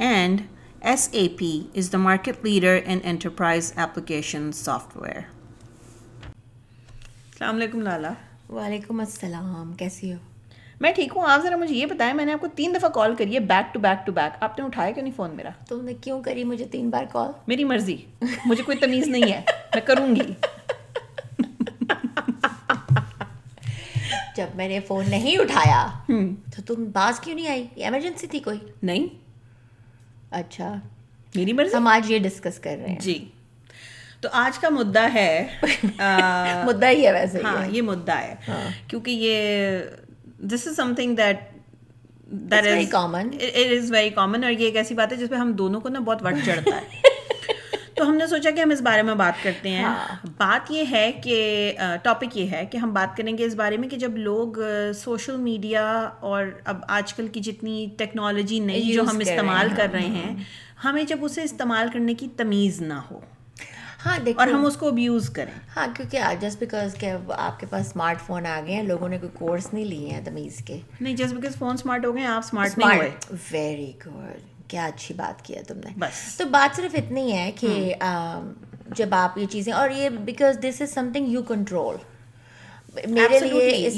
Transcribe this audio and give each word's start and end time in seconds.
And 0.00 0.48
SAP 0.82 1.42
is 1.74 1.90
the 1.90 1.98
market 1.98 2.42
leader 2.42 2.74
in 2.74 3.02
enterprise 3.02 3.74
application 3.76 4.50
software. 4.50 5.28
Assalamu 7.32 7.60
alaikum 7.60 7.82
Lala. 7.88 8.12
وعلیکم 8.50 9.00
السلام 9.00 9.72
کیسی 9.78 10.12
ہو 10.12 10.18
میں 10.80 10.92
ٹھیک 10.92 11.12
ہوں. 11.16 11.24
آپ 11.30 11.42
ذرا 11.42 11.56
مجھے 11.56 11.74
یہ 11.74 11.86
بتائیں 11.86 12.12
میں 12.14 12.24
نے 12.24 12.32
آپ 12.32 12.40
کو 12.40 12.46
تین 12.54 12.74
دفعہ 12.74 12.88
کال 12.94 13.14
کری 13.16 13.34
ہے 13.34 13.40
back 13.52 13.72
to 13.74 13.80
back 13.80 14.06
to 14.06 14.12
back 14.12 14.42
آپ 14.42 14.58
نے 14.58 14.64
اٹھایا 14.64 14.90
کیوں 14.90 15.04
نہیں 15.04 15.16
فون 15.16 15.36
میرا؟ 15.36 15.50
تم 15.68 15.84
نے 15.84 15.94
کیوں 16.00 16.20
کری 16.22 16.44
مجھے 16.44 16.64
تین 16.70 16.90
بار 16.90 17.04
کال 17.12 17.30
میری 17.46 17.64
مرضی. 17.64 17.96
مجھے 18.46 18.62
کوئی 18.62 18.78
تمیز 18.78 19.08
نہیں 19.08 19.32
ہے. 19.32 19.40
میں 19.74 19.86
کروں 19.86 20.14
گی. 20.16 20.32
جب 24.36 24.56
میں 24.56 24.68
نے 24.68 24.80
فون 24.88 25.10
نہیں 25.10 25.38
اٹھایا 25.38 25.86
تو 26.06 26.62
تم 26.66 26.84
باز 26.92 27.20
کیوں 27.20 27.34
نہیں 27.34 27.48
آئی؟ 27.48 27.66
ایمرجنسی 27.76 28.26
تھی 28.26 28.40
کوئی؟ 28.40 28.58
نہیں. 28.82 29.06
اچھا۔ 30.30 30.74
میری 31.34 31.52
مرضی؟ 31.52 31.76
ہم 31.76 31.86
آج 31.86 32.10
یہ 32.10 32.18
ڈسکس 32.18 32.58
کر 32.58 32.76
رہے 32.80 32.88
ہیں۔ 32.88 32.98
جی۔ 32.98 33.28
تو 34.20 34.28
آج 34.32 34.58
کا 34.58 34.68
مدعا 34.68 35.08
ہے 35.14 35.46
مدعا 36.64 36.90
ہی 36.90 37.06
ہے 37.06 37.12
ویسے 37.12 37.38
ہاں 37.44 37.66
یہ 37.66 37.82
مدعا 37.82 38.20
ہے۔ 38.22 38.34
کیونکہ 38.86 39.10
یہ 39.10 39.78
this 40.38 40.66
is 40.66 40.76
something 40.96 41.16
that 41.16 41.36
that 42.26 42.66
is 42.66 42.94
common. 42.96 43.26
It 43.32 43.72
is 43.78 43.90
very 43.92 44.10
common 44.10 44.44
اور 44.44 44.52
یہ 44.52 44.64
ایک 44.64 44.76
ایسی 44.76 44.94
بات 44.94 45.12
ہے 45.12 45.16
جس 45.16 45.30
پہ 45.30 45.34
ہم 45.34 45.52
دونوں 45.52 45.80
کو 45.80 45.88
نا 45.88 45.98
بہت 45.98 46.22
وقت 46.22 46.46
چڑھتا 46.46 46.76
ہے۔ 46.76 47.00
تو 48.00 48.08
ہم 48.08 48.14
نے 48.14 48.26
سوچا 48.26 48.50
کہ 48.50 48.60
ہم 48.60 48.70
اس 48.70 48.80
بارے 48.80 49.02
میں 49.02 49.14
بات 49.14 49.42
کرتے 49.42 49.70
ہیں۔ 49.70 49.88
بات 50.36 50.70
یہ 50.70 50.84
ہے 50.90 51.12
کہ 51.24 51.72
ٹاپک 52.02 52.36
یہ 52.36 52.50
ہے 52.50 52.66
کہ 52.66 52.76
ہم 52.76 52.92
بات 52.92 53.16
کریں 53.16 53.38
گے 53.38 53.44
اس 53.44 53.54
بارے 53.54 53.76
میں 53.76 53.88
کہ 53.88 53.96
جب 53.96 54.16
لوگ 54.16 54.52
سوشل 54.94 55.36
میڈیا 55.36 55.84
اور 56.20 56.44
اب 56.64 56.84
آج 56.88 57.14
کل 57.14 57.28
کی 57.28 57.40
جتنی 57.40 57.86
ٹیکنالوجی 57.98 58.58
نئی 58.58 58.92
جو 58.92 59.02
ہم 59.02 59.18
استعمال 59.18 59.68
کر 59.76 59.88
رہے 59.92 60.06
ہیں 60.06 60.34
ہمیں 60.84 61.02
جب 61.02 61.16
اسے 61.20 61.42
استعمال 61.42 61.88
کرنے 61.92 62.14
کی 62.14 62.28
تمیز 62.36 62.80
نہ 62.82 63.00
ہو۔ 63.10 63.20
ہاں 64.06 64.18
دیکھ 64.18 64.38
اور 64.38 64.48
ہم 64.48 64.64
اس 64.64 64.76
کو 64.76 64.88
ابیوز 64.88 65.30
کریں۔ 65.30 65.52
ہاں 65.76 65.86
کیونکہ 65.96 66.20
جسٹ 66.40 66.58
بیکاز 66.58 66.94
کہ 66.94 67.12
آپ 67.36 67.60
کے 67.60 67.66
پاس 67.70 67.86
اسمارٹ 67.86 68.20
فون 68.20 68.46
آ 68.46 68.60
گئے 68.66 68.74
ہیں 68.74 68.82
لوگوں 68.82 69.08
نے 69.08 69.18
کوئی 69.18 69.32
کورس 69.34 69.72
نہیں 69.72 69.84
لیے 69.84 70.08
ہیں 70.10 70.24
تمیز 70.24 70.56
کے۔ 70.64 70.80
نہیں 71.00 71.16
جسٹ 71.16 71.34
بیکاز 71.34 71.56
فون 71.56 71.74
اسمارٹ 71.74 72.04
ہو 72.04 72.14
گئے 72.16 72.24
آپ 72.26 72.42
اسمارٹ 72.44 72.78
نہیں 72.78 72.96
ہوئے۔ 72.96 73.10
ویری 73.50 73.92
گڈ 74.06 74.59
کیا 74.70 74.84
اچھی 74.84 75.14
بات 75.14 75.44
کیا 75.44 75.62
تم 75.68 75.78
نے۔ 75.84 75.90
تو 76.36 76.44
بات 76.44 76.76
صرف 76.76 76.94
اتنی 76.94 77.32
ہے 77.32 77.50
کہ 77.60 77.94
جب 78.96 79.14
آپ 79.14 79.38
یہ 79.38 79.46
چیزیں 79.50 79.72
اور 79.72 79.90
یہ 79.90 80.08
because 80.08 80.58
this 80.62 80.80
is 80.82 80.92
something 81.12 81.28
you 81.28 81.42
control 81.42 81.96
میرے 83.08 83.40
لیے 83.40 83.88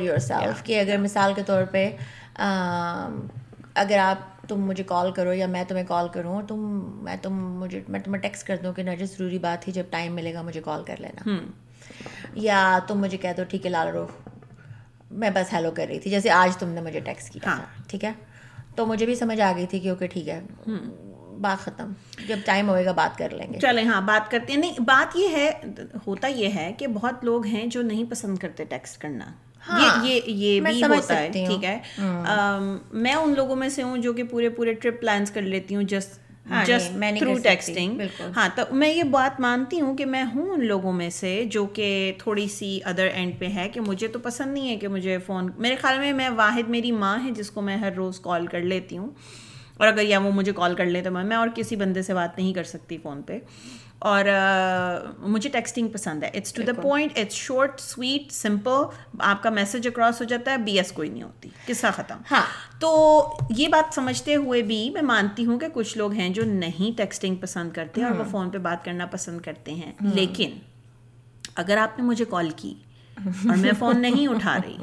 یور 0.00 0.18
سیلف 0.18 0.62
کہ 0.64 0.80
اگر 0.80 0.96
مثال 0.96 1.34
کے 1.34 1.42
طور 1.46 1.64
پہ 1.70 1.90
اگر 3.74 3.98
آپ 3.98 4.48
تم 4.48 4.60
مجھے 4.60 4.84
کال 4.84 5.12
کرو 5.12 5.32
یا 5.32 5.46
میں 5.46 5.64
تمہیں 5.64 5.84
کال 5.88 6.08
کروں 6.08 6.42
تم 6.48 6.60
میں 7.04 7.16
تم 7.22 7.34
مجھے 7.60 7.80
میں 7.88 8.00
تمہیں 8.00 8.22
ٹیکسٹ 8.22 8.46
کر 8.46 8.56
دوں 8.62 8.72
کہ 8.72 8.82
نرجس 8.82 9.16
ضروری 9.18 9.38
بات 9.38 9.62
تھی 9.62 9.72
جب 9.72 9.82
ٹائم 9.90 10.14
ملے 10.14 10.34
گا 10.34 10.42
مجھے 10.42 10.60
کال 10.64 10.84
کر 10.84 10.96
لینا۔ 10.98 11.30
یا 12.34 12.78
تم 12.86 13.00
مجھے 13.00 13.16
کہہ 13.16 13.28
دو 13.36 13.44
ٹھیک 13.44 13.64
ہے 13.64 13.70
لال 13.70 13.88
رو 13.88 14.06
میں 15.10 15.30
بس 15.34 15.52
ہیلو 15.52 15.70
کر 15.70 15.86
رہی 15.88 15.98
تھی 15.98 16.10
جیسے 16.10 16.30
آج 16.30 16.56
تم 16.56 16.68
نے 16.68 16.80
مجھے 16.80 17.00
ٹیکسٹ 17.00 17.32
کیا 17.32 17.56
ٹھیک 17.88 18.04
ہے؟ 18.04 18.12
تو 18.76 18.86
مجھے 18.86 19.06
بھی 19.06 19.14
سمجھ 19.14 19.40
آ 19.40 19.52
گئی 19.56 19.66
تھی 19.66 19.80
کہ 19.80 19.88
اوکے 19.88 20.06
ٹھیک 20.06 20.28
ہے۔ 20.28 20.40
بات 21.40 21.58
ختم۔ 21.64 21.92
جب 22.28 22.36
ٹائم 22.44 22.68
ہوئے 22.68 22.84
گا 22.84 22.92
بات 22.92 23.18
کر 23.18 23.30
لیں 23.30 23.52
گے۔ 23.52 23.58
چلیں 23.58 23.84
ہاں 23.84 24.00
بات 24.00 24.30
کرتے 24.30 24.52
ہیں۔ 24.52 24.60
نہیں 24.60 24.72
بات 24.78 25.16
یہ 25.16 25.28
ہے 25.28 25.50
ہوتا 26.06 26.28
یہ 26.28 26.48
ہے 26.48 26.72
کہ 26.78 26.86
بہت 26.86 27.24
لوگ 27.24 27.46
ہیں 27.46 27.66
جو 27.66 27.82
نہیں 27.82 28.04
پسند 28.10 28.38
کرتے 28.38 28.64
ٹیکسٹ 28.64 29.00
کرنا۔ 29.00 29.24
یہ 30.04 30.20
یہ 30.26 30.60
بھی 30.60 30.82
ہوتا 30.84 31.18
ہے 31.18 31.30
ٹھیک 31.32 31.64
ہے۔ 31.64 31.78
میں 32.92 33.14
ان 33.14 33.34
لوگوں 33.36 33.56
میں 33.56 33.68
سے 33.68 33.82
ہوں 33.82 33.98
جو 33.98 34.12
کہ 34.12 34.22
پورے 34.22 34.48
پورے 34.48 34.72
ٹرپ 34.72 35.00
پلانس 35.00 35.30
کر 35.30 35.42
لیتی 35.42 35.76
ہوں 35.76 35.82
جسٹ 35.82 36.29
جسٹ 36.66 36.92
تھرو 37.18 37.34
ٹیکسٹنگ۔ 37.42 38.00
ہاں 38.36 38.48
تو 38.54 38.62
میں 38.74 38.94
یہ 38.94 39.02
بات 39.02 39.40
مانتی 39.40 39.80
ہوں 39.80 39.96
کہ 39.96 40.06
میں 40.06 40.24
ہوں 40.34 40.48
ان 40.50 40.66
لوگوں 40.66 40.92
میں 40.92 41.10
سے 41.10 41.44
جو 41.50 41.66
کہ 41.66 42.12
تھوڑی 42.18 42.48
سی 42.48 42.80
ادر 42.84 43.08
اینڈ 43.14 43.38
پہ 43.38 43.46
ہے 43.46 43.68
کہ 43.68 43.80
مجھے 43.80 44.08
تو 44.08 44.18
پسند 44.18 44.52
نہیں 44.54 44.68
ہے 44.68 44.76
کہ 44.76 44.88
مجھے 44.88 45.18
فون 45.18 45.50
میرے 45.58 45.76
خیال 45.76 45.98
میں 45.98 46.12
میں 46.12 46.28
واحد 46.28 46.68
میری 46.68 46.92
ماں 46.92 47.18
ہے 47.24 47.30
جس 47.30 47.50
کو 47.50 47.60
میں 47.60 47.76
ہر 47.76 47.92
روز 47.92 48.20
کال 48.20 48.46
کر 48.46 48.60
لیتی 48.60 48.98
ہوں۔ 48.98 49.10
اور 49.76 49.88
اگر 49.88 50.02
یا 50.02 50.18
وہ 50.18 50.30
مجھے 50.30 50.52
کال 50.52 50.74
کر 50.74 50.86
لے 50.86 51.02
تو 51.02 51.10
میں 51.10 51.36
اور 51.36 51.48
کسی 51.54 51.76
بندے 51.76 52.02
سے 52.02 52.14
بات 52.14 52.38
نہیں 52.38 52.52
کر 52.52 52.64
سکتی 52.64 52.98
فون 52.98 53.22
پہ۔ 53.22 53.38
اور 54.00 54.24
مجھے 55.18 55.50
ٹیکسٹنگ 55.50 55.88
پسند 55.88 56.22
ہے۔ 56.22 56.30
It's 56.34 56.52
to 56.52 56.62
the 56.62 56.72
point 56.82 57.18
it's 57.18 57.34
short 57.34 57.80
sweet 57.80 58.32
simple 58.32 58.96
آپ 59.18 59.42
کا 59.42 59.50
میسج 59.50 59.86
اکراس 59.86 60.20
ہو 60.20 60.24
جاتا 60.26 60.50
ہے 60.50 60.56
بی 60.56 60.76
ایس 60.76 60.92
کوئی 60.92 61.08
نہیں 61.10 61.22
ہوتی۔ 61.22 61.48
قصہ 61.66 61.86
ختم۔ 61.96 62.18
ہاں۔ 62.30 62.42
تو 62.80 63.24
یہ 63.56 63.68
بات 63.68 63.94
سمجھتے 63.94 64.34
ہوئے 64.34 64.62
بھی 64.62 64.90
میں 64.90 65.02
مانتی 65.02 65.46
ہوں 65.46 65.58
کہ 65.58 65.66
کچھ 65.72 65.98
لوگ 65.98 66.12
ہیں 66.12 66.28
جو 66.28 66.44
نہیں 66.44 66.96
ٹیکسٹنگ 66.96 67.36
پسند 67.36 67.70
کرتے 67.72 68.04
اور 68.04 68.12
وہ 68.12 68.24
فون 68.30 68.50
پہ 68.50 68.58
بات 68.58 68.84
کرنا 68.84 69.06
پسند 69.06 69.40
کرتے 69.40 69.74
ہیں۔ 69.74 69.92
لیکن 70.00 70.50
اگر 71.54 71.76
آپ 71.76 71.98
نے 71.98 72.04
مجھے 72.04 72.24
کال 72.24 72.50
کی 72.56 72.74
اور 73.26 73.56
میں 73.56 73.70
فون 73.78 74.02
نہیں 74.02 74.28
اٹھا 74.28 74.56
رہی۔ 74.64 74.76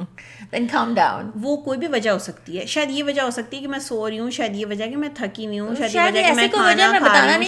ڈاؤن 0.94 1.30
وہ 1.42 1.56
کوئی 1.56 1.78
بھی 1.78 1.86
وجہ 1.86 2.10
ہو 2.10 2.18
سکتی 2.18 2.58
ہے۔ 2.58 2.66
شاید 2.66 2.90
یہ 2.90 3.04
وجہ 3.04 3.22
ہو 3.22 3.30
سکتی 3.30 3.56
ہے 3.56 3.62
کہ 3.62 3.68
میں 3.68 3.78
سو 3.78 4.10
رہی 4.10 4.18
ہوں 4.18 4.30
شاید 4.30 4.56
یہ 4.56 4.66
وجہ 4.66 4.84
کہ 4.84 4.96
میں 4.96 5.08
تھکی 5.14 5.46
ہوئی 5.46 5.58
ہوں 5.58 5.74
شاید 5.74 5.94
یہ 5.94 6.00
وجہ 6.00 6.28
کہ 6.28 6.32
میں 6.34 6.48
کھانا 6.48 6.92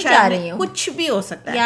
کھا 0.03 0.29
رہی 0.29 0.51
ہوں 0.51 0.59
کچھ 0.59 0.91
بھی 0.91 1.09
ہو 1.09 1.21
سکتا 1.21 1.53
ہے۔ 1.53 1.57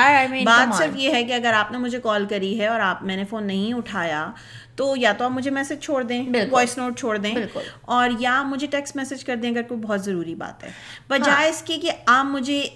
بات 0.45 0.75
صرف 0.79 0.97
یہ 0.97 1.15
ہے 1.15 1.25
کہ 1.25 1.33
اگر 1.33 1.53
آپ 1.53 1.73
نے 1.73 1.79
مجھے 1.79 2.01
کال 2.01 2.27
کری 2.27 2.61
ہے 2.61 2.67
اور 2.67 2.81
آپ 2.81 3.03
میں 3.03 3.17
نے 3.17 3.25
فون 3.25 3.47
نہیں 3.47 3.73
اٹھایا 3.75 4.31
تو 4.77 4.95
یا 4.97 5.12
تو 5.12 5.25
آپ 5.25 5.31
مجھے 5.31 5.51
میسج 5.51 5.85
چھوڑ 5.85 6.03
دیں 6.03 6.25
وائس 6.51 6.79
نوٹ 6.79 6.99
چھوڑ 6.99 7.17
دیں 7.19 7.35
اور 7.81 8.11
یا 8.19 8.43
مجھے 8.43 8.67
ٹیکسٹ 8.67 8.97
میسج 8.97 9.25
کر 9.25 9.37
دیں 9.37 9.51
اگر 9.51 9.62
کوئی 9.62 9.81
بہت 9.81 10.05
ضروری 10.05 10.35
بات 10.35 10.65
ہے۔ 10.65 10.71
بجائے 11.09 11.49
اس 11.49 11.62
کی 11.62 11.77
کہ 11.77 11.91
آپ 12.06 12.25
مجھے 12.25 12.69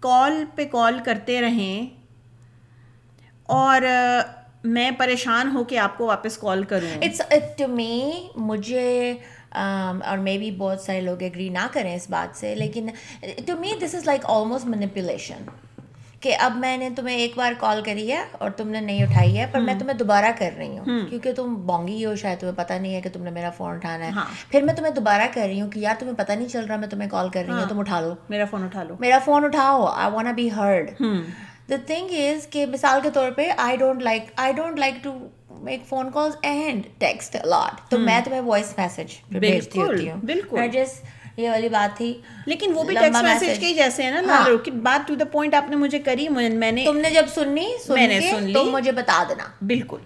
کال 0.00 0.44
پہ 0.54 0.64
کال 0.64 0.98
کرتے 1.04 1.40
رہیں 1.40 1.86
اور 3.42 3.82
میں 4.66 4.90
پریشان 4.90 5.50
ہو 5.56 5.64
کے 5.64 5.78
آپ 5.78 5.98
کو 5.98 6.06
واپس 6.06 6.38
کال 6.38 6.62
کروں۔ 6.64 7.02
اٹس 7.02 7.20
ٹو 7.58 7.68
می 7.68 8.12
مجھے 8.36 9.14
اور 9.52 10.18
مے 10.18 10.38
بی 10.38 10.50
بہت 10.50 10.80
سارے 10.80 11.00
لوگ 11.00 11.22
ایگری 11.22 11.48
نہ 11.48 11.66
کریں 11.72 11.94
اس 11.96 12.10
بات 12.10 12.38
سے 12.38 12.54
لیکن 12.54 12.88
to 13.46 13.56
me 13.58 13.72
this 13.82 13.94
is 13.94 14.06
like 14.06 14.20
almost 14.24 14.66
manipulation 14.66 15.44
کہ 16.20 16.36
اب 16.40 16.56
میں 16.56 16.76
نے 16.76 16.88
تمہیں 16.96 17.16
ایک 17.16 17.32
بار 17.36 17.52
کال 17.58 17.82
کری 17.82 18.12
ہے 18.12 18.24
اور 18.32 18.50
تم 18.50 18.68
نے 18.68 18.80
نہیں 18.80 19.02
اٹھائی 19.02 19.38
ہے 19.38 19.46
پر 19.52 19.60
میں 19.60 19.74
تمہیں 19.78 19.96
دوبارہ 19.96 20.30
کر 20.38 20.50
رہی 20.56 20.78
ہوں۔ 20.78 21.06
کیونکہ 21.10 21.32
تم 21.32 21.54
بونگی 21.54 22.04
ہو 22.04 22.14
شاید 22.16 22.38
تمہیں 22.38 22.56
پتہ 22.56 22.72
نہیں 22.72 22.94
ہے 22.94 23.00
کہ 23.00 23.10
تم 23.12 23.22
نے 23.22 23.30
میرا 23.30 23.50
فون 23.50 23.74
اٹھانا 23.74 24.06
ہے۔ 24.06 24.10
پھر 24.50 24.62
میں 24.62 24.74
تمہیں 24.74 24.92
دوبارہ 24.92 25.22
کر 25.34 25.46
رہی 25.46 25.60
ہوں 25.60 25.70
کہ 25.70 25.78
یار 25.78 25.94
تمہیں 25.98 26.14
پتہ 26.16 26.32
نہیں 26.32 26.48
چل 26.48 26.64
رہا 26.64 26.76
میں 26.76 26.88
تمہیں 26.88 27.10
کال 27.10 27.28
کر 27.28 27.44
رہی 27.46 27.52
ہوں 27.52 27.68
تم 27.68 27.80
اٹھا 27.80 28.00
لو۔ 28.00 28.14
میرا 28.28 28.44
فون 28.44 28.64
اٹھا 28.64 28.82
لو۔ 28.82 28.96
میرا 29.00 29.18
فون 29.24 29.44
اٹھاؤ 29.44 29.84
I 29.84 30.12
want 30.12 30.34
be 30.34 30.48
heard 30.52 30.90
the 31.70 31.76
thing 31.86 32.08
is 32.10 32.46
کہ 32.46 32.66
مثال 32.66 33.00
کے 33.02 33.10
طور 33.10 33.30
پہ 33.30 33.50
I 33.56 33.76
don't 33.76 34.02
like 34.02 34.22
I 34.36 34.52
don't 34.52 34.78
like 34.78 34.94
to 35.02 35.28
make 35.50 35.80
phone 35.88 36.10
calls 36.10 36.34
and 36.42 36.82
text 36.98 37.36
a lot 37.36 37.90
تو 37.90 37.98
میں 37.98 38.20
تمہیں 38.24 38.40
وائس 38.40 38.74
میسج 38.78 39.38
بھیجتی 39.38 39.80
ہوتی 39.80 40.10
ہوں۔ 40.10 40.20
بالکل۔ 40.22 40.68
جس 40.72 41.00
یہ 41.36 41.50
والی 41.50 41.68
بات 41.68 41.96
تھی 41.96 42.20
لیکن 42.46 42.72
وہ 42.74 42.82
بھی 42.82 42.94
ٹیکسٹ 42.94 43.22
میسج 43.24 43.60
کے 43.60 43.74
جیسے 43.74 44.02
ہیں 44.02 44.10
نا 44.10 44.46
بات 44.82 45.08
ٹو 45.08 45.14
دا 45.14 45.24
پوائنٹ 45.24 45.54
آپ 45.54 45.70
نے 45.70 45.76
مجھے 45.76 45.98
کری 45.98 46.28
میں 46.28 46.72
نے 46.72 46.84
تم 46.84 46.96
نے 46.96 47.10
جب 47.10 47.24
سننی 47.34 47.68
میں 47.88 48.08
نے 48.08 48.20
سن 48.20 48.42
لی۔ 48.42 48.52
تو 48.54 48.64
مجھے 48.64 48.92
بتا 48.92 49.22
دینا۔ 49.28 49.44
بالکل۔ 49.66 49.98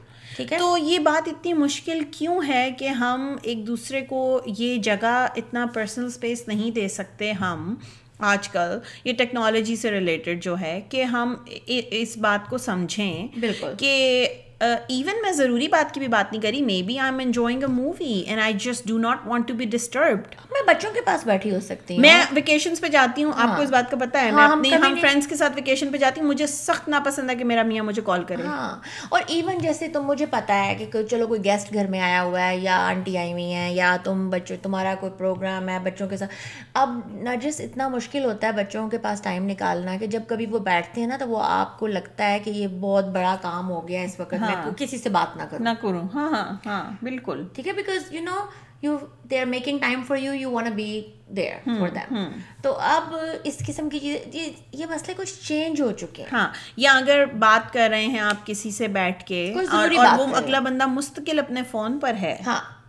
ہے؟ 0.53 0.59
تو 0.59 0.77
یہ 0.79 0.99
بات 0.99 1.29
اتنی 1.29 1.53
مشکل 1.53 2.05
کیوں 2.11 2.41
ہے 2.49 2.71
کہ 2.79 2.89
ہم 2.89 3.37
ایک 3.43 3.67
دوسرے 3.67 4.01
کو 4.01 4.41
یہ 4.47 4.77
جگہ 4.77 5.27
اتنا 5.37 5.67
پرسنل 5.75 6.07
اسپیس 6.07 6.49
نہیں 6.49 6.71
دے 6.71 6.89
سکتے 6.89 7.33
ہم 7.33 7.75
آج 8.21 8.49
کل 8.49 8.79
یہ 9.05 9.13
ٹیکنالوجی 9.13 9.77
سے 9.77 9.91
ریلیٹڈ 9.91 10.43
جو 10.43 10.61
ہے 10.61 10.81
کہ 10.89 11.03
ہم 11.03 11.35
اس 11.67 12.17
بات 12.17 12.51
کو 12.51 12.59
سمجھیں 12.59 13.29
بالکل۔ 13.41 13.73
کہ 13.79 14.27
ایون 14.61 15.23
میں 15.23 15.33
ضروری 15.33 15.69
بات 15.69 15.95
کی 15.95 16.01
بھی 16.01 16.09
بات 16.09 16.33
نہیں 16.33 16.43
کری 16.43 16.63
maybe 16.83 16.99
I 16.99 17.11
am 17.11 17.19
enjoying 17.19 17.63
a 17.63 17.67
movie 17.67 18.21
and 18.21 18.41
I 18.41 18.53
just 18.53 18.89
do 18.89 18.99
not 18.99 19.19
want 19.27 19.49
to 19.49 19.55
be 19.55 19.65
disturbed 19.65 20.35
میں 20.51 20.75
بچوں 20.75 20.91
کے 20.95 21.01
پاس 21.01 21.27
بیٹھی 21.27 21.55
ہو 21.55 21.61
سکتی 21.61 21.95
ہوں۔ 21.95 22.01
میں 22.01 22.25
ویکیشن 22.33 22.75
پہ 22.81 22.89
جاتی 22.89 23.25
ہوں 23.25 23.33
آپ 23.37 23.57
کو 23.57 23.63
اس 23.63 23.71
بات 23.71 23.91
کا 23.91 23.97
پتا 23.97 24.21
ہے۔ 24.21 24.31
میں 24.31 24.45
اپنے 24.45 24.69
ہم 24.69 24.95
فرینڈس 25.01 25.27
کے 25.27 25.37
ساتھ 25.37 25.53
ویکیشن 25.55 25.89
پہ 25.93 25.97
جاتی 25.97 26.21
ہوں 26.21 26.29
مجھے 26.29 26.47
سخت 26.47 26.89
ناپسند 26.89 27.31
ہے 27.31 27.35
کہ 27.35 27.45
میرا 27.45 27.63
میاں 27.63 27.85
مجھے 27.85 28.03
کال 28.05 28.25
کرے۔ 28.25 28.43
ہاں۔ 28.43 28.77
اور 29.09 29.21
ایون 29.27 29.59
جیسے 29.59 29.89
تم 29.89 30.03
مجھے 30.03 30.27
پتا 30.27 30.67
ہے 30.67 30.75
کہ 30.75 31.03
چلو 31.03 31.27
کوئی 31.27 31.45
گیسٹ 31.45 31.75
گھر 31.75 31.87
میں 31.87 32.01
آیا 32.01 32.23
ہوا 32.23 32.47
ہے 32.49 32.57
یا 32.57 32.77
آنٹی 32.87 33.19
آئی 33.19 33.33
ہوئی 33.33 33.53
ہیں 33.53 33.71
یا 33.71 33.97
تم 34.05 34.31
بچوں 34.31 34.57
تمہارا 34.63 34.95
کوئی 35.01 35.13
پروگرام 35.19 35.69
ہے 35.69 35.79
بچوں 35.79 36.09
کے 36.09 36.17
ساتھ۔ 36.17 36.33
اب 36.75 37.01
نرجس 37.13 37.61
اتنا 37.61 37.89
مشکل 37.89 38.25
ہوتا 38.25 38.47
ہے 38.47 38.53
بچوں 38.53 38.89
کے 38.89 38.99
پاس 38.99 39.21
ٹائم 39.21 39.45
نکالنا 39.45 39.97
کہ 39.97 40.07
جب 40.07 40.21
کبھی 40.29 40.47
وہ 40.47 40.59
بیٹھتے 40.59 41.01
ہیں 41.01 41.09
نا 41.09 41.17
تو 41.17 41.29
وہ 41.29 41.43
آپ 41.43 41.79
کو 41.79 41.87
لگتا 41.87 42.33
ہے 42.33 42.39
کہ 42.39 42.51
یہ 42.51 42.67
بہت 42.69 43.05
بڑا 43.05 43.37
کام 43.43 43.71
ہو 43.71 43.89
گیا 43.89 44.03
اس 44.03 44.21
وقت۔ 44.21 44.35
میں 44.57 44.73
کسی 44.79 44.99
سے 44.99 45.09
بات 45.09 45.37
نہ 45.37 45.43
کروں۔ 45.43 45.65
نہ 45.65 45.69
کروں۔ 45.81 46.09
ہاں 46.15 46.31
ہاں 46.31 46.57
ہاں 46.67 46.91
بالکل۔ 47.03 47.45
ٹھیک 47.53 47.69
ہے؟ 47.69 47.73
Because 47.73 48.13
you 48.13 48.23
know 48.23 48.47
you 48.83 48.99
they 49.31 49.41
are 49.41 49.47
making 49.47 49.79
time 49.79 50.03
for 50.03 50.17
you 50.17 50.35
you 50.35 50.51
want 50.51 50.69
be 50.69 51.03
there 51.29 51.53
for 51.65 51.89
them 51.89 52.29
تو 52.63 52.73
اب 52.73 53.17
اس 53.45 53.59
قسم 53.67 53.89
کی 53.89 53.99
چیزیں 53.99 54.51
یہ 54.73 54.87
مسئلے 54.87 55.15
کچھ 55.17 55.35
چینج 55.49 55.81
ہو 55.81 55.93
چکے 55.93 56.23
ہیں۔ 56.23 56.29
ہاں 56.33 56.49
یا 56.77 56.93
اگر 56.93 57.25
بات 57.25 57.73
کر 57.73 57.89
رہے 57.91 58.07
ہیں 58.07 58.21
آپ 58.21 58.47
کسی 58.47 58.71
سے 58.71 58.89
بیٹھ 58.89 59.25
کے 59.25 59.55
اور 59.73 59.89
وہ 60.19 60.37
اگلا 60.37 60.61
بندہ 60.61 60.87
مستقل 60.87 61.39
اپنے 61.39 61.63
فون 61.71 61.99
پر 61.99 62.15
ہے۔ 62.15 62.39
ہاں۔ 62.47 62.80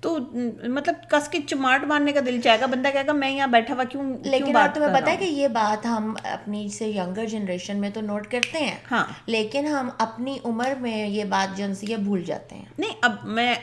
تو 0.00 0.18
مطلب 0.64 0.94
کس 1.10 1.28
کے 1.28 1.38
چماٹ 1.46 1.84
مارنے 1.84 2.12
کا 2.12 2.20
دل 2.26 2.40
چاہے 2.40 2.60
گا 2.60 2.66
بندہ 2.66 2.88
کہے 2.92 3.06
گا 3.06 3.12
میں 3.12 3.30
یہاں 3.30 3.46
بیٹھا 3.46 3.74
ہوا 3.74 3.84
کیوں 3.84 4.02
لیکن 4.24 4.56
تمہیں 4.74 4.94
پتا 4.94 5.10
ہے 5.10 5.16
کہ 5.16 5.24
یہ 5.24 5.48
بات 5.48 5.86
ہم 5.86 6.14
اپنی 6.24 6.68
سے 6.68 6.88
ینگر 6.88 7.26
جنریشن 7.26 7.76
میں 7.76 7.90
تو 7.90 8.00
نوٹ 8.00 8.26
کرتے 8.26 8.58
ہیں 8.58 8.76
ہاں۔ 8.90 9.04
لیکن 9.26 9.66
ہم 9.66 9.88
اپنی 9.98 10.38
عمر 10.44 10.74
میں 10.80 11.08
یہ 11.08 11.24
بات 11.24 11.56
جو 11.58 11.74
سی 11.74 11.96
بھول 11.96 12.22
جاتے 12.22 12.54
ہیں۔ 12.54 12.64
نہیں 12.78 12.90
اب 13.02 13.12
میں 13.24 13.54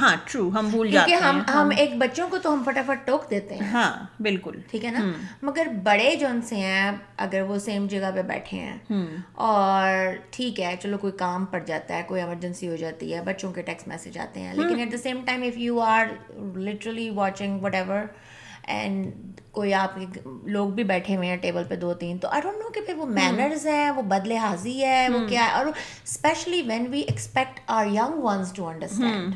ہاں 0.00 0.16
ٹرو 0.24 0.48
ہم 0.48 0.68
بھول 0.70 0.90
جاتے 0.90 1.10
ہیں 1.10 1.20
ہم 1.20 1.40
ہم 1.48 1.70
ایک 1.76 1.96
بچوں 1.98 2.28
کو 2.28 2.38
تو 2.38 2.52
ہم 2.54 2.62
فٹافٹ 2.66 3.06
ٹوک 3.06 3.30
دیتے 3.30 3.54
ہیں۔ 3.54 3.66
ہاں 3.72 3.92
بالکل۔ 4.20 4.58
ٹھیک 4.70 4.84
ہے 4.84 4.90
نا؟ 4.90 5.12
مگر 5.42 5.66
بڑے 5.82 6.14
جو 6.16 6.26
سے 6.48 6.56
ہیں 6.56 6.90
اگر 7.16 7.42
وہ 7.42 7.58
سیم 7.58 7.86
جگہ 7.86 8.10
پہ 8.14 8.22
بیٹھے 8.22 8.58
ہیں۔ 8.58 8.78
اور 9.34 10.14
ٹھیک 10.30 10.60
ہے 10.60 10.74
چلو 10.80 10.98
کوئی 10.98 11.12
کام 11.16 11.44
پڑ 11.44 11.62
جاتا 11.66 11.96
ہے 11.96 12.02
کوئی 12.06 12.20
ایمرجنسی 12.20 12.68
ہو 12.68 12.76
جاتی 12.76 13.14
ہے 13.14 13.22
بچوں 13.22 13.52
کے 13.52 13.62
ٹیکسٹ 13.62 13.88
میسج 13.88 14.18
آتے 14.18 14.40
ہیں 14.40 14.54
لیکن 14.54 14.78
at 14.78 14.92
the 14.92 14.96
same 14.96 15.20
time 15.24 15.42
if 15.42 15.58
you 15.58 15.80
are 15.82 16.06
literally 16.56 17.10
watching 17.10 17.60
whatever 17.74 18.04
and 18.66 19.06
کوئی 19.50 19.74
آپ 19.74 19.98
لوگ 20.44 20.68
بھی 20.68 20.84
بیٹھے 20.84 21.16
ہوئے 21.16 21.28
ہیں 21.28 21.36
ٹیبل 21.36 21.62
پہ 21.68 21.76
دو 21.76 21.94
تین 21.94 22.18
تو 22.18 22.28
آئی 22.28 22.42
ڈونٹ 22.42 22.56
نو 22.56 22.68
کہ 22.68 22.80
پھر 22.80 22.94
وہ 22.94 23.06
مینرز 23.06 23.66
ہیں 23.66 23.90
وہ 23.90 24.02
بد 24.02 24.26
لحاظی 24.26 24.84
ہے 24.84 25.08
وہ 25.08 25.28
کیا 25.28 25.46
ہے؟ 25.46 25.52
اور 25.52 25.66
especially 25.66 26.62
when 26.62 26.86
we 26.90 27.00
expect 27.00 27.60
our 27.66 27.86
young 27.86 28.24
ones 28.24 28.52
to 28.52 28.68
understand 28.68 29.34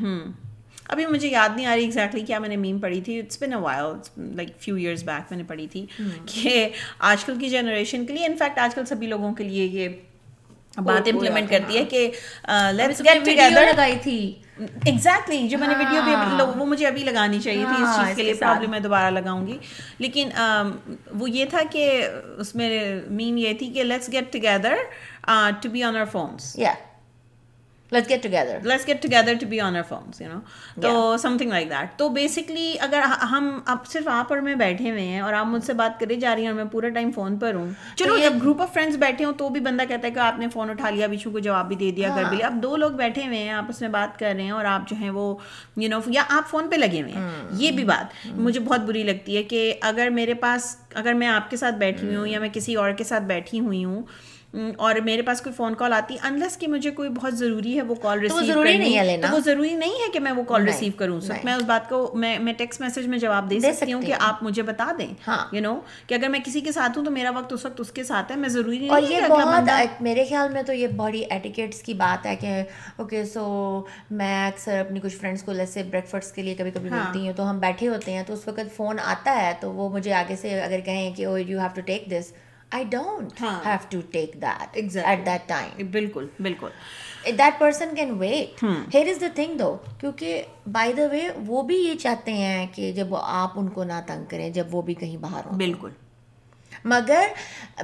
ابھی 0.88 1.06
مجھے 1.06 1.28
یاد 1.28 1.48
نہیں 1.56 1.66
آ 1.66 1.74
رہی 1.74 1.82
ایگزیکٹلی 1.82 2.20
کیا 2.20 2.38
میں 2.38 2.48
نے 2.48 2.56
میم 2.56 2.78
پڑھی 2.78 3.00
تھی 3.00 3.18
it's 3.18 3.42
been 3.42 3.52
a 3.52 3.60
while 3.60 3.84
like 4.16 4.48
few 4.58 4.74
years 4.74 5.02
back 5.02 5.22
میں 5.30 5.38
نے 5.38 5.44
پڑھی 5.44 5.66
تھی 5.66 5.86
کہ 6.26 6.68
آج 6.98 7.24
کل 7.24 7.38
کی 7.40 7.48
جنریشن 7.48 8.06
کے 8.06 8.12
لیے 8.12 8.26
انفیکٹ 8.26 8.58
آج 8.58 8.74
کل 8.74 8.84
سبھی 8.84 9.06
لوگوں 9.06 9.34
کے 9.34 9.44
لیے 9.44 9.64
یہ 9.64 9.88
بات 10.76 11.08
امپلیمنٹ 11.12 11.50
کرتی 11.50 11.78
ہے 11.78 11.84
کہ 11.84 12.10
لیٹس 12.72 13.00
گیٹ 13.04 13.24
ٹوگیدر 13.24 13.62
لگائی 13.72 13.96
تھی۔ 14.02 14.18
ایگزیکٹلی 14.58 15.46
جو 15.48 15.58
میں 15.58 15.68
نے 15.68 15.74
ویڈیو 15.78 16.02
بھی 16.02 16.60
وہ 16.60 16.66
مجھے 16.66 16.86
ابھی 16.86 17.02
لگانی 17.04 17.40
چاہیے 17.40 17.64
تھی 17.64 17.82
اس 17.82 17.96
چیز 17.96 18.16
کے 18.16 18.22
لیے 18.22 18.34
پرابلم 18.34 18.70
میں 18.70 18.80
دوبارہ 18.80 19.10
لگاؤں 19.10 19.46
گی۔ 19.46 19.56
لیکن 19.98 20.28
وہ 21.20 21.30
یہ 21.30 21.44
تھا 21.50 21.62
کہ 21.70 22.06
اس 22.38 22.54
میں 22.54 22.70
مین 23.10 23.38
یہ 23.38 23.52
تھی 23.58 23.70
کہ 23.70 23.84
let's 23.84 24.12
get 24.12 24.32
together 24.32 24.74
to 25.62 25.68
be 25.70 25.82
on 25.82 25.96
our 25.96 26.04
phones 26.12 26.56
let's 27.92 28.08
get 28.08 28.22
together 28.22 28.58
let's 28.62 28.86
get 28.88 29.02
together 29.02 29.34
to 29.40 29.46
be 29.46 29.60
on 29.60 29.76
our 29.76 29.82
phones 29.88 30.20
you 30.20 30.28
know 30.28 30.38
تو 30.82 31.16
سم 31.16 31.36
تھنگ 31.38 31.50
لائک 31.50 31.70
دیٹ 31.70 31.98
تو 31.98 32.08
بیسکلی 32.08 32.74
اگر 32.80 33.00
ہم 33.30 33.60
اب 33.66 33.86
صرف 33.86 34.08
آپ 34.08 34.32
اور 34.32 34.40
میں 34.40 34.54
بیٹھے 34.54 34.90
ہوئے 34.90 35.02
ہیں 35.02 35.20
اور 35.20 35.32
آپ 35.32 35.46
مجھ 35.46 35.64
سے 35.64 35.72
بات 35.72 36.00
کرے 36.00 36.14
جا 36.14 36.34
رہی 36.34 36.40
ہیں 36.40 36.48
اور 36.48 36.56
میں 36.56 36.64
پورا 36.64 36.88
ٹائم 36.88 37.10
فون 37.10 37.38
پر 37.38 37.54
ہوں 37.54 37.70
چلو 37.96 38.16
جب 38.18 38.32
گروپ 38.42 38.62
آف 38.62 38.72
فرینڈس 38.74 38.96
بیٹھے 38.96 39.24
ہوں 39.24 39.32
تو 39.32 39.48
بھی 39.48 39.60
بندہ 39.60 39.82
کہتا 39.88 40.08
ہے 40.08 40.12
کہ 40.12 40.18
آپ 40.18 40.38
نے 40.38 40.48
فون 40.48 40.70
اٹھا 40.70 40.90
لیا 40.90 41.06
بیچوں 41.06 41.32
کو 41.32 41.38
جواب 41.38 41.68
بھی 41.68 41.76
دے 41.76 41.90
دیا 41.90 42.08
کر 42.16 42.24
بھی۔ 42.28 42.36
لیا 42.36 42.46
اب 42.46 42.54
دو 42.62 42.76
لوگ 42.76 42.90
بیٹھے 42.90 43.26
ہوئے 43.26 43.38
ہیں 43.38 43.50
آپس 43.50 43.80
میں 43.80 43.88
بات 43.88 44.18
کر 44.18 44.32
رہے 44.36 44.42
ہیں 44.42 44.50
اور 44.50 44.64
آپ 44.64 44.88
جو 44.88 44.96
ہیں 44.96 45.10
وہ 45.10 45.36
یو 45.76 45.88
نو 45.88 45.98
یا 46.06 46.22
آپ 46.28 46.50
فون 46.50 46.70
پہ 46.70 46.76
لگے 46.76 47.02
ہوئے 47.02 47.12
ہیں۔ 47.12 47.30
یہ 47.52 47.70
بھی 47.70 47.84
بات۔ 47.84 48.26
مجھے 48.26 48.60
بہت 48.60 48.80
بری 48.80 49.02
لگتی 49.02 49.36
ہے 49.36 49.42
کہ 49.42 49.74
اگر 49.80 50.08
میرے 50.10 50.34
پاس 50.34 50.76
اگر 50.94 51.12
میں 51.12 51.28
آپ 51.28 51.50
کے 51.50 51.56
ساتھ 51.56 51.74
بیٹھی 51.74 52.06
ہوئی 52.06 52.16
ہوں 52.16 52.26
یا 52.26 52.40
میں 52.40 52.48
کسی 52.52 52.74
اور 52.74 52.90
کے 52.90 53.04
ساتھ 53.04 53.22
بیٹھی 53.22 53.60
ہوئی 53.60 53.84
ہوں 53.84 54.02
اور 54.76 54.94
میرے 54.94 55.22
پاس 55.22 55.40
کوئی 55.40 55.54
فون 55.54 55.74
کال 55.74 55.92
آتی 55.92 56.16
انلیس 56.22 56.56
کہ 56.58 56.68
مجھے 56.68 56.90
کوئی 56.90 57.08
بہت 57.08 57.38
ضروری 57.38 57.76
ہے 57.76 57.82
وہ 57.82 57.94
کال 57.94 58.18
ریسیو 58.18 58.62
کرنی 58.62 59.16
تو 59.22 59.28
وہ 59.32 59.38
ضروری 59.38 59.74
نہیں 59.74 59.90
ہے 59.90 60.10
کہ 60.12 60.20
میں 60.20 60.32
وہ 60.32 60.42
کال 60.42 60.64
ریسیو 60.64 60.92
کروں۔ 60.96 61.20
سر 61.20 61.34
میں 61.44 61.54
اس 61.54 61.62
بات 61.62 61.88
کو 61.88 62.10
میں 62.14 62.38
میں 62.38 62.52
ٹیکسٹ 62.52 62.80
میسج 62.80 63.06
میں 63.06 63.18
جواب 63.18 63.50
دے 63.50 63.60
سکتی 63.60 63.92
ہوں 63.92 64.02
کہ 64.02 64.14
آپ 64.18 64.42
مجھے 64.42 64.62
بتا 64.62 64.92
دیں 64.98 65.14
یو 65.52 65.60
نو 65.60 65.80
کہ 66.06 66.14
اگر 66.14 66.28
میں 66.28 66.40
کسی 66.44 66.60
کے 66.60 66.72
ساتھ 66.72 66.98
ہوں 66.98 67.04
تو 67.04 67.10
میرا 67.10 67.30
وقت 67.30 67.52
اس 67.52 67.64
وقت 67.64 67.80
اس 67.80 67.92
کے 67.92 68.04
ساتھ 68.04 68.32
ہے 68.32 68.36
میں 68.36 68.48
ضروری 68.48 68.78
نہیں 68.78 68.90
اور 68.90 69.02
یہ 69.02 69.20
بہت 69.28 70.02
میرے 70.02 70.24
خیال 70.24 70.52
میں 70.52 70.62
تو 70.62 70.72
یہ 70.72 70.86
بڑی 70.86 71.22
ایٹیکیٹس 71.30 71.82
کی 71.82 71.94
بات 71.94 72.26
ہے 72.26 72.36
کہ 72.36 72.62
اوکے 72.96 73.24
سو 73.24 73.82
میں 74.10 74.46
اکثر 74.46 74.78
اپنی 74.78 75.00
کچھ 75.00 75.16
فرینڈس 75.16 75.42
کو 75.42 75.54
جیسے 75.54 75.82
بریک 75.82 76.08
فاسٹ 76.08 76.34
کے 76.34 76.42
لیے 76.42 76.54
کبھی 76.54 76.70
کبھی 76.70 76.90
ملتی 76.90 77.26
ہوں 77.26 77.34
تو 77.36 77.50
ہم 77.50 77.58
بیٹھے 77.58 77.88
ہوتے 77.88 78.12
ہیں 78.12 78.22
تو 78.26 78.32
اس 78.32 78.48
وقت 78.48 78.76
فون 78.76 78.96
آتا 79.04 79.36
ہے 79.42 79.52
تو 79.60 79.72
وہ 79.72 79.88
مجھے 79.88 80.12
آگے 80.12 80.36
سے 80.36 80.60
اگر 80.60 80.80
کہیں 80.80 81.14
کہ 81.14 81.26
او 81.26 81.38
you 81.38 81.58
have 81.58 81.68
to 81.74 81.80
take 81.80 82.10
this 82.10 82.32
I 82.70 82.84
don't 82.84 83.42
have 83.42 83.76
to 83.90 84.00
take 84.10 84.34
that 84.34 84.76
at 84.94 85.26
that 85.26 85.48
time 85.48 85.86
بالکل 85.90 86.26
بالکل. 86.40 86.68
That 87.26 87.58
person 87.58 87.88
can 87.96 88.10
wait 88.10 88.64
here 88.94 89.08
is 89.08 89.20
the 89.20 89.26
thing 89.34 89.58
though 89.58 89.76
کیونکہ 90.00 90.42
بائی 90.72 90.92
دا 90.92 91.02
وے 91.12 91.28
وہ 91.46 91.62
بھی 91.62 91.76
یہ 91.76 91.94
چاہتے 91.94 92.32
ہیں 92.32 92.66
کہ 92.72 92.92
جب 92.92 93.14
آپ 93.16 93.50
ان 93.54 93.68
کو 93.68 93.84
نہ 93.84 94.00
تنگ 94.06 94.24
کریں 94.24 94.50
جب 94.50 94.66
وہ 94.70 94.82
بھی 94.82 94.94
کہیں 94.94 95.16
باہر 95.16 95.40
ہوں۔ 95.46 95.52
بالکل۔ 95.52 95.90
مگر 96.84 97.26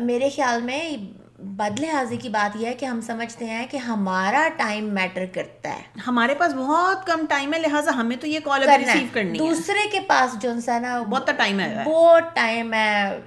میرے 0.01 0.29
خیال 0.29 0.63
میں 0.63 0.97
بد 1.39 1.81
لحاظی 1.81 2.17
کی 2.17 2.29
بات 2.29 2.57
یہ 2.57 2.67
ہے 2.67 2.75
کہ 2.75 2.85
ہم 2.85 3.01
سمجھتے 3.01 3.45
ہیں 3.45 3.67
کہ 3.71 3.77
ہمارا 3.77 4.49
ٹائم 4.57 4.95
میٹر 4.95 5.27
کرتا 5.27 5.69
ہے۔ 5.69 5.83
ہمارے 6.07 6.35
پاس 6.35 6.55
بہت 6.55 7.07
کم 7.07 7.27
ٹائم 7.29 7.55
ہے 7.55 7.59
لہٰذا 7.59 7.91
ہمیں 7.97 8.17
تو 8.17 8.27
یہ 8.27 8.41
کال 8.45 8.69
ریسیو 8.69 9.07
کرنی 9.13 9.39
دوسرے 9.39 9.89
کے 9.93 10.01
پاس 10.01 10.43
جو 10.43 10.53
ہے 10.69 10.79
نا 10.81 11.03
بہت 11.03 11.31
ٹائم 11.37 11.61
ہے۔ 11.61 11.83
بہت 11.87 12.25
ٹائم 12.35 12.75
ہے۔ 12.75 13.21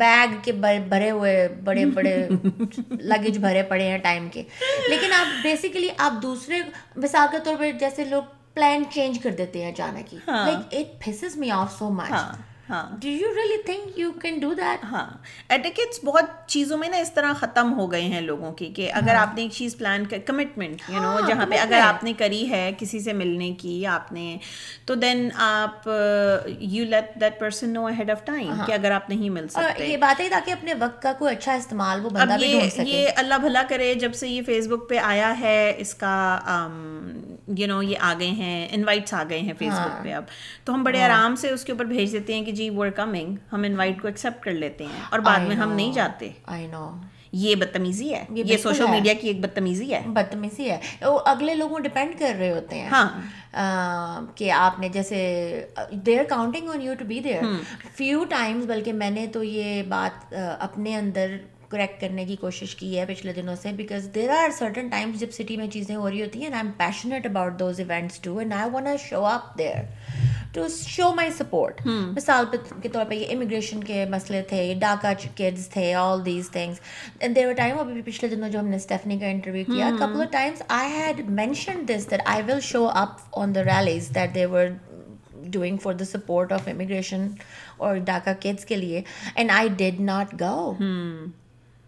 بیگ 0.00 0.34
کے 0.42 0.52
بھرے 0.88 1.10
ہوئے 1.10 1.32
بڑے 1.64 1.84
بڑے 1.86 2.14
لگیج 3.02 3.38
بھرے 3.38 3.62
پڑے 3.62 3.84
ہیں 3.84 3.98
ٹائم 3.98 4.28
کے۔ 4.32 4.42
لیکن 4.88 5.12
آپ 5.12 5.42
بیسیکلی 5.42 5.88
آپ 5.98 6.22
دوسرے 6.22 6.60
مثال 6.96 7.28
کے 7.32 7.38
طور 7.44 7.54
پہ 7.58 7.72
جیسے 7.80 8.04
لوگ 8.04 8.22
پلان 8.54 8.84
چینج 8.90 9.18
کر 9.22 9.30
دیتے 9.30 9.62
ہیں 9.64 9.72
اچانک 9.72 10.14
ہی۔ 10.14 10.18
Like 10.26 10.74
it 10.74 11.02
faces 11.04 11.36
me 11.36 11.50
off 11.50 11.78
so 11.78 11.90
much 11.90 12.12
do 12.70 13.08
you 13.08 13.28
really 13.36 13.62
think 13.62 13.98
you 13.98 14.10
can 14.12 14.38
do 14.38 14.52
that 14.54 14.84
ہاں۔ 14.84 15.06
ایٹیکٹس 15.48 16.00
بہت 16.04 16.24
چیزوں 16.46 16.78
میں 16.78 16.88
نا 16.88 16.96
اس 16.96 17.12
طرح 17.12 17.32
ختم 17.32 17.72
ہو 17.72 17.90
گئے 17.92 18.02
ہیں 18.02 18.20
لوگوں 18.20 18.52
کی 18.52 18.66
کہ 18.66 18.90
اگر 18.92 19.14
آپ 19.14 19.34
نے 19.34 19.42
ایک 19.42 19.52
چیز 19.52 19.76
پلان 19.78 20.06
کر 20.06 20.18
کمٹمنٹ 20.26 20.82
یو 20.88 21.02
نو 21.02 21.16
جہاں 21.26 21.46
پہ 21.46 21.56
اگر 21.56 21.80
آپ 21.82 22.04
نے 22.04 22.12
کری 22.18 22.50
ہے 22.50 22.70
کسی 22.78 23.00
سے 23.00 23.12
ملنے 23.12 23.50
کی 23.58 23.86
آپ 23.86 24.12
نے 24.12 24.36
تو 24.84 24.94
دین 24.94 25.28
آپ 25.36 25.88
you 26.48 26.84
let 26.84 27.20
that 27.20 27.38
person 27.40 27.70
know 27.70 27.86
head 27.98 28.10
of 28.10 28.24
time 28.24 28.52
کہ 28.66 28.72
اگر 28.72 28.90
آپ 28.90 29.10
نہیں 29.10 29.30
مل 29.30 29.48
سکتے۔ 29.48 29.86
یہ 29.86 29.96
بات 29.96 30.20
ہے 30.20 30.28
تاکہ 30.28 30.50
اپنے 30.50 30.74
وقت 30.74 31.02
کا 31.02 31.12
کوئی 31.18 31.34
اچھا 31.36 31.52
استعمال 31.52 32.04
وہ 32.04 32.10
بندہ 32.10 32.36
بھی 32.40 32.50
ڈھونڈ 32.52 32.72
سکے۔ 32.72 32.82
یہ 32.82 33.08
اللہ 33.16 33.38
بھلا 33.40 33.62
کرے 33.68 33.94
جب 33.94 34.14
سے 34.14 34.28
یہ 34.28 34.42
فیس 34.46 34.66
بک 34.68 34.88
پہ 34.88 34.98
آیا 34.98 35.32
ہے 35.40 35.72
اس 35.78 35.94
کا 35.94 36.14
یو 37.58 37.66
نو 37.66 37.82
یہ 37.82 37.96
آ 38.00 38.12
گئے 38.18 38.30
ہیں 38.30 38.68
انوائٹس 38.72 39.14
آ 39.14 39.22
گئے 39.30 39.40
ہیں 39.40 39.52
فیس 39.58 39.72
بک 39.74 40.02
پہ 40.04 40.12
اب۔ 40.12 40.24
تو 40.64 40.74
ہم 40.74 40.82
بڑے 40.84 41.02
آرام 41.02 41.36
سے 41.36 41.50
اس 41.50 41.64
کے 41.64 41.72
اوپر 41.72 41.84
بھیج 41.84 42.12
دیتے 42.12 42.34
ہیں 42.34 42.44
کہ 42.44 42.52
جی 42.60 42.70
وہ 42.70 42.84
کمنگ 42.96 43.36
ہم 43.52 43.62
انوائٹ 43.62 44.02
کو 44.02 44.08
ایکسیپٹ 44.08 44.44
کر 44.44 44.50
لیتے 44.50 44.84
ہیں 44.84 45.00
اور 45.10 45.18
بعد 45.18 45.38
میں 45.48 45.56
ہم 45.56 45.72
نہیں 45.72 45.92
جاتے۔ 45.92 46.30
یہ 47.32 47.54
بدتمیزی 47.54 48.14
ہے۔ 48.14 48.24
یہ 48.30 48.56
سوشل 48.56 48.84
میڈیا 48.90 49.14
کی 49.14 49.28
ایک 49.28 49.40
بدتمیزی 49.40 49.94
ہے۔ 49.94 50.00
بدتمیزی 50.06 50.70
ہے۔ 50.70 50.80
وہ 51.02 51.18
اگلے 51.24 51.54
لوگوں 51.54 51.80
ڈپینڈ 51.80 52.18
کر 52.18 52.34
رہے 52.38 52.50
ہوتے 52.50 52.78
ہیں۔ 52.78 52.88
ہاں۔ 52.88 53.08
کہ 54.34 54.50
آپ 54.50 54.80
نے 54.80 54.88
جیسے 54.88 55.18
they 55.92 56.18
are 56.18 56.24
counting 56.24 56.68
on 56.68 56.82
you 56.82 56.94
to 56.94 57.04
be 57.04 57.20
there 57.20 57.42
few 57.96 58.24
times 58.24 58.64
بلکہ 58.64 58.92
میں 58.92 59.10
نے 59.10 59.26
تو 59.26 59.44
یہ 59.44 59.82
بات 59.82 60.34
اپنے 60.58 60.96
اندر 60.96 61.36
کریکٹ 61.70 62.00
کرنے 62.00 62.24
کی 62.24 62.36
کوشش 62.36 62.74
کی 62.76 62.98
ہے 62.98 63.04
پچھلے 63.06 63.32
دنوں 63.32 63.56
سے 63.56 63.72
because 63.72 64.08
there 64.14 64.30
are 64.32 64.50
certain 64.58 64.88
times 64.88 65.20
جب 65.20 65.30
سٹی 65.32 65.56
میں 65.56 65.66
چیزیں 65.66 65.94
ہو 65.96 66.08
رہی 66.10 66.22
ہوتی 66.22 66.42
ہیں 66.42 66.52
I 66.52 66.62
am 66.62 66.70
passionate 66.76 67.26
about 67.26 67.58
those 67.58 67.80
events 67.80 68.18
too 68.18 68.38
and 68.38 68.52
I 68.52 68.70
want 68.70 69.00
show 69.00 69.24
up 69.26 69.56
there 69.58 69.84
to 70.54 70.66
show 70.68 71.12
my 71.14 71.30
support 71.30 71.80
مثال 71.86 72.44
کے 72.82 72.88
طور 72.88 73.04
پہ 73.04 73.14
یہ 73.14 73.34
امیگریشن 73.34 73.84
کے 73.84 74.04
مسئلے 74.10 74.42
تھے 74.42 74.62
یہ 74.64 74.74
ڈاکا 74.80 75.12
کڈس 75.34 75.68
تھے 75.68 75.92
all 75.94 76.24
these 76.26 76.50
things 76.50 76.80
and 77.20 77.36
there 77.36 77.52
time 77.52 77.78
ابھی 77.78 78.02
پچھلے 78.02 78.30
دنوں 78.30 78.48
جو 78.48 78.58
ہم 78.58 78.68
نے 78.68 78.76
اسٹیفنی 78.76 79.18
کا 79.18 79.26
انٹرویو 79.26 79.64
کیا 79.66 79.90
couple 79.98 80.20
of 80.20 80.32
times 80.32 80.62
I 80.68 80.92
had 80.92 81.20
mention 81.30 81.84
this 81.88 82.10
that 82.10 82.20
I 82.24 82.42
will 82.48 82.60
show 82.62 82.86
up 82.88 83.18
on 83.32 83.54
the 83.54 83.64
release 83.64 84.08
that 84.14 84.34
they 84.34 84.46
were 84.46 84.66
doing 85.44 85.76
for 85.76 85.92
the 85.92 86.04
support 86.04 86.52
of 86.52 86.68
immigration 86.68 87.26
اور 87.76 87.96
DACA 87.96 88.32
kids 88.32 88.64
کے 88.64 88.76
لیے 88.76 89.02
and 89.34 89.50
I 89.50 89.68
did 89.76 90.00
not 90.00 90.34
go 90.40 90.74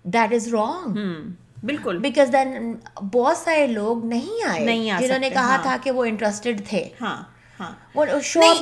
that 0.05 0.33
is 0.33 0.49
wrong 0.55 0.97
بالکل 1.65 1.99
because 1.99 2.33
then 2.33 2.75
بہت 3.13 3.37
سارے 3.37 3.67
لوگ 3.67 4.05
نہیں 4.05 4.49
آئے 4.49 4.65
نہیں 4.65 5.01
جنہوں 5.01 5.19
نے 5.19 5.31
کہا 5.31 5.57
تھا 5.63 5.77
کہ 5.83 5.91
وہ 5.91 6.05
انٹرسٹڈ 6.05 6.61
تھے 6.69 6.89
ہاں 7.01 7.23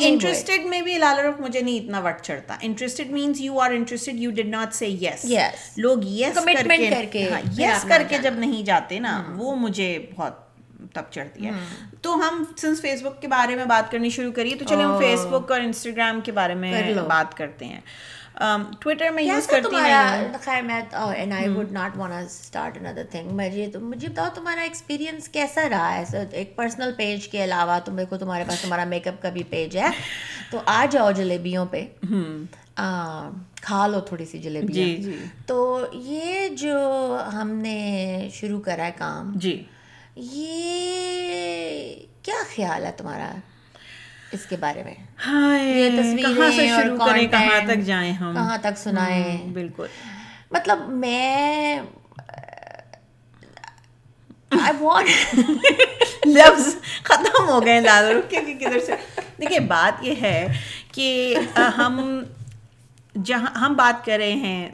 انٹرسٹڈ 0.01 0.67
میں 0.67 0.81
بھی 0.83 0.99
لال 0.99 1.19
رخ 1.19 1.41
مجھے 1.41 1.61
نہیں 1.61 1.79
اتنا 1.79 2.01
وقت 2.01 2.25
چڑھتا 2.25 2.57
interested 2.61 3.11
means 3.11 3.41
you 3.41 3.61
are 3.61 3.71
interested 3.71 4.21
you 4.21 4.31
did 4.31 4.49
not 4.49 4.75
say 4.75 4.89
yes 4.89 5.25
yes 5.25 5.79
لوگ 5.79 5.99
یس 6.05 6.39
کر 6.45 6.67
کے 7.11 7.31
یس 7.59 7.85
کر 7.89 8.03
کے 8.09 8.19
جب 8.23 8.35
نہیں 8.35 8.63
جاتے 8.63 8.99
نا 8.99 9.23
وہ 9.37 9.57
مجھے 9.57 10.07
بہت 10.17 10.51
تب 10.93 11.03
چڑھتی 11.11 11.47
ہے 11.47 11.51
تو 12.01 12.15
ہم 12.15 12.45
سنس 12.57 12.81
فیس 12.81 13.03
بک 13.03 13.21
کے 13.23 13.29
بارے 13.29 13.57
میں 13.57 13.65
بات 13.65 13.91
کرنی 13.91 14.11
شروع 14.11 14.33
کریے 14.33 14.55
تو 14.55 14.65
چلے 14.65 14.83
ہم 14.83 14.99
فیس 14.99 15.27
بک 15.31 15.51
اور 15.51 15.61
انسٹاگرام 15.61 16.21
کے 16.21 16.33
بارے 16.33 16.55
میں 16.55 16.95
بات 17.09 17.37
کرتے 17.37 17.65
ہیں 17.65 17.81
ٹویٹر 18.81 19.11
میں 19.11 19.23
یوز 19.23 19.47
کرتی 19.47 19.77
ہوں۔ 19.77 20.39
خیر 20.43 20.63
میں 20.63 20.81
and 21.17 21.33
I 21.33 21.49
would 21.49 21.73
not 21.73 21.97
want 21.97 22.15
start 22.15 22.77
another 22.77 23.03
thing 23.11 23.31
مجھے 23.31 23.71
مجھے 23.81 24.09
بتاؤ 24.09 24.29
تمہارا 24.35 24.61
ایکسپیرینس 24.61 25.29
کیسا 25.29 25.69
رہا 25.71 25.99
ہے؟ 25.99 26.05
ایک 26.33 26.57
پرسنل 26.57 26.91
پیج 26.97 27.29
کے 27.29 27.45
علاوہ 27.45 27.79
تم 27.85 27.97
دیکھو 27.97 28.17
تمہارے 28.17 28.45
پاس 28.49 28.61
تمہارا 28.61 28.85
میک 28.85 29.09
اپ 29.09 29.23
کا 29.23 29.29
بھی 29.29 29.43
پیج 29.43 29.77
ہے۔ 29.77 29.89
تو 30.51 30.61
آ 30.67 30.87
جاؤ 30.91 31.11
جلیبیوں 31.11 31.67
پہ۔ 31.67 31.87
کھا 33.63 33.87
لو 33.87 34.01
تھوڑی 34.01 34.25
سی 34.25 34.39
جلیبی 34.39 34.73
جی۔ 34.73 35.17
تو 35.47 35.87
یہ 35.93 36.49
جو 36.49 36.79
ہم 37.33 37.51
نے 37.51 38.29
شروع 38.33 38.61
کرا 38.61 38.87
ہے 38.87 38.91
کام 38.99 39.33
جی۔ 39.37 39.63
یہ 40.17 41.95
کیا 42.23 42.35
خیال 42.57 42.87
ہے 42.87 42.91
تمہارا؟ 42.97 43.33
اس 44.33 44.47
کے 44.49 44.57
بارے 44.57 44.83
میں۔ 44.83 44.95
کہاں 46.17 46.51
سے 46.51 46.67
شروع 46.67 46.99
کریں 47.07 47.29
کہاں 47.29 47.61
تک 47.67 47.81
جائیں 47.81 48.13
ہم؟ 48.13 48.35
کہاں 48.35 48.59
تک 48.59 48.79
سنائیں۔ 48.79 49.47
بالکل۔ 49.53 49.87
مطلب 50.51 50.89
میں 50.89 51.81
لفظ 56.27 56.75
ختم 57.03 57.49
ہو 57.49 57.65
گئے 57.67 57.81
لال 57.81 58.05
رخ 58.05 58.31
کے 58.31 58.55
کدھر 58.55 58.79
سے؟ 58.87 58.97
دیکھیے 59.41 59.61
بات 59.61 60.05
یہ 60.05 60.15
ہے 60.23 60.47
کہ 60.93 61.37
ہم 61.79 62.21
جہاں 63.25 63.59
ہم 63.59 63.75
بات 63.75 64.05
کر 64.05 64.17
رہے 64.19 64.33
ہیں 64.33 64.71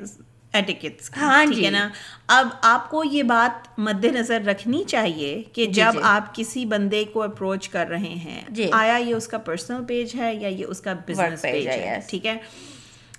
ایٹیکٹس 0.56 1.10
ہاں 1.16 1.44
ٹھیک 1.46 1.64
ہے 1.64 1.70
نا؟ 1.70 1.88
اب 2.28 2.48
آپ 2.62 2.90
کو 2.90 3.04
یہ 3.04 3.22
بات 3.22 3.68
مد 3.78 4.04
نظر 4.04 4.42
رکھنی 4.46 4.84
چاہیے 4.84 5.42
کہ 5.52 5.66
جب 5.72 5.98
آپ 6.02 6.34
کسی 6.34 6.64
بندے 6.66 7.04
کو 7.12 7.22
اپروچ 7.22 7.68
کر 7.68 7.88
رہے 7.88 8.14
ہیں 8.24 8.40
آیا 8.72 8.96
یہ 8.96 9.14
اس 9.14 9.28
کا 9.28 9.38
پرسنل 9.38 9.84
پیج 9.84 10.14
ہے 10.14 10.34
یا 10.34 10.48
یہ 10.48 10.64
اس 10.64 10.80
کا 10.80 10.94
بزنس 11.06 11.42
پیج 11.42 11.68
ہے 11.68 11.98
ٹھیک 12.06 12.26
ہے؟ 12.26 12.36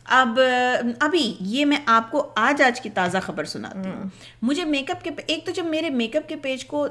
اب 0.05 0.39
ابھی 0.99 1.33
یہ 1.39 1.65
میں 1.65 1.77
آپ 1.85 2.11
کو 2.11 2.27
آج 2.35 2.61
آج 2.61 2.81
کی 2.81 2.89
تازہ 2.89 3.17
خبر 3.21 3.45
سناتی 3.45 3.89
ہوں۔ 3.89 4.09
مجھے 4.41 4.65
میک 4.65 4.91
اپ 4.91 5.03
کے 5.03 5.09
ایک 5.27 5.45
تو 5.45 5.51
جب 5.51 5.65
میرے 5.65 5.89
میک 5.89 6.15
اپ 6.15 6.29
کے 6.29 6.35
پیج 6.35 6.65
کو 6.65 6.87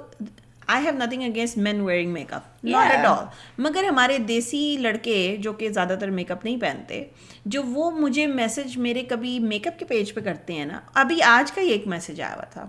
I 0.66 0.84
have 0.84 0.92
nothing 0.96 1.22
against 1.22 1.56
men 1.56 1.80
wearing 1.80 2.12
makeup 2.32 2.64
not 2.64 2.90
at 2.90 3.04
all 3.06 3.24
مگر 3.58 3.84
ہمارے 3.84 4.18
دیسی 4.18 4.76
لڑکے 4.80 5.36
جو 5.40 5.52
کہ 5.52 5.68
زیادہ 5.68 5.96
تر 6.00 6.10
میک 6.10 6.30
اپ 6.30 6.44
نہیں 6.44 6.56
پہنتے 6.60 7.04
جو 7.44 7.62
وہ 7.62 7.90
مجھے 7.90 8.26
میسج 8.26 8.76
میرے 8.76 9.02
کبھی 9.02 9.38
میک 9.38 9.66
اپ 9.66 9.78
کے 9.78 9.84
پیج 9.84 10.14
پہ 10.14 10.20
کرتے 10.20 10.52
ہیں 10.52 10.64
نا 10.64 10.80
ابھی 10.94 11.22
آج 11.22 11.52
کا 11.52 11.60
ہی 11.60 11.68
ایک 11.68 11.86
میسج 11.86 12.20
آیا 12.20 12.34
ہوا 12.34 12.44
تھا۔ 12.44 12.66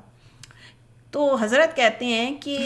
تو 1.12 1.36
حضرت 1.36 1.76
کہتے 1.76 2.06
ہیں 2.06 2.36
کہ 2.42 2.58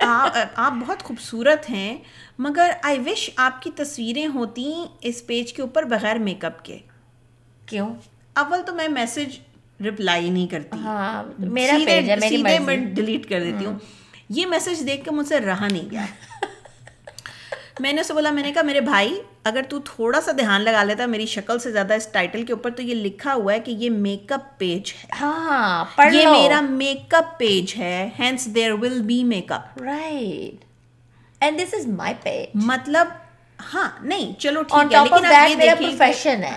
آپ 0.00 0.72
بہت 0.86 1.02
خوبصورت 1.02 1.70
ہیں 1.70 1.98
مگر 2.38 2.70
آئی 2.82 2.98
وش 2.98 3.30
آپ 3.36 3.62
کی 3.62 3.70
تصویریں 3.76 4.26
ہوتی 4.26 4.72
اس 5.00 5.26
پیج 5.26 5.52
کے 5.52 5.62
اوپر 5.62 5.82
بغیر 5.82 6.16
میک 6.16 6.44
اپ 6.44 6.64
کے۔ 6.64 6.78
کیوں؟ 7.66 7.88
اول 8.36 8.62
تو 8.66 8.74
میں 8.74 8.88
میسج 8.88 9.38
رپلائی 9.88 10.30
نہیں 10.30 10.46
کرتی۔ 10.46 10.78
ہاں 10.78 11.22
میرا 11.38 11.78
پیج 11.86 12.10
ہے 12.10 12.16
سیدھے 12.20 12.58
میں 12.58 12.76
ڈیلیٹ 12.76 13.28
کر 13.28 13.40
دیتی 13.40 13.66
ہوں۔ 13.66 13.78
یہ 14.28 14.46
میسج 14.46 14.86
دیکھ 14.86 15.04
کے 15.04 15.10
مجھ 15.10 15.28
سے 15.28 15.40
رہا 15.40 15.66
نہیں 15.68 15.90
گیا۔ 15.90 16.04
میں 17.80 17.92
نے 17.92 18.00
اسے 18.00 18.12
بولا 18.12 18.30
میں 18.30 18.42
نے 18.42 18.52
کہا 18.52 18.62
میرے 18.62 18.80
بھائی 18.80 19.14
اگر 19.44 19.62
تو 19.68 19.78
تھوڑا 19.84 20.20
سا 20.20 20.32
دھیان 20.32 20.62
لگا 20.62 20.82
لیتا 20.84 21.06
میری 21.06 21.26
شکل 21.26 21.58
سے 21.58 21.72
زیادہ 21.72 21.94
اس 21.94 22.06
ٹائٹل 22.12 22.44
کے 22.46 22.52
اوپر 22.52 22.70
تو 22.70 22.82
یہ 22.82 22.94
لکھا 22.94 23.34
ہوا 23.34 23.52
ہے 23.52 23.60
کہ 23.60 23.70
یہ 23.70 23.90
میک 23.90 24.32
اپ 24.32 24.58
پیج 24.58 24.92
ہے۔ 24.92 25.08
ہاں 25.20 25.84
یہ 26.12 26.28
میرا 26.28 26.60
میک 26.60 27.14
اپ 27.14 27.38
پیج 27.38 27.74
ہے 27.76 28.08
hence 28.18 28.44
there 28.54 28.72
will 28.72 29.00
be 29.00 29.22
makeup 29.52 29.82
right 29.82 30.64
and 31.40 31.58
this 31.58 31.74
is 31.74 31.86
my 31.86 32.14
page 32.22 32.46
مطلب 32.54 33.08
ہاں 33.58 33.88
نہیں 34.02 34.40
چلو 34.40 34.62
ٹھیک 34.62 34.92
ہے 34.92 34.98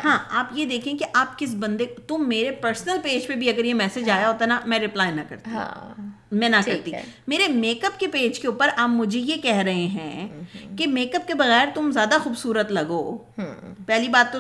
ہاں 0.04 0.18
آپ 0.30 0.48
یہ 0.52 0.66
دیکھیں 0.66 0.98
کہ 0.98 1.06
آپ 1.14 1.40
کس 1.40 1.56
بندے 1.56 1.86
تم 2.08 2.30
میرے 2.30 2.52
پرسنل 2.52 2.98
پیج 3.04 3.28
پہ 3.28 3.34
بھی 3.34 3.50
اگر 3.50 3.66
یہ 3.66 3.74
میسج 3.74 4.10
آیا 4.10 4.28
ہوتا 4.28 4.46
نا 4.46 4.60
میں 4.66 4.80
ریپلائی 4.80 5.12
نہ 5.12 5.22
کرتی۔ 5.30 5.50
ہاں 5.52 6.02
میں 6.32 6.50
نہ 6.50 6.56
کرتی۔ 6.66 6.92
میرے 7.28 7.48
میک 7.48 7.86
اپ 7.86 8.00
کے 8.00 8.08
پیج 8.08 8.40
کے 8.40 8.48
اوپر 8.48 8.70
آپ 8.78 8.90
مجھے 8.90 9.20
یہ 9.20 9.36
کہہ 9.36 9.58
رہے 9.58 9.74
ہیں 9.74 10.28
کہ 10.78 10.88
میک 10.88 11.16
اپ 11.16 11.28
کے 11.28 11.34
بغیر 11.34 11.68
تم 11.74 11.92
زیادہ 11.92 12.18
خوبصورت 12.24 12.72
لگو۔ 12.72 13.18
پہلی 13.86 14.08
بات 14.08 14.34
تو 14.34 14.40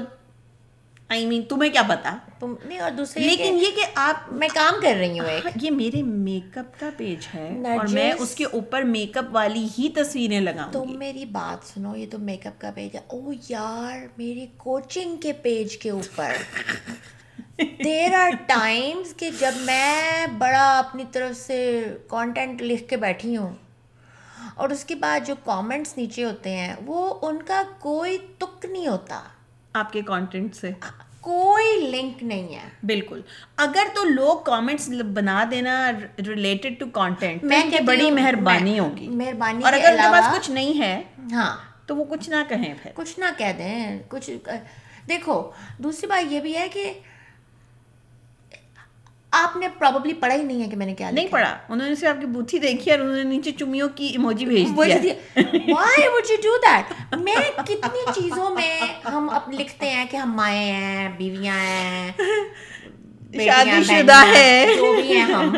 آئی 1.10 1.26
مین 1.26 1.42
تمہیں 1.42 1.72
کیا 1.72 1.82
پتا؟ 1.82 2.18
نہیں 2.66 2.80
اور 2.80 2.92
دوسری 2.92 3.24
لیکن 3.24 3.56
یہ 3.56 3.76
کہ 3.76 3.86
آپ 3.96 4.34
میں 4.34 4.48
کام 4.54 4.74
کر 4.82 4.96
رہی 5.00 5.20
ہوں 5.20 5.50
یہ 5.62 5.72
میرے 5.72 6.04
میک 6.04 6.58
اپ 6.58 6.80
کا 6.80 6.90
پیج 6.98 7.28
ہے 7.36 7.48
اور 7.48 7.88
میں 7.88 8.14
اس 8.20 8.36
کے 8.36 8.46
اوپر 8.46 8.82
میک 8.82 9.18
اپ 9.18 9.26
والی 9.32 9.68
ہی 9.80 9.90
تصویریں 9.90 10.42
لگاؤں 10.42 10.72
تم 10.72 11.00
میری 11.00 11.26
بات 11.26 11.68
سنو 11.68 11.96
یہ 11.96 12.06
تو 12.12 12.18
میک 12.18 12.48
اپ 12.48 12.62
کا 12.62 12.72
پیج 12.76 12.96
ہے۔ 12.96 13.02
او 13.08 13.32
یار 13.50 14.06
میری 14.18 14.48
کوچنگ 14.58 15.18
کے 15.18 15.34
پیج 15.34 15.78
کے 15.78 15.90
اوپر۔ 15.90 16.32
دیر 17.84 18.14
آر 18.14 18.30
ٹائمس 18.48 19.14
کہ 19.18 19.30
جب 19.40 19.52
میں 19.62 20.28
بڑا 20.38 20.80
اپنی 20.80 21.04
طرف 21.12 21.38
سے 21.38 21.84
کانٹینٹ 22.08 22.62
لکھ 22.62 22.90
کے 22.90 22.98
بیٹھی 22.98 23.38
ہوں 23.38 23.56
اور 24.56 24.70
اس 24.70 24.86
کے 24.86 24.96
بعد 24.96 25.20
جو 25.28 25.36
کامنٹس 25.46 25.98
نیچے 25.98 26.24
ہوتے 26.24 26.50
ہیں 26.50 26.76
وہ 26.86 27.14
ان 27.22 27.38
کا 27.46 27.64
کوئی 27.80 28.18
تک 28.38 28.66
نہیں 28.66 28.88
ہوتا۔ 28.88 29.24
آپ 29.74 29.94
کے 29.94 30.02
کانٹینٹ 30.02 30.56
سے. 30.56 30.72
کوئی 31.22 31.92
لنک 31.92 32.24
نہیں 32.24 32.56
ہے. 32.56 32.70
بالکل. 32.84 33.22
اگر 33.58 33.84
تو 33.96 34.04
لوگ 34.04 34.44
کامنٹس 34.44 34.90
بنا 35.14 35.44
دینا 35.52 35.92
ریلیٹڈ 36.28 36.80
ٹو 36.80 36.86
کانٹینٹ 36.90 37.44
میں 37.44 37.64
بڑی 37.86 38.12
مہربانی 38.12 38.80
ہوگی۔ 38.80 39.08
مہربانی 39.08 39.64
اور 39.64 39.74
اگر 39.74 39.90
ان 39.92 39.98
کے 39.98 40.12
پاس 40.12 40.36
کچھ 40.36 40.52
نہیں 40.52 40.80
ہے 40.80 41.04
ہاں۔ 41.32 41.58
تو 41.86 41.96
وہ 41.96 42.04
کچھ 42.10 42.30
نہ 42.30 42.36
کہیں 42.50 42.74
پھر۔ 42.84 42.92
کچھ 42.94 43.20
نہ 43.20 43.26
کہہ 43.38 43.54
دیں 43.58 44.00
کچھ 44.08 44.30
دیکھو 45.10 45.52
دوسری 45.78 46.08
بات 46.08 46.32
یہ 46.32 46.40
بھی 46.40 46.58
ہے 46.58 46.68
کہ 46.74 46.94
آپ 49.44 49.58
نے 49.58 49.67
پرابلی 49.67 50.13
پڑھا 50.13 50.36
ہی 50.36 50.44
نہیں 50.44 50.63
ہے 50.63 50.70
کہ 50.70 50.77
میں 50.77 50.86
نے 50.86 50.94
کیا 50.94 51.12
نہیں 51.12 51.27
پڑھا۔ 51.27 51.58
انہوں 51.70 51.89
نے 51.89 51.96
صرف 51.96 52.10
آپ 52.10 52.20
کی 52.20 52.25
بوتھی 52.25 52.60
دیکھی 52.60 52.91
اور 52.91 53.00
انہوں 53.00 53.15
نے 53.15 53.24
نیچے 53.24 53.51
چمیوں 53.51 53.89
کی 53.96 54.06
ایموجی 54.06 54.46
بھیج 54.46 54.67
دیا۔ 55.03 55.13
Why 55.74 56.08
would 56.08 56.32
you 56.32 56.36
do 56.44 56.58
that 56.58 57.15
میں 57.20 57.36
کتنی 57.65 58.06
چیزوں 58.15 58.50
میں 58.50 58.82
ہم 59.06 59.29
اب 59.29 59.53
لکھتے 59.53 59.89
ہیں 59.89 60.06
کہ 60.12 60.17
ہم 60.17 60.34
مائیں 60.36 60.72
ہیں 60.74 61.10
بیویاں 61.17 61.60
ہیں 61.60 62.12
شادی 63.46 63.84
شدہ 63.84 64.24
ہے۔ 64.36 64.65
جو 64.77 65.01
بھی 65.01 65.17
ہیں 65.17 65.24
ہم۔ 65.24 65.56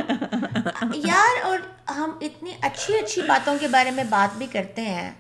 یار 0.94 1.46
اور 1.46 1.58
ہم 1.92 2.12
اتنی 2.22 2.52
اچھی 2.62 2.98
اچھی 3.00 3.22
باتوں 3.22 3.56
کے 3.62 3.68
بارے 3.68 3.92
میں 3.92 4.04
بات 4.04 4.38
بھی 4.38 4.48
کرتے 4.52 4.82
ہیں۔ 4.82 5.12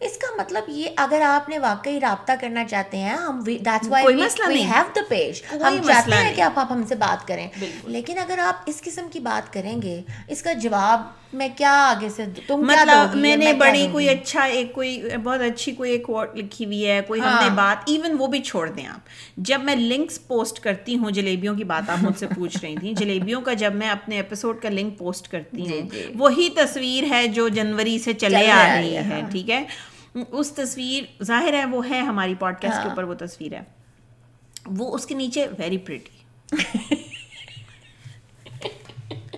اس 0.00 0.16
کا 0.18 0.26
مطلب 0.38 0.64
یہ 0.68 0.88
اگر 0.96 1.20
آپ 1.20 1.48
نے 1.48 1.58
واقعی 1.58 2.00
رابطہ 2.00 2.32
کرنا 2.40 2.64
چاہتے 2.64 2.96
ہیں 2.96 3.14
ہم 3.16 3.40
ہیو 3.46 3.56
دا 4.94 5.00
پیج 5.08 5.42
ہم 5.52 5.76
چاہتے 5.86 6.16
ہیں 6.16 6.34
کہ 6.34 6.40
آپ 6.40 6.58
ہم 6.70 6.82
سے 6.88 6.94
بات 6.94 7.28
کریں۔ 7.28 7.48
لیکن 7.84 8.18
اگر 8.18 8.38
آپ 8.38 8.54
اس 8.66 8.80
قسم 8.82 9.08
کی 9.12 9.20
بات 9.20 9.52
کریں 9.52 9.82
گے 9.82 10.00
اس 10.28 10.42
کا 10.42 10.52
جواب 10.52 11.02
میں 11.32 11.48
کیا 11.56 11.72
آگے 11.88 12.08
سے 12.08 12.24
تم 12.46 12.60
مطلب 12.60 13.16
میں 13.16 13.36
نے 13.36 13.52
بڑی 13.52 13.86
کوئی 13.92 14.08
اچھا 14.08 14.42
ایک 14.42 14.72
کوئی 14.72 15.00
بہت 15.24 15.40
اچھی 15.40 15.72
کوئی 15.72 15.90
ایک 15.90 16.10
ورڈ 16.10 16.36
لکھی 16.36 16.64
ہوئی 16.64 16.86
ہے 16.86 17.00
کوئی 17.06 17.20
ہم 17.20 17.26
نے 17.26 17.48
ہاں۔ 17.48 17.54
بات 17.56 17.76
ایون 17.86 18.16
وہ 18.18 18.26
بھی 18.26 18.40
چھوڑ 18.40 18.68
دیں 18.70 18.86
آپ۔ 18.86 19.08
جب 19.36 19.64
میں 19.64 19.76
لنکس 19.76 20.26
پوسٹ 20.26 20.60
کرتی 20.60 20.96
ہوں 20.96 21.10
جلیبیوں 21.10 21.54
کی 21.54 21.64
بات 21.64 21.90
آپ 21.90 21.98
مجھ 22.02 22.18
سے 22.18 22.26
پوچھ 22.26 22.56
رہی 22.62 22.74
تھیں۔ 22.76 22.92
جلیبیوں 23.00 23.40
کا 23.40 23.52
جب 23.52 23.74
میں 23.74 23.88
اپنے 23.88 24.16
ایپیسوڈ 24.16 24.62
کا 24.62 24.68
لنک 24.68 24.98
پوسٹ 24.98 25.28
کرتی 25.28 25.60
ہوں 25.60 25.68
جی، 25.68 25.80
جی۔ 25.92 26.06
وہی 26.14 26.48
تصویر 26.56 27.10
ہے 27.10 27.26
جو 27.28 27.48
جنوری 27.48 27.98
سے 27.98 28.12
چلے 28.14 28.50
آ 28.50 28.64
رہی 28.76 28.96
ہے 28.96 29.02
ہاں۔ 29.02 29.20
ٹھیک 29.30 29.50
ہے؟ 29.50 29.62
اس 30.16 30.52
تصویر 30.52 31.22
ظاہر 31.24 31.52
ہے 31.52 31.64
وہ 31.64 31.90
ہے 31.90 32.00
ہماری 32.00 32.34
پوڈ 32.34 32.52
کاسٹ 32.52 32.72
کے 32.72 32.78
ہاں۔ 32.78 32.84
اوپر 32.84 33.02
وہ 33.02 33.14
تصویر 33.14 33.52
ہے۔ 33.52 33.62
وہ 34.66 34.94
اس 34.94 35.06
کے 35.06 35.14
نیچے 35.14 35.46
ویری 35.58 35.78
پریٹی 35.78 36.14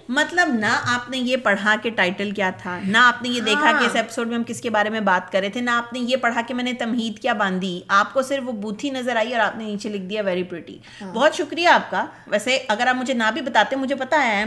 مطلب 0.09 0.49
نہ 0.49 0.67
آپ 0.89 1.11
نے 1.11 1.19
یہ 1.19 1.37
پڑھا 1.37 1.77
کہ 1.83 1.91
ٹائٹل 1.91 2.31
کیا 2.31 2.51
تھا 2.59 2.79
نہ 2.85 2.99
آپ 2.99 3.23
نے 3.23 3.29
یہ 3.29 3.41
دیکھا 3.41 3.73
کہ 3.81 3.85
اس 3.85 3.97
ایپیسوڈ 3.97 4.25
ہاں۔ 4.25 4.31
میں 4.31 4.39
ہم 4.39 4.45
کس 4.45 4.61
کے 4.61 4.71
بارے 4.71 4.91
میں 4.91 5.01
بات 5.01 5.33
کر 5.33 5.41
رہے 5.41 5.49
تھے 5.49 5.61
نہ 5.61 5.71
آپ 5.71 5.93
نے 5.93 5.99
یہ 5.99 6.17
پڑھا 6.17 6.41
کہ 6.47 6.55
میں 6.55 6.65
نے 6.65 6.73
تمہید 6.73 7.19
کیا 7.19 7.33
باندھی۔ 7.33 7.81
آپ 7.89 8.13
کو 8.15 8.23
صرف 8.23 8.43
وہ 8.47 8.53
بوتھی 8.53 8.91
نظر 8.91 9.17
آئی 9.17 9.35
اور 9.35 9.41
آپ 9.41 9.57
نے 9.57 9.65
نیچے 9.65 9.89
لکھ 9.89 10.03
دیا 10.03 10.23
ویری 10.23 10.43
پریٹی 10.43 10.79
ہاں۔ 11.01 11.13
بہت 11.15 11.35
شکریہ 11.35 11.69
آپ 11.69 11.91
کا۔ 11.91 12.05
ویسے 12.27 12.59
اگر 12.69 12.87
آپ 12.87 12.95
مجھے 12.95 13.15
نہ 13.15 13.31
بھی 13.33 13.41
بتاتے 13.41 13.77
مجھے 13.77 13.95
پتا 13.95 14.23
ہے 14.23 14.45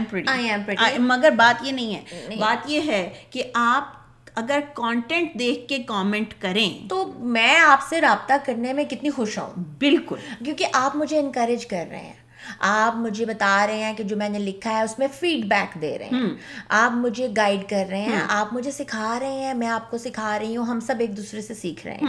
مگر 0.98 1.30
بات 1.30 1.66
یہ 1.66 1.72
نہیں 1.72 1.94
ہے۔ 1.94 2.36
بات 2.38 2.70
یہ 2.70 2.80
ہے 2.86 3.08
کہ 3.30 3.42
آپ 3.54 4.01
اگر 4.34 4.58
کانٹینٹ 4.74 5.38
دیکھ 5.38 5.68
کے 5.68 5.78
کامنٹ 5.78 6.34
کریں 6.38 6.88
تو 6.88 7.12
میں 7.18 7.56
آپ 7.56 7.78
سے 7.88 8.00
رابطہ 8.00 8.32
کرنے 8.44 8.72
میں 8.72 8.84
کتنی 8.84 9.10
خوش 9.10 9.38
ہوں؟ 9.38 9.50
بالکل۔ 9.78 10.16
کیونکہ 10.44 10.66
آپ 10.72 10.96
مجھے 10.96 11.18
انکریج 11.18 11.66
کر 11.66 11.86
رہے 11.90 11.98
ہیں۔ 11.98 12.12
آپ 12.58 12.96
مجھے 12.96 13.24
بتا 13.24 13.66
رہے 13.66 13.82
ہیں 13.82 13.94
کہ 13.94 14.04
جو 14.04 14.16
میں 14.16 14.28
نے 14.28 14.38
لکھا 14.38 14.70
ہے 14.70 14.82
اس 14.82 14.98
میں 14.98 15.06
فیڈ 15.20 15.44
بیک 15.44 15.82
دے 15.82 15.98
رہے 15.98 16.04
ہیں۔ 16.04 16.20
آپ 16.68 16.92
مجھے 16.92 17.28
گائیڈ 17.36 17.70
کر 17.70 17.84
رہے 17.90 18.00
ہیں۔ 18.00 18.20
آپ 18.28 18.54
مجھے 18.54 18.70
سکھا 18.70 19.18
رہے 19.20 19.32
ہیں 19.32 19.54
میں 19.54 19.68
آپ 19.68 19.90
کو 19.90 19.98
سکھا 19.98 20.38
رہی 20.38 20.56
ہوں 20.56 20.66
ہم 20.66 20.80
سب 20.80 20.94
ایک 20.98 21.16
دوسرے 21.16 21.42
سے 21.42 21.54
سیکھ 21.54 21.86
رہے 21.86 21.94
ہیں۔ 21.94 22.06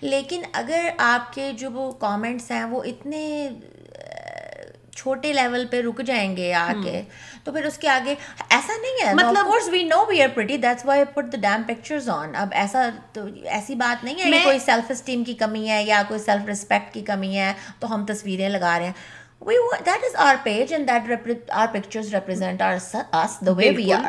لیکن 0.00 0.42
اگر 0.52 0.88
آپ 0.98 1.34
کے 1.34 1.52
جو 1.58 1.70
وہ 1.70 1.92
کامنٹس 1.92 2.50
ہیں 2.50 2.64
وہ 2.64 2.82
اتنے 2.82 3.48
چھوٹے 5.04 5.32
لیول 5.32 5.66
پہ 5.70 5.80
رک 5.80 6.00
جائیں 6.06 6.36
گے 6.36 6.52
آ 6.54 6.72
کے۔ 6.84 7.02
تو 7.44 7.52
پھر 7.52 7.64
اس 7.64 7.78
کے 7.78 7.88
آگے 7.88 8.14
ایسا 8.48 8.72
نہیں 8.82 9.06
ہے 9.06 9.14
مطلب 9.14 9.46
course 9.46 9.68
we 9.68 9.82
know 9.82 10.04
we 10.08 10.22
are 10.22 10.28
pretty 10.34 10.56
that's 10.56 10.86
why 10.86 11.04
put 11.14 11.32
the 11.32 11.40
damn 11.40 11.62
pictures 11.66 12.08
on 12.08 12.34
اب 12.36 12.48
ایسا 12.52 12.88
تو 13.12 13.26
ایسی 13.44 13.74
بات 13.74 14.04
نہیں 14.04 14.14
ہے 14.14 14.30
کہ 14.30 14.44
کوئی 14.44 14.58
سیلف 14.58 14.90
اسٹیم 14.90 15.24
کی 15.24 15.34
کمی 15.34 15.68
ہے 15.68 15.82
یا 15.82 16.02
کوئی 16.08 16.20
سیلف 16.20 16.48
رسپیکٹ 16.48 16.94
کی 16.94 17.00
کمی 17.00 17.36
ہے 17.36 17.52
تو 17.78 17.94
ہم 17.94 18.06
تصویریں 18.06 18.48
لگا 18.48 18.78
رہے 18.78 18.86
ہیں۔ 18.86 18.92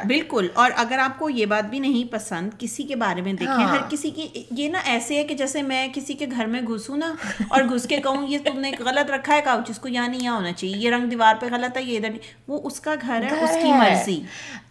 بالکل 0.05 0.48
اور 0.53 0.72
اگر 0.75 1.00
آپ 1.00 1.17
کو 1.20 1.29
یہ 1.29 1.46
بات 1.46 1.65
بھی 1.65 1.79
نہیں 1.79 2.12
پسند 2.12 2.50
کسی 2.58 2.84
کے 2.84 2.96
بارے 2.96 3.22
میں 3.22 3.34
دیکھیں 3.34 3.65
ہر 3.65 3.82
کسی 3.89 4.10
کی 4.10 4.27
یہ 4.51 4.70
نا 4.70 4.79
ایسے 4.86 5.17
ہے 5.17 5.24
کہ 5.24 5.36
جیسے 5.36 5.62
میں 5.62 5.88
کسی 5.94 6.13
کے 6.13 6.25
گھر 6.32 6.46
میں 6.46 6.62
گھسوں 6.62 6.98
نا 6.98 7.13
اور 7.50 7.63
گھس 7.63 7.88
کے 7.88 7.98
کہوں 7.98 8.27
یہ 8.27 8.38
تم 8.46 8.60
نے 8.60 8.72
غلط 8.79 9.12
رکھا 9.12 9.36
ہے 9.36 9.41
کاؤچ 9.41 9.70
اس 9.70 9.79
کو 9.79 9.88
یہاں 9.88 10.08
نہیں 10.08 10.24
یہاں 10.24 10.36
ہونا 10.36 10.51
چاہیے 10.51 10.77
یہ 10.77 10.89
رنگ 10.89 11.10
دیوار 11.10 11.36
پہ 11.41 11.46
غلط 11.51 11.77
ہے 11.77 11.84
یہ 11.84 11.98
ادھر 11.98 12.10
نہیں 12.10 12.34
وہ 12.48 12.62
اس 12.63 12.79
کا 12.79 12.96
گھر 13.01 13.24
ہے 13.24 13.44
اس 13.44 13.58
کی 13.62 13.72
مرضی 13.72 14.20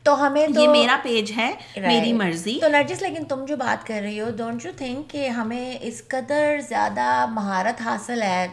تو 0.03 0.27
ہمیں 0.27 0.47
یہ 0.49 0.69
میرا 0.69 0.99
پیج 1.03 1.33
ہے 1.37 1.53
میری 1.77 2.13
مرضی 2.13 2.59
تو 2.61 2.69
نرجس 2.69 3.03
لیکن 3.03 3.25
تم 3.25 3.45
جو 3.45 3.57
بات 3.57 3.87
کر 3.87 4.01
رہی 4.03 4.21
ہو 4.21 4.31
ڈونٹ 4.37 4.65
یو 4.67 4.73
تھنک 4.77 5.11
کہ 5.11 5.29
ہمیں 5.29 5.79
اس 5.81 6.03
قدر 6.09 6.59
زیادہ 6.69 7.25
مہارت 7.31 7.81
حاصل 7.81 8.23
ہے 8.23 8.47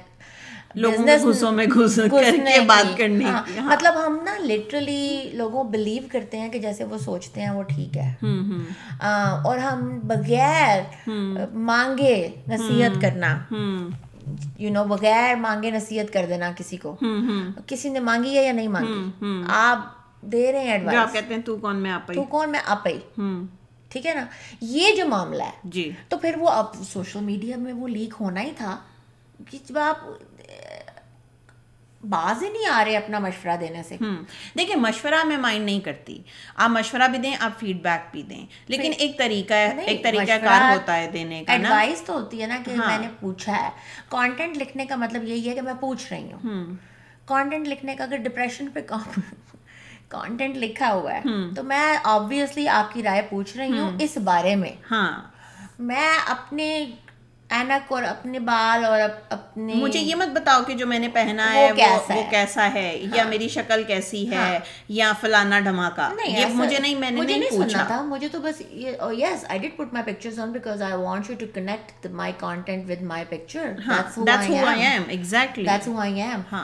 مطلب 3.62 3.94
ہم 4.08 4.20
نا 4.24 4.38
لٹرلی 4.40 5.30
لوگوں 5.34 5.64
بلیو 5.64 6.04
کرتے 6.12 6.40
ہیں 6.40 6.50
کہ 6.50 6.60
جیسے 6.60 6.84
وہ 6.84 6.98
سوچتے 6.98 7.42
ہیں 7.42 7.50
وہ 7.50 7.64
ٹھیک 7.64 7.98
ہے۔ 7.98 8.14
اور 9.44 9.58
ہم 9.58 10.00
بغیر 10.04 10.82
مانگے 11.54 12.30
نصیحت 12.48 13.02
کرنا۔ 13.02 13.40
یو 14.60 14.70
نو 14.70 14.84
بغیر 14.84 15.36
مانگے 15.36 15.72
نصیحت 15.72 16.14
کر 16.14 16.26
دینا 16.30 16.52
کسی 16.58 16.78
کو۔ 16.78 16.96
کسی 17.68 17.90
نے 17.90 18.00
مانگی 18.00 18.38
ہے 18.38 18.44
یا 18.44 18.52
نہیں 18.52 18.68
مانگی؟ 18.68 19.10
آپ 19.50 19.80
دے 20.22 20.52
رہے 20.52 20.60
ہیں 20.60 20.72
ایڈوائس 20.72 21.00
کہتے 21.14 21.34
ہیں 21.34 21.42
تو 21.42 21.58
کون 21.58 21.76
میں 21.76 21.92
آپ 21.92 22.08
تو 22.08 22.24
کون 22.24 22.50
میں 22.50 22.60
آپ 22.66 22.88
ٹھیک 23.90 24.06
ہے 24.06 24.14
نا؟ 24.14 24.26
یہ 24.62 24.96
جو 24.98 25.06
معاملہ 25.06 25.44
ہے 25.44 25.52
جی۔ 25.64 25.92
تو 26.10 26.18
پھر 26.18 26.36
وہ 26.40 26.50
اب 26.50 26.66
سوشل 26.76 27.20
میڈیا 27.20 27.58
میں 27.58 27.74
وہ 27.74 27.88
لیک 27.88 28.14
ہونا 28.20 28.42
ہی 28.42 28.52
تھا۔ 28.58 28.78
جب 29.50 29.78
آپ 29.78 29.98
باز 32.04 32.44
ہی 32.44 32.50
نہیں 32.50 32.66
آ 32.68 32.86
رہے 32.86 32.98
اپنا 32.98 33.20
مشورہ 33.20 33.58
دینے 33.58 33.84
سے۔ 33.84 33.98
دیکھیں 34.58 34.76
مشورہ 34.76 35.24
میں 35.24 35.38
مائنڈ 35.38 35.66
نہیں 35.66 35.80
کرتی۔ 35.80 36.22
آپ 36.56 36.70
مشورہ 36.70 37.08
بھی 37.08 37.18
دیں 37.18 37.36
آپ 37.40 37.60
فیڈ 37.60 37.82
بیک 37.82 38.12
بھی 38.12 38.22
دیں۔ 38.22 38.46
لیکن 38.68 38.92
ایک 38.98 39.18
طریقہ 39.18 39.54
ہے 39.54 39.82
ایک 39.82 40.04
طریقہ 40.04 40.38
کار 40.44 40.62
ہوتا 40.62 40.96
ہے 40.96 41.10
دینے 41.14 41.44
کا 41.44 41.54
ایڈوائس 41.54 42.02
تو 42.02 42.14
ہوتی 42.14 42.42
ہے 42.42 42.48
نا 42.48 42.58
کہ 42.66 42.76
میں 42.76 42.98
نے 42.98 43.08
پوچھا 43.20 43.64
ہے۔ 43.64 43.70
کانٹینٹ 44.10 44.58
لکھنے 44.58 44.86
کا 44.86 44.96
مطلب 44.96 45.24
یہی 45.24 45.50
ہے 45.50 45.56
کہ 45.56 45.62
میں 45.62 45.74
پوچھ 45.80 46.14
رہی 46.14 46.32
ہوں۔ 46.32 46.66
کانٹینٹ 47.26 47.68
لکھنے 47.68 47.96
کا 47.96 48.04
اگر 48.04 48.18
ڈپریشن 48.18 48.68
پہ 48.68 48.80
کانٹینٹ 50.08 50.56
لکھا 50.62 50.94
ہوا 50.94 51.14
ہے 51.14 51.22
تو 51.56 51.64
میں 51.64 51.98
آبویسلی 52.04 52.68
آپ 52.68 52.94
کی 52.94 53.04
رائے 53.04 53.22
پوچھ 53.30 53.58
رہی 53.58 53.80
ہوں 53.80 53.92
اس 54.00 54.18
بارے 54.18 54.56
میں۔ 54.56 54.72
ہاں۔ 54.92 55.22
میں 55.80 56.12
اپنے 56.28 56.86
اینک 57.52 57.92
اور 57.92 58.04
اپنے 58.04 58.40
بال 58.40 58.86
اور 58.86 59.00
اپنے 59.30 59.74
مجھے 59.74 60.00
یہ 60.00 60.16
مت 60.16 60.28
بتاؤ 60.28 60.64
کہ 60.64 60.74
جو 60.74 60.88
میں 60.88 61.00
نے 61.00 61.08
پہنا 61.08 61.54
ہے 61.54 61.72
وہ 62.10 62.22
کیسا 62.30 62.74
ہے؟ 62.74 62.98
یا 63.16 63.24
میری 63.24 63.48
شکل 63.48 63.84
کیسی 63.84 64.32
ہے؟ 64.32 64.60
یا 64.90 65.12
فلانا 65.22 65.60
ڈھماکا 65.60 66.10
یہ 66.28 66.46
مجھے 66.46 66.80
نہیں 66.80 66.96
میں 66.96 67.12
نے 67.12 67.22
نہیں 67.22 67.50
پوچھا۔ 67.50 67.84
تھا۔ 67.88 68.02
مجھے 68.02 68.28
تو 68.28 68.40
بس 68.40 68.62
yes 69.18 69.46
I 69.50 69.60
did 69.60 69.78
put 69.78 69.94
my 69.94 70.14
pictures 70.14 70.40
on 70.40 70.52
because 70.52 70.82
I 70.82 70.94
want 70.94 71.30
you 71.30 71.36
to 71.40 71.46
connect 71.54 72.08
my 72.12 72.34
content 72.38 72.90
with 72.90 73.02
my 73.02 73.26
picture 73.30 73.74
that's 74.18 74.50
who 74.50 74.66
I 74.66 74.82
am 74.82 75.04
exactly 75.08 75.66
that's 75.66 75.88
who 75.88 75.98
I 76.00 76.22
am 76.22 76.56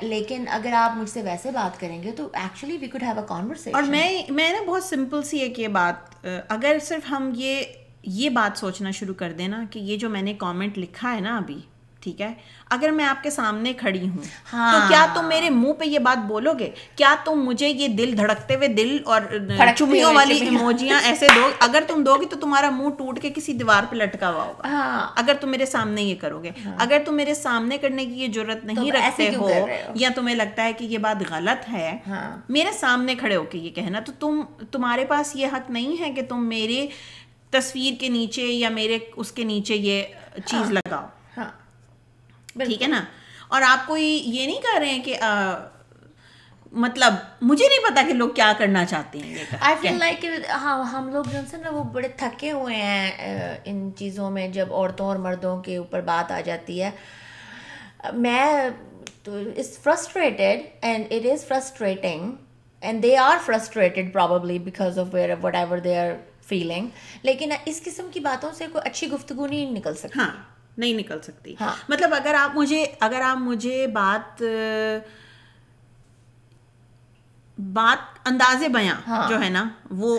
لیکن 0.00 0.44
اگر 0.50 0.72
آپ 0.72 0.96
مجھ 0.96 1.10
سے 1.10 1.22
ویسے 1.22 1.50
بات 1.50 1.80
کریں 1.80 2.02
گے 2.02 2.10
تو 2.10 2.28
actually 2.32 2.76
we 2.76 2.86
could 2.86 3.02
have 3.02 3.18
a 3.18 3.26
conversation 3.28 3.74
اور 3.74 3.82
میں 3.82 4.22
میں 4.28 4.52
نا 4.52 4.58
بہت 4.66 4.84
سمپل 4.84 5.22
سی 5.22 5.38
ایک 5.38 5.58
یہ 5.58 5.68
بات 5.68 6.26
اگر 6.48 6.76
صرف 6.82 7.10
ہم 7.10 7.32
یہ 7.34 7.62
یہ 8.06 8.30
بات 8.30 8.58
سوچنا 8.58 8.90
شروع 8.90 9.14
کر 9.14 9.32
دینا 9.32 9.64
کہ 9.70 9.78
یہ 9.78 9.96
جو 9.96 10.10
میں 10.10 10.22
نے 10.22 10.34
کامنٹ 10.34 10.78
لکھا 10.78 11.14
ہے 11.14 11.20
نا 11.20 11.36
ابھی 11.36 11.58
ٹھیک 12.00 12.20
ہے؟ 12.20 12.34
اگر 12.70 12.90
میں 12.90 13.04
آپ 13.04 13.22
کے 13.22 13.30
سامنے 13.30 13.72
کھڑی 13.72 14.08
ہوں 14.08 14.22
ہاں۔ 14.52 14.72
تو 14.72 14.88
کیا 14.88 15.06
تم 15.14 15.24
میرے 15.28 15.50
منہ 15.50 15.72
پہ 15.72 15.84
یہ 15.84 15.98
بات 15.98 16.18
بولو 16.26 16.52
گے؟ 16.58 16.70
کیا 16.96 17.14
تم 17.24 17.40
مجھے 17.44 17.68
یہ 17.68 17.88
دل 17.88 18.16
دھڑکتے 18.16 18.54
ہوئے 18.54 18.68
دل 18.68 18.98
اور 19.04 19.20
چمیوں 19.76 20.14
والی 20.14 20.38
ایموجیاں 20.38 21.00
ایسے 21.04 21.26
دو؟ 21.34 21.50
اگر 21.60 21.82
تم 21.86 22.02
دو 22.04 22.14
گی 22.20 22.26
تو 22.26 22.36
تمہارا 22.40 22.70
منہ 22.70 22.88
ٹوٹ 22.88 23.20
کے 23.20 23.30
کسی 23.34 23.52
دیوار 23.52 23.82
پہ 23.90 23.96
لٹکا 23.96 24.30
ہوا 24.30 24.44
ہوگا۔ 24.44 24.68
ہاں۔ 24.68 25.08
اگر 25.16 25.34
تم 25.40 25.50
میرے 25.50 25.66
سامنے 25.66 26.02
یہ 26.02 26.14
کرو 26.20 26.42
گے۔ 26.42 26.50
ہاں۔ 26.64 26.76
اگر 26.78 26.98
تم 27.04 27.14
میرے 27.14 27.34
سامنے 27.34 27.78
کرنے 27.78 28.06
کی 28.06 28.22
یہ 28.22 28.28
ضرورت 28.34 28.64
نہیں 28.64 28.92
رکھتے 28.92 29.34
ہو؟ 29.36 29.66
یا 29.94 30.08
تمہیں 30.14 30.34
لگتا 30.34 30.64
ہے 30.64 30.72
کہ 30.72 30.84
یہ 30.84 30.98
بات 30.98 31.16
غلط 31.30 31.68
ہے 31.72 31.98
ہاں۔ 32.06 32.36
میرے 32.48 32.72
سامنے 32.72 33.14
کھڑے 33.14 33.36
ہو 33.36 33.44
کے 33.44 33.58
یہ 33.58 33.70
کہنا 33.70 34.00
تو 34.00 34.12
تم 34.20 34.40
تمہارے 34.70 35.04
پاس 35.04 35.36
یہ 35.36 35.46
حق 35.46 35.70
نہیں 35.70 36.00
ہے 36.00 36.12
کہ 36.12 36.22
تم 36.22 36.48
میرے 36.48 36.86
تصویر 37.52 38.00
کے 38.00 38.08
نیچے 38.08 38.42
یا 38.42 38.68
میرے 38.68 38.98
اس 39.16 39.32
کے 39.32 39.44
نیچے 39.44 39.76
یہ 39.76 40.02
چیز 40.34 40.62
ہاں۔ 40.62 40.72
لگاؤ۔ 40.72 41.06
ہاں۔ 41.36 41.50
ٹھیک 42.64 42.82
ہے 42.82 42.86
نا؟ 42.86 43.04
اور 43.48 43.62
آپ 43.62 43.86
کو 43.86 43.96
یہ 43.96 44.46
نہیں 44.46 44.60
کہہ 44.60 44.78
رہے 44.78 44.90
ہیں 44.90 45.02
کہ 45.02 45.16
مطلب 46.72 47.14
مجھے 47.42 47.68
نہیں 47.68 47.90
پتا 47.90 48.02
کہ 48.08 48.12
لوگ 48.12 48.28
کیا 48.28 48.52
کرنا 48.58 48.84
چاہتے 48.84 49.18
ہیں 49.18 49.44
آئی 49.60 49.76
فیل 49.80 49.98
لائک 49.98 50.24
ہاں 50.48 50.84
ہم 50.84 51.08
لوگ 51.08 51.24
جو 51.24 51.38
ہے 51.52 51.58
نا 51.58 51.70
وہ 51.70 51.84
بڑے 51.84 52.08
تھکے 52.08 52.52
ہوئے 52.52 52.76
ہیں 52.76 53.56
ان 53.64 53.90
چیزوں 53.96 54.30
میں 54.30 54.48
جب 54.48 54.72
عورتوں 54.72 55.06
اور 55.06 55.16
مردوں 55.16 55.62
کے 55.62 55.76
اوپر 55.76 56.00
بات 56.00 56.32
آ 56.32 56.40
جاتی 56.40 56.82
ہے۔ 56.82 56.90
میں 58.12 58.70
تو 59.22 59.38
is 59.56 59.78
frustrated 59.78 60.60
and 60.80 61.06
it 61.10 61.26
is 61.32 61.46
frustrating 61.46 62.30
and 62.82 63.02
they 63.02 63.16
are 63.16 63.36
frustrated 63.44 64.12
probably 64.12 64.58
because 64.58 64.98
of 64.98 65.06
where 65.12 65.30
whatever 65.54 65.78
they 65.78 65.98
are 65.98 66.10
feeling 66.48 66.88
لیکن 67.22 67.52
اس 67.64 67.82
قسم 67.84 68.08
کی 68.12 68.20
باتوں 68.20 68.50
سے 68.54 68.66
کوئی 68.72 68.88
اچھی 68.88 69.10
گفتگو 69.10 69.46
نہیں 69.46 69.70
نکل 69.70 69.94
سکتی۔ 69.94 70.18
ہاں 70.18 70.30
نہیں 70.78 70.94
نکل 70.94 71.18
سکتی۔ 71.22 71.54
ہاں۔ 71.60 71.74
مطلب 71.88 72.14
اگر 72.14 72.34
آپ 72.34 72.56
مجھے 72.56 72.86
اگر 73.00 73.20
آپ 73.20 73.36
مجھے 73.36 73.86
بات 73.86 74.42
بات 77.58 78.18
انداز 78.24 78.64
بیاں 78.72 78.94
ہاں۔ 79.08 79.28
جو 79.28 79.42
ہے 79.42 79.48
نا 79.48 79.68
وہ 79.90 80.18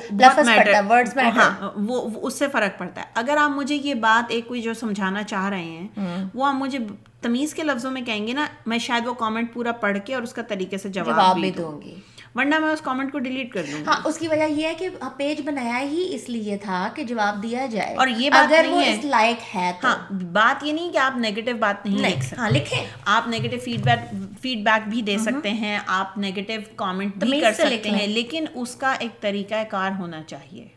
ہاں 1.35 1.71
وہ 1.75 2.27
اس 2.27 2.33
سے 2.33 2.47
فرق 2.47 2.77
پڑتا 2.77 3.01
ہے۔ 3.01 3.05
اگر 3.13 3.37
آپ 3.37 3.49
مجھے 3.49 3.75
یہ 3.75 3.93
بات 3.93 4.31
ایک 4.31 4.47
کوئی 4.47 4.61
جو 4.61 4.73
سمجھانا 4.73 5.23
چاہ 5.23 5.49
رہے 5.49 5.63
ہیں 5.63 5.87
وہ 6.33 6.45
آپ 6.45 6.53
مجھے 6.53 6.79
تمیز 7.21 7.53
کے 7.53 7.63
لفظوں 7.63 7.91
میں 7.91 8.01
کہیں 8.01 8.27
گے 8.27 8.33
نا 8.33 8.45
میں 8.65 8.77
شاید 8.77 9.07
وہ 9.07 9.13
کامنٹ 9.13 9.53
پورا 9.53 9.71
پڑھ 9.71 9.97
کے 10.05 10.13
اور 10.13 10.23
اس 10.23 10.33
کا 10.33 10.41
طریقے 10.41 10.77
سے 10.77 10.89
جواب 10.89 11.39
بھی 11.39 11.51
دوں 11.51 11.81
گی۔ 11.81 11.95
ورنہ 12.37 12.59
میں 12.59 12.69
اس 12.69 12.81
کامنٹ 12.81 13.11
کو 13.11 13.19
ڈیلیٹ 13.19 13.51
کر 13.53 13.65
دوں 13.71 13.83
ہاں 13.87 14.01
اس 14.05 14.17
کی 14.17 14.27
وجہ 14.27 14.43
یہ 14.43 14.67
ہے 14.67 14.73
کہ 14.73 14.89
پیج 15.17 15.41
بنایا 15.45 15.79
ہی 15.79 16.07
اس 16.15 16.29
لیے 16.29 16.57
تھا 16.57 16.87
کہ 16.95 17.03
جواب 17.03 17.43
دیا 17.43 17.65
جائے۔ 17.65 17.95
اور 17.95 18.07
یہ 18.07 18.29
بات 18.29 18.45
اگر 18.45 18.65
وہ 18.69 18.81
اس 18.81 19.05
لائق 19.05 19.55
ہے 19.55 19.71
ہاں 19.83 19.95
بات 20.31 20.63
یہ 20.63 20.73
نہیں 20.73 20.91
کہ 20.91 20.97
آپ 20.97 21.17
نیگیٹو 21.17 21.57
بات 21.59 21.85
نہیں 21.85 21.97
لکھ 21.99 22.23
سکتے۔ 22.23 22.35
ہاں 22.35 22.49
لکھیں۔ 22.49 22.85
آپ 23.05 23.27
negative 23.27 23.57
feed 23.65 23.79
back 23.79 23.99
feed 24.41 24.63
back 24.63 24.87
بھی 24.89 25.01
دے 25.01 25.17
سکتے 25.17 25.49
ہیں۔ 25.49 25.79
آپ 25.87 26.17
نیگیٹو 26.17 26.53
کامنٹ 26.75 27.15
بھی 27.15 27.39
کر 27.41 27.53
سکتے 27.53 27.89
ہیں 27.89 28.07
لیکن 28.07 28.45
اس 28.53 28.75
کا 28.75 28.93
ایک 28.99 29.21
طریقہ 29.21 29.63
کار 29.69 29.91
ہونا 29.99 30.23
چاہیے۔ 30.23 30.67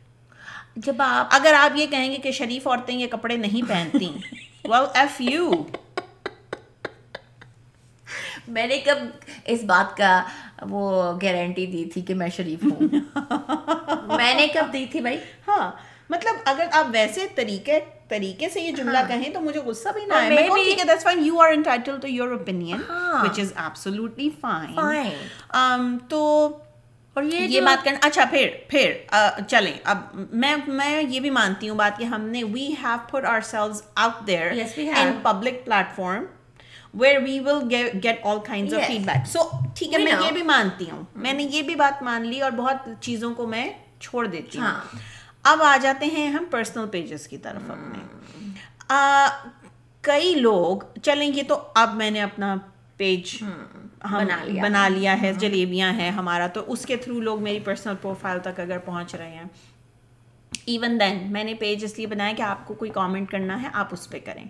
جب 0.77 0.94
آپ 0.99 1.29
اگر 1.31 1.55
آپ 1.55 1.77
یہ 1.77 1.87
کہیں 1.87 2.11
گے 2.12 2.16
کہ 2.16 2.31
شریف 2.33 2.66
عورتیں 2.66 2.94
یہ 2.94 3.07
کپڑے 3.07 3.37
نہیں 3.37 3.68
پہنتی 3.68 4.09
well 4.68 4.87
ایف 4.94 5.20
یو 5.20 5.51
میں 8.50 8.66
نے 8.66 8.78
کب 8.78 8.98
اس 9.44 9.64
بات 9.64 9.96
کا 9.96 10.22
وہ 10.70 11.12
گارنٹی 11.22 11.66
دی 11.66 11.84
تھی 11.84 12.00
کہ 12.00 12.14
میں 12.14 12.28
شریف 12.28 12.64
ہوں۔ 12.64 12.88
میں 14.16 14.34
نے 14.34 14.46
کب 14.46 14.72
دی 14.72 14.86
تھی 14.86 15.00
بھائی؟ 15.00 15.16
ہاں 15.48 15.70
مطلب 16.10 16.36
اگر 16.44 16.66
آپ 16.72 16.86
ویسے 16.90 17.26
طریقے 17.34 17.78
طریقے 18.08 18.48
سے 18.48 18.60
یہ 18.60 18.72
جملہ 18.72 18.98
ہاں۔ 18.98 19.08
کہیں 19.08 19.30
تو 19.34 19.40
مجھے 19.40 19.60
غصہ 19.60 19.88
بھی 19.94 20.04
نہ 20.04 20.14
آئے۔ 20.14 20.28
میں 20.28 20.46
کہوں 20.46 20.56
ٹھیک 20.56 20.78
ہے 20.78 20.84
that's 20.84 21.04
fine 21.04 21.24
you 21.26 21.40
are 21.40 21.52
entitled 21.52 21.98
to 22.00 22.08
your 22.08 22.28
opinion 22.28 22.80
which 23.22 23.38
is 23.40 23.52
absolutely 23.56 24.28
fine 24.40 25.98
تو 26.08 26.22
اور 27.16 27.22
یہ 27.22 27.40
یہ 27.40 27.60
بات 27.60 27.84
کرنا 27.84 27.98
اچھا 28.02 28.24
پھر 28.30 28.48
پھر 28.68 28.92
چلیں۔ 29.48 29.72
اب 29.84 29.98
میں 30.32 30.56
میں 30.66 31.02
یہ 31.02 31.20
بھی 31.20 31.30
مانتی 31.30 31.68
ہوں 31.68 31.76
بات 31.76 31.98
کہ 31.98 32.04
ہم 32.04 32.24
نے 32.26 32.42
we 32.44 32.66
have 32.82 32.96
put 33.10 33.24
ourselves 33.40 33.82
out 33.94 34.26
there 34.26 34.52
in 34.76 35.12
public 35.22 35.64
platform 35.96 36.24
where 36.94 37.20
we 37.22 37.40
will 37.40 37.59
get 38.05 38.20
all 38.22 38.38
kind 38.46 38.74
of 38.74 38.87
feedback 39.07 39.26
so 39.26 39.38
ٹھیک 39.76 39.92
ہے 39.92 39.98
میں 39.98 40.12
یہ 40.26 40.33
بھی 40.33 40.42
مانتی 40.42 40.90
ہوں 40.90 41.03
میں 41.14 41.33
نے 41.33 41.42
یہ 41.42 41.62
بھی 41.62 41.74
بات 41.74 42.03
مان 42.03 42.26
لی 42.26 42.40
اور 42.40 42.50
بہت 42.50 42.88
چیزوں 43.00 43.35
کو 43.35 43.46
میں 43.46 43.68
چھوڑ 44.00 44.26
دیتی 44.26 44.59
ہوں۔ 44.59 44.66
اب 45.42 45.62
آ 45.62 45.76
جاتے 45.83 46.07
ہیں 46.07 46.29
ہم 46.29 46.44
پرسنل 46.50 46.87
پیجز 46.90 47.29
کی 47.29 47.38
طرف 47.38 47.70
اپنے 47.70 47.98
کئی 50.05 50.35
لوگ 50.35 50.79
چلیں 51.03 51.26
یہ 51.26 51.42
تو 51.48 51.62
اب 51.74 51.94
میں 51.94 52.11
نے 52.11 52.22
اپنا 52.22 52.55
پیج 52.96 53.37
بنا 54.62 54.88
لیا 54.88 55.22
ہے 55.22 55.33
جلیبیاں 55.33 55.92
ہیں 55.92 56.11
ہمارا 56.11 56.46
تو 56.46 56.72
اس 56.72 56.87
کے 56.87 56.96
تھرو 56.96 57.20
لوگ 57.20 57.42
میری 57.42 57.61
پرسنل 57.61 57.94
پروفائل 58.03 58.38
تک 58.38 58.61
اگر 58.61 58.79
پہنچ 58.79 59.14
رہے 59.14 59.31
ہیں 59.31 59.44
ایون 60.66 61.00
دین 61.00 61.33
میں 61.33 61.44
نے 61.44 61.55
پیج 61.55 61.85
اس 61.85 61.96
لیے 61.98 62.07
بنایا 62.07 62.33
کہ 62.37 62.42
آپ 62.42 62.66
کو 62.66 62.74
کوئی 62.74 62.90
کامنٹ 62.90 63.31
کرنا 63.31 63.62
ہے 63.62 63.68
آپ 63.72 63.88
اس 63.92 64.11
پہ 64.11 64.18
کریں 64.24 64.44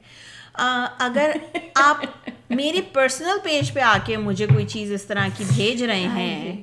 اگر 0.54 1.30
آپ 1.74 2.04
میری 2.50 2.80
پرسنل 2.92 3.38
پیج 3.42 3.72
پہ 3.72 3.80
آ 3.80 3.96
کے 4.06 4.16
مجھے 4.16 4.46
کوئی 4.46 4.66
چیز 4.66 4.92
اس 4.92 5.04
طرح 5.04 5.28
کی 5.36 5.44
بھیج 5.54 5.82
رہے 5.82 6.06
ہاں 6.06 6.18
ہیں 6.18 6.52
جی۔ 6.52 6.62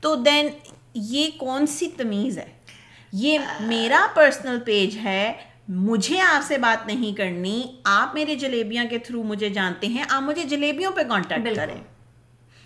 تو 0.00 0.14
دین 0.14 0.48
یہ 0.94 1.28
کون 1.38 1.66
سی 1.66 1.88
تمیز 1.96 2.38
ہے؟ 2.38 2.46
یہ 3.12 3.38
میرا 3.60 4.06
پرسنل 4.14 4.58
پیج 4.60 4.96
ہے 5.04 5.32
مجھے 5.68 6.20
آپ 6.20 6.44
سے 6.48 6.58
بات 6.58 6.86
نہیں 6.86 7.16
کرنی 7.16 7.62
آپ 7.84 8.14
میرے 8.14 8.34
جلیبیاں 8.34 8.84
کے 8.90 8.98
تھرو 8.98 9.22
مجھے 9.22 9.48
جانتے 9.48 9.86
ہیں 9.86 10.04
آپ 10.08 10.22
مجھے 10.22 10.44
جلیبیوں 10.44 10.92
پہ 10.92 11.02
کانٹیکٹ 11.08 11.56
کریں۔ 11.56 11.80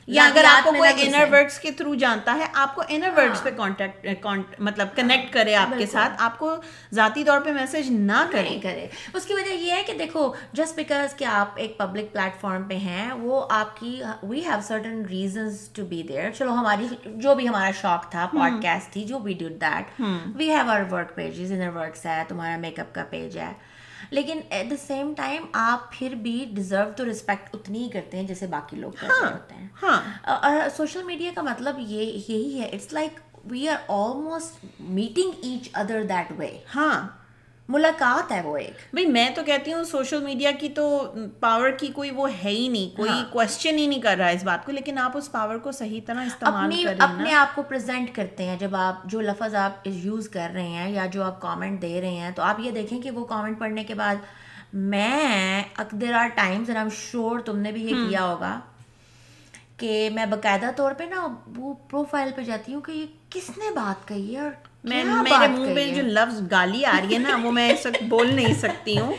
یا 0.09 0.25
اگر 0.25 0.45
آپ 0.49 0.65
کو 0.65 0.73
کوئی 0.73 1.07
انر 1.07 1.33
ورڈس 1.33 1.59
کے 1.59 1.71
تھرو 1.71 1.95
جانتا 1.95 2.35
ہے 2.35 2.47
آپ 2.55 2.75
کو 2.75 2.83
انر 2.89 3.11
ورڈس 3.17 3.37
ہاں۔ 3.37 3.45
پہ 3.45 3.51
کانٹیکٹ 3.51 4.61
مطلب 4.61 4.89
کنیکٹ 4.95 5.33
کرے 5.33 5.55
آپ 5.55 5.79
کے 5.79 5.87
ساتھ۔ 5.87 6.13
آپ 6.19 6.39
کو 6.39 6.57
ذاتی 6.95 7.25
طور 7.25 7.41
پہ 7.41 7.53
میسج 7.53 7.91
نہ 7.91 8.25
کرے 8.33 8.59
کرے۔ 8.63 8.87
اس 9.15 9.27
کی 9.27 9.35
وجہ 9.35 9.53
یہ 9.53 9.73
ہے 9.73 9.83
کہ 9.87 9.93
دیکھو 9.99 10.33
جسٹ 10.53 10.77
بیکاز 10.77 11.15
کہ 11.15 11.25
آپ 11.25 11.49
ایک 11.57 11.77
پبلک 11.79 12.13
پلیٹ 12.13 12.41
فارم 12.41 12.63
پہ 12.63 12.77
ہیں 12.77 13.13
وہ 13.13 13.47
آپ 13.51 13.81
کی 13.81 14.03
we 14.23 14.41
have 14.47 14.61
certain 14.63 15.03
reasons 15.11 15.69
to 15.69 15.87
be 15.87 16.03
there 16.03 16.31
چلو 16.31 16.53
ہماری 16.53 16.87
جو 17.05 17.35
بھی 17.35 17.49
ہمارا 17.49 17.71
شوق 17.81 18.11
تھا 18.11 18.27
پوڈ 18.33 18.63
کاسٹ 18.63 18.93
تھی 18.93 19.05
جو 19.05 19.19
we 19.19 19.33
do 19.33 19.49
that 19.61 20.01
we 20.37 20.51
have 20.51 20.71
our 20.71 20.81
work 20.91 21.15
pages 21.15 21.53
inner 21.53 21.77
works 21.77 22.07
ہے 22.07 22.23
تمہارا 22.29 22.57
میک 22.57 22.81
اپ 22.81 22.95
کا 22.95 23.05
پیج 23.11 23.39
ہے۔ 23.39 23.53
لیکن 24.11 24.41
ایٹ 24.51 24.71
دا 24.71 24.77
سیم 24.87 25.13
ٹائم 25.17 25.45
آپ 25.53 25.91
پھر 25.93 26.15
بھی 26.15 26.45
ڈیزرو 26.55 26.91
ٹو 26.97 27.05
ریسپیکٹ 27.05 27.55
اتنی 27.55 27.83
ہی 27.85 27.89
کرتے 27.89 28.17
ہیں 28.17 28.27
جیسے 28.27 28.47
باقی 28.47 28.77
لوگ 28.77 28.93
کر 28.93 29.07
رہے 29.07 29.21
ہاں، 29.23 29.33
ہوتے 29.33 29.55
ہیں۔ 29.55 29.69
ہاں۔ 29.83 30.01
اور 30.37 30.69
سوشل 30.77 31.03
میڈیا 31.03 31.31
کا 31.35 31.43
مطلب 31.43 31.79
یہ 31.79 32.03
یہی 32.29 32.61
ہے 32.61 32.67
it's 32.67 32.93
like 32.93 33.21
we 33.45 33.69
are 33.69 33.77
almost 33.89 34.65
meeting 34.81 35.31
each 35.43 35.69
other 35.75 36.03
that 36.03 36.33
way 36.39 36.51
ہاں۔ 36.77 37.09
ملاقات 37.73 38.33
ہے 38.33 38.41
وہ 38.43 38.57
ایک۔ 38.57 38.71
بھائی 38.93 39.07
میں 39.07 39.31
تو 39.31 39.43
کہتی 39.45 39.73
ہوں 39.73 39.85
سوشل 39.85 40.23
میڈیا 40.25 40.51
کی 40.51 40.69
تو 40.69 41.13
پاور 41.41 41.71
کی 41.71 41.87
کوئی 41.87 42.11
وہ 42.11 42.29
ہے 42.45 42.51
ہی 42.51 42.69
نہیں 42.69 42.97
کوئی 42.97 43.11
کوشچن 43.31 43.71
ہاں۔ 43.71 43.79
ہی 43.79 43.87
نہیں 43.87 44.01
کر 44.01 44.17
رہا 44.17 44.29
ہے 44.29 44.35
اس 44.35 44.45
بات 44.45 44.67
کو 44.67 44.73
لیکن 44.73 44.99
آپ 44.99 45.17
اس 45.17 45.33
پاور 45.33 45.59
کو 45.59 45.73
صحیح 45.73 46.01
طرح 46.07 46.25
استعمال 46.25 46.73
اپنے 46.99 47.33
آپ 47.35 47.55
کو 47.55 47.63
پریزنٹ 47.63 48.15
کرتے 48.15 48.45
ہیں۔ 48.45 48.57
جب 48.59 48.77
آپ 48.77 49.05
جو 49.05 49.21
لفظ 49.21 49.55
آپ 49.55 49.73
یوز 49.85 50.29
کر 50.29 50.51
رہے 50.55 50.69
ہیں 50.69 50.91
یا 50.91 51.07
جو 51.07 51.23
آپ 51.23 51.41
کامنٹ 51.41 51.83
دے 51.83 52.01
رہے 52.01 52.15
ہیں 52.15 52.31
تو 52.31 52.43
آپ 52.43 52.61
یہ 52.61 52.71
دیکھیں 52.71 53.03
کہ 53.03 53.11
وہ 53.11 53.25
کامنٹ 53.25 53.59
پڑھنے 53.59 53.85
کے 53.85 53.95
بعد 53.95 54.15
میں 54.73 55.63
there 55.93 56.13
are 56.13 56.29
times 56.35 56.69
and 56.69 56.79
am 56.79 56.89
sure 56.97 57.39
تم 57.39 57.59
نے 57.59 57.73
بھی 57.73 57.83
یہ 57.83 58.09
کیا 58.09 58.25
ہوگا 58.25 58.61
کہ 59.77 60.11
میں 60.15 60.27
باقاعدہ 60.27 60.71
طور 60.77 60.93
پہ 60.93 61.05
نا 61.05 61.27
وہ 61.57 61.75
پروفائل 61.91 62.31
پہ 62.37 62.43
جاتی 62.43 62.75
ہوں 62.75 62.81
کہ 62.81 62.93
یہ 62.93 63.07
کس 63.31 63.51
نے 63.59 63.71
بات 63.75 64.09
کہی 64.09 64.35
ہے 64.37 64.41
اور 64.41 64.51
میں 64.85 65.05
میرے 65.23 65.49
منہ 65.49 65.75
پہ 65.75 65.91
جو 65.95 66.03
لفظ 66.03 66.41
گالی 66.51 66.85
آ 66.85 66.93
رہی 67.03 67.15
ہے 67.15 67.19
نا 67.19 67.37
وہ 67.43 67.53
میں 67.53 67.71
اس 67.71 67.87
وقت 67.87 68.03
بول 68.03 68.35
نہیں 68.35 68.55
سکتی 68.55 68.99
ہوں۔ 68.99 69.13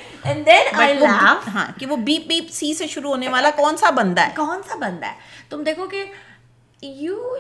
ہاں 1.54 1.80
کہ 1.80 1.86
وہ 1.86 1.96
بیپ 1.96 2.28
بیپ 2.28 2.52
سی 2.52 2.74
سے 2.74 2.88
شروع 2.88 3.10
ہونے 3.12 3.28
والا 3.28 3.50
کون 3.56 3.78
سا 3.78 3.90
بندہ 3.90 4.22
ہے؟ 4.22 4.30
کون 4.36 4.62
سا 4.68 4.76
بندہ 4.76 5.06
ہے؟ 5.06 5.14
تم 5.50 5.64
دیکھو 5.64 5.88
کہ 5.88 6.06
یو 6.84 7.38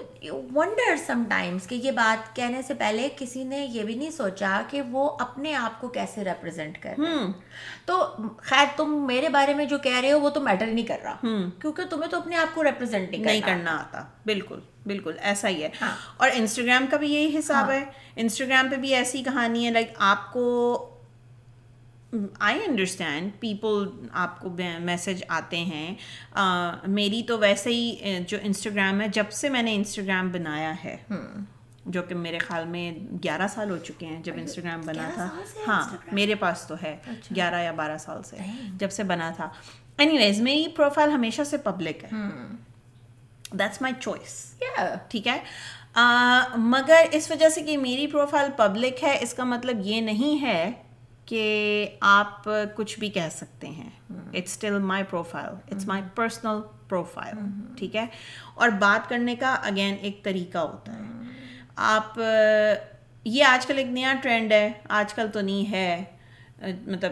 ونڈر 0.56 0.96
سم 1.08 1.24
ٹائمس 1.30 1.68
کہ 1.68 1.76
یہ 1.76 1.92
بات 1.92 2.36
کہنے 2.36 2.62
سے 2.62 2.74
پہلے 2.74 3.10
کسی 3.18 3.44
نے 3.44 3.66
یہ 3.66 3.84
بھی 3.84 3.96
نہیں 3.96 4.12
سوچا 4.12 4.62
کہ 4.70 4.82
وہ 4.82 5.18
اپنے 5.20 5.56
آپ 5.56 5.82
کو 5.82 5.88
کیسے 5.88 6.24
ریپرزینٹ 6.24 6.78
کر 6.82 6.94
تو 7.86 8.08
خیر 8.38 8.66
تم 8.76 9.08
میرے 9.08 9.30
بارے 9.30 9.54
میں 9.54 9.66
جو 9.66 9.78
کہہ 9.78 10.00
رہے 10.00 10.12
ہو 10.12 10.20
وہ 10.20 10.30
تو 10.30 10.42
میٹر 10.42 10.66
نہیں 10.66 10.86
کر 10.86 10.98
رہا۔ 11.04 11.18
کیونکہ 11.62 11.84
تمہیں 11.90 12.10
تو 12.10 12.18
اپنے 12.18 12.36
آپ 12.36 12.56
کو 12.56 12.64
ریپرزینٹ 12.64 13.12
نہیں 13.12 13.42
کرنا 13.42 13.78
آتا۔ 13.78 14.04
بالکل 14.26 14.60
بالکل 14.86 15.14
ایسا 15.22 15.50
ہی 15.50 15.64
ہے۔ 15.64 15.70
ہاں۔ 15.82 15.96
اور 16.18 16.30
انسٹاگرام 16.34 16.86
کا 16.92 16.98
بھی 16.98 17.14
یہی 17.14 17.40
حساب 17.40 17.66
ہاں۔ 17.66 17.72
ہے۔ 17.72 17.84
انسٹاگرام 18.16 18.70
پہ 18.70 18.76
بھی 18.76 18.96
ایسی 18.96 19.24
کہانی 19.24 19.66
ہے 19.66 19.72
لائک 19.72 19.94
آپ 19.98 20.34
کو 20.34 20.44
آئی 22.40 22.60
انڈرسٹینڈ 22.68 23.32
پیپل 23.40 23.88
آپ 24.12 24.40
کو 24.40 24.56
میسج 24.80 25.24
آتے 25.28 25.58
ہیں. 25.58 25.96
میری 26.88 27.24
تو 27.24 27.38
ویسے 27.40 27.70
ہی 27.70 27.96
جو 28.28 28.38
انسٹاگرام 28.42 29.02
ہے 29.02 29.08
جب 29.08 29.32
سے 29.32 29.50
میں 29.50 29.62
نے 29.62 29.76
انسٹاگرام 29.76 30.30
بنایا 30.30 30.74
ہے 30.84 30.98
جو 31.86 32.04
کہ 32.04 32.16
میرے 32.16 32.38
خیال 32.38 32.66
میں 32.66 32.92
گیارہ 33.24 33.48
سال 33.48 33.70
ہو 33.70 33.78
چکے 33.78 34.06
ہیں 34.06 34.24
جب 34.24 34.34
انسٹاگرام 34.38 34.82
بنا 34.82 35.10
تھا۔ 35.14 35.30
ہاں 35.68 35.98
میرے 36.12 36.36
پاس 36.36 36.66
تو 36.68 36.76
ہے 36.84 36.98
اچھا۔ 37.08 37.36
گیارہ 37.36 37.62
یا 37.62 37.72
بارہ 37.72 37.98
سال 37.98 38.24
سے 38.24 38.38
جب 38.78 38.92
سے 38.92 39.04
بنا 39.04 39.32
تھا۔ 39.36 39.50
اینی 39.98 40.18
ویز 40.18 40.42
میری 40.42 40.68
پروفائل 40.68 41.10
ہمیشہ 41.10 41.42
سے 41.44 41.58
پبلک 41.58 42.04
ہے۔ 42.04 42.10
دیٹس 43.52 43.82
مائی 43.82 43.94
چوائس 44.00 44.56
ٹھیک 45.10 45.28
ہے؟ 45.28 45.44
مگر 46.56 47.02
اس 47.12 47.32
وجہ 47.32 47.50
سے 47.50 47.62
کہ 47.62 47.78
میری 47.78 48.08
پروفائل 48.08 48.52
پبلک 48.58 49.04
ہے 49.04 49.18
اس 49.22 49.34
کا 49.34 49.44
مطلب 49.44 49.80
یہ 49.84 50.02
نہیں 50.02 50.42
ہے 50.42 50.72
کہ 51.26 51.88
آپ 52.00 52.50
کچھ 52.76 53.00
بھی 53.00 53.10
کہہ 53.10 53.30
سکتے 53.32 53.68
ہیں۔ 53.68 53.90
It's 54.10 54.52
still 54.52 54.78
my 54.80 55.04
profile 55.10 55.54
it's 55.72 55.88
my 55.88 56.04
personal 56.16 56.62
profile 56.90 57.36
ٹھیک 57.78 57.96
ہے؟ 57.96 58.06
اور 58.54 58.70
بات 58.70 59.10
کرنے 59.10 59.36
کا 59.36 59.54
اگین 59.64 59.96
ایک 60.02 60.24
طریقہ 60.24 60.58
ہوتا 60.58 60.94
ہے۔ 60.94 61.32
آپ 61.76 62.20
یہ 63.26 63.44
آج 63.44 63.66
کل 63.66 63.78
ایک 63.78 63.88
نیا 63.88 64.14
ٹرینڈ 64.22 64.52
ہے 64.52 64.72
آج 64.90 65.14
کل 65.14 65.28
تو 65.34 65.42
نہیں 65.42 65.72
ہے 65.72 66.04
مطلب 66.88 67.12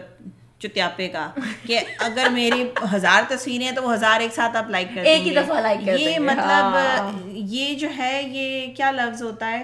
چتیاپے 0.58 1.08
کا 1.08 1.30
کہ 1.66 1.80
اگر 1.98 2.26
میری 2.32 2.62
ہزار 2.94 3.22
تصویریں 3.28 3.64
ہیں 3.66 3.72
تو 3.72 3.82
وہ 3.82 3.94
ہزار 3.94 4.20
ایک 4.20 4.34
ساتھ 4.34 4.56
آپ 4.56 4.70
لائک 4.70 4.88
کر 4.94 5.04
ایک 5.04 5.26
ہی 5.26 5.34
دفعہ 5.34 5.60
لائک 5.60 5.88
یہ 6.00 6.18
مطلب 6.18 6.76
ہاں۔ 6.76 7.12
یہ 7.26 7.74
جو 7.74 7.88
ہے 7.96 8.22
یہ 8.32 8.74
کیا 8.74 8.90
لفظ 8.90 9.22
ہوتا 9.22 9.50
ہے؟ 9.50 9.62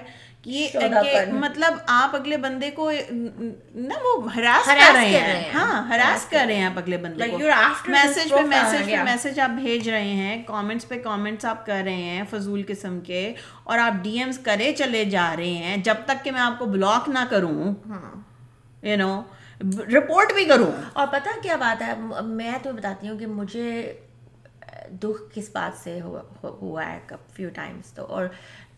یہ 0.49 0.69
مطلب 1.33 1.73
آپ 1.87 2.17
اگلے 2.17 2.37
بندے 2.37 2.71
کو 2.71 2.91
نا 3.75 3.95
وہ 4.05 4.35
ہراس 4.35 4.67
کر 4.67 4.93
رہے 4.95 5.09
ہیں۔ 5.09 5.51
ہاں 5.55 5.89
ہراس 5.89 6.27
کر 6.31 6.45
رہے 6.47 6.55
ہیں 6.55 6.65
آپ 6.65 6.79
اگلے 6.79 6.97
بندے 6.97 7.25
کو۔ 7.31 7.39
میسج 7.91 8.29
پہ 8.31 8.43
میسج 8.49 8.87
پہ 8.87 8.97
میسج 9.05 9.41
آپ 9.41 9.51
بھیج 9.51 9.89
رہے 9.89 10.09
ہیں۔ 10.09 10.43
کامنٹس 10.43 10.89
پہ 10.89 10.99
کامنٹس 11.03 11.45
آپ 11.45 11.67
کر 11.67 11.81
رہے 11.85 11.93
ہیں 11.93 12.23
فضول 12.31 12.63
قسم 12.69 13.01
کے۔ 13.01 13.35
اور 13.65 13.79
آپ 13.79 13.93
ڈی 14.03 14.19
ایمس 14.19 14.39
کرے 14.39 14.73
چلے 14.73 15.05
جا 15.05 15.35
رہے 15.39 15.51
ہیں۔ 15.51 15.77
جب 15.77 15.95
تک 16.07 16.25
کہ 16.25 16.31
میں 16.31 16.41
آپ 16.41 16.59
کو 16.59 16.65
بلاک 16.65 17.09
نہ 17.09 17.19
کروں۔ 17.31 17.75
یو 18.83 18.97
نو 18.97 19.23
رپورٹ 19.95 20.33
بھی 20.33 20.45
کروں۔ 20.45 20.73
اور 20.93 21.07
پتہ 21.07 21.29
کیا 21.43 21.57
بات 21.57 21.83
ہے؟ 21.83 21.93
میں 22.25 22.53
تو 22.63 22.73
بتاتی 22.73 23.09
ہوں 23.09 23.19
کہ 23.19 23.27
مجھے 23.27 23.93
دکھ 24.91 25.35
کس 25.35 25.51
بات 25.53 25.85
سے 25.85 26.01
ہوا 26.43 26.87
ہے۔ 26.87 26.99
فیو 27.33 27.49
ٹائمس 27.55 27.93
تو۔ 27.93 28.05
اور 28.05 28.27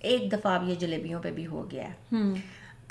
ایک 0.01 0.33
دفعہ 0.33 0.55
اب 0.55 0.69
یہ 0.69 0.75
جلیبیوں 0.75 1.23
پہ 1.23 1.31
بھی 1.31 1.47
ہو 1.47 1.71
گیا 1.71 1.89
ہے۔ 1.89 2.01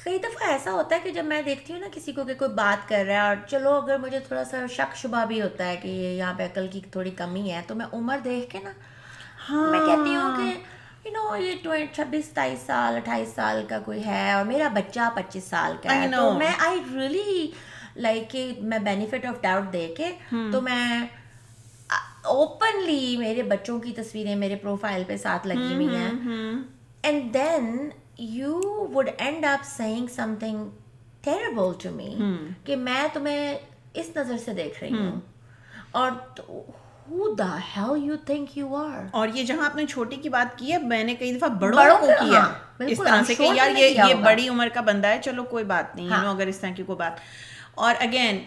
کئی 0.03 0.17
دفعہ 0.17 0.49
ایسا 0.49 0.71
ہوتا 0.71 0.95
ہے 0.95 0.99
کہ 1.03 1.09
جب 1.09 1.25
میں 1.25 1.41
دیکھتی 1.41 1.73
ہوں 1.73 1.79
نا 1.79 1.87
کسی 1.91 2.11
کو 2.11 2.23
کہ 2.23 2.33
کوئی 2.33 2.53
بات 2.53 2.89
کر 2.89 3.03
رہا 3.07 3.13
ہے 3.13 3.27
اور 3.27 3.35
چلو 3.47 3.73
اگر 3.73 3.97
مجھے 3.97 4.19
تھوڑا 4.19 4.43
سا 4.43 4.57
شک 4.71 4.95
شبہ 4.95 5.25
بھی 5.25 5.41
ہوتا 5.41 5.67
ہے 5.67 5.75
کہ 5.81 5.87
یہ 5.87 6.17
یہاں 6.17 6.33
پہ 6.37 6.45
عقل 6.45 6.67
کی 6.67 6.79
تھوڑی 6.91 7.11
کمی 7.11 7.51
ہے 7.51 7.61
تو 7.67 7.75
میں 7.75 7.85
عمر 7.93 8.17
دیکھ 8.23 8.49
کے 8.49 8.59
نا 8.63 8.71
میں 9.71 9.79
کہتی 9.79 10.15
ہوں 10.15 10.35
کہ 10.37 11.07
یو 11.07 11.13
نو 11.13 11.35
یہ 11.35 11.85
چھبیس 11.93 12.25
ستائیس 12.25 12.59
سال 12.65 12.95
اٹھائیس 12.95 13.29
سال 13.35 13.65
کا 13.69 13.79
کوئی 13.79 14.05
ہے 14.05 14.31
اور 14.31 14.45
میرا 14.45 14.67
بچہ 14.67 15.09
پچیس 15.15 15.43
سال 15.43 15.75
کا 15.83 15.89
ہے۔ 15.95 16.07
تو 16.11 16.31
میں 16.39 16.51
آئی 16.59 16.79
ریئلی 16.93 17.51
لائک 17.95 18.29
کہ 18.31 18.51
میں 18.61 18.79
بینیفٹ 18.79 19.25
آف 19.25 19.41
ڈاؤٹ 19.41 19.73
دے 19.73 19.93
کے 19.97 20.11
تو 20.51 20.61
میں 20.61 20.99
اوپنلی 22.23 23.17
میرے 23.17 23.43
بچوں 23.43 23.79
کی 23.79 23.91
تصویریں 23.91 24.35
میرے 24.35 24.55
پروفائل 24.55 25.03
پہ 25.07 25.17
ساتھ 25.17 25.47
لگی 25.47 25.73
ہوئی 25.73 25.95
ہیں۔ 25.95 26.11
And 27.03 27.33
then 27.33 27.89
you 28.17 28.59
would 28.93 29.09
end 29.17 29.45
up 29.45 29.65
seeing 29.65 30.07
something 30.39 30.69
terrible 31.21 31.73
to 31.83 31.91
me 31.91 32.13
کہ 32.63 32.75
میں 32.75 33.07
تمہیں 33.13 33.57
اس 33.93 34.09
نظر 34.15 34.37
سے 34.37 34.53
دیکھ 34.53 34.83
رہی 34.83 34.97
ہوں 34.97 35.19
اور 35.91 36.11
اور 39.11 39.27
یہ 39.27 39.43
جہاں 39.43 39.65
آپ 39.65 39.75
نے 39.75 39.85
چھوٹی 39.85 40.15
کی 40.15 40.29
بات 40.29 40.57
کی 40.57 40.71
ہے 40.71 40.77
میں 40.77 41.03
نے 41.03 41.15
کئی 41.15 41.35
دفعہ 41.37 41.49
بڑوں 41.49 41.97
کو 41.99 42.05
کیا 42.05 42.43
اس 42.79 42.97
طرح 42.97 43.23
سے 43.27 43.35
کہ 43.35 43.49
یار 43.55 43.77
یہ 43.77 44.01
یہ 44.07 44.13
بڑی 44.23 44.47
عمر 44.49 44.67
کا 44.73 44.81
بندہ 44.81 45.07
ہے 45.07 45.19
چلو 45.21 45.43
کوئی 45.43 45.63
بات 45.63 45.95
نہیں 45.95 46.09
اگر 46.27 46.47
اس 46.47 46.59
طرح 46.59 46.71
کی 46.75 46.83
کوئی 46.83 46.97
بات 46.97 47.19
اور 47.75 47.95
اگین 47.99 48.39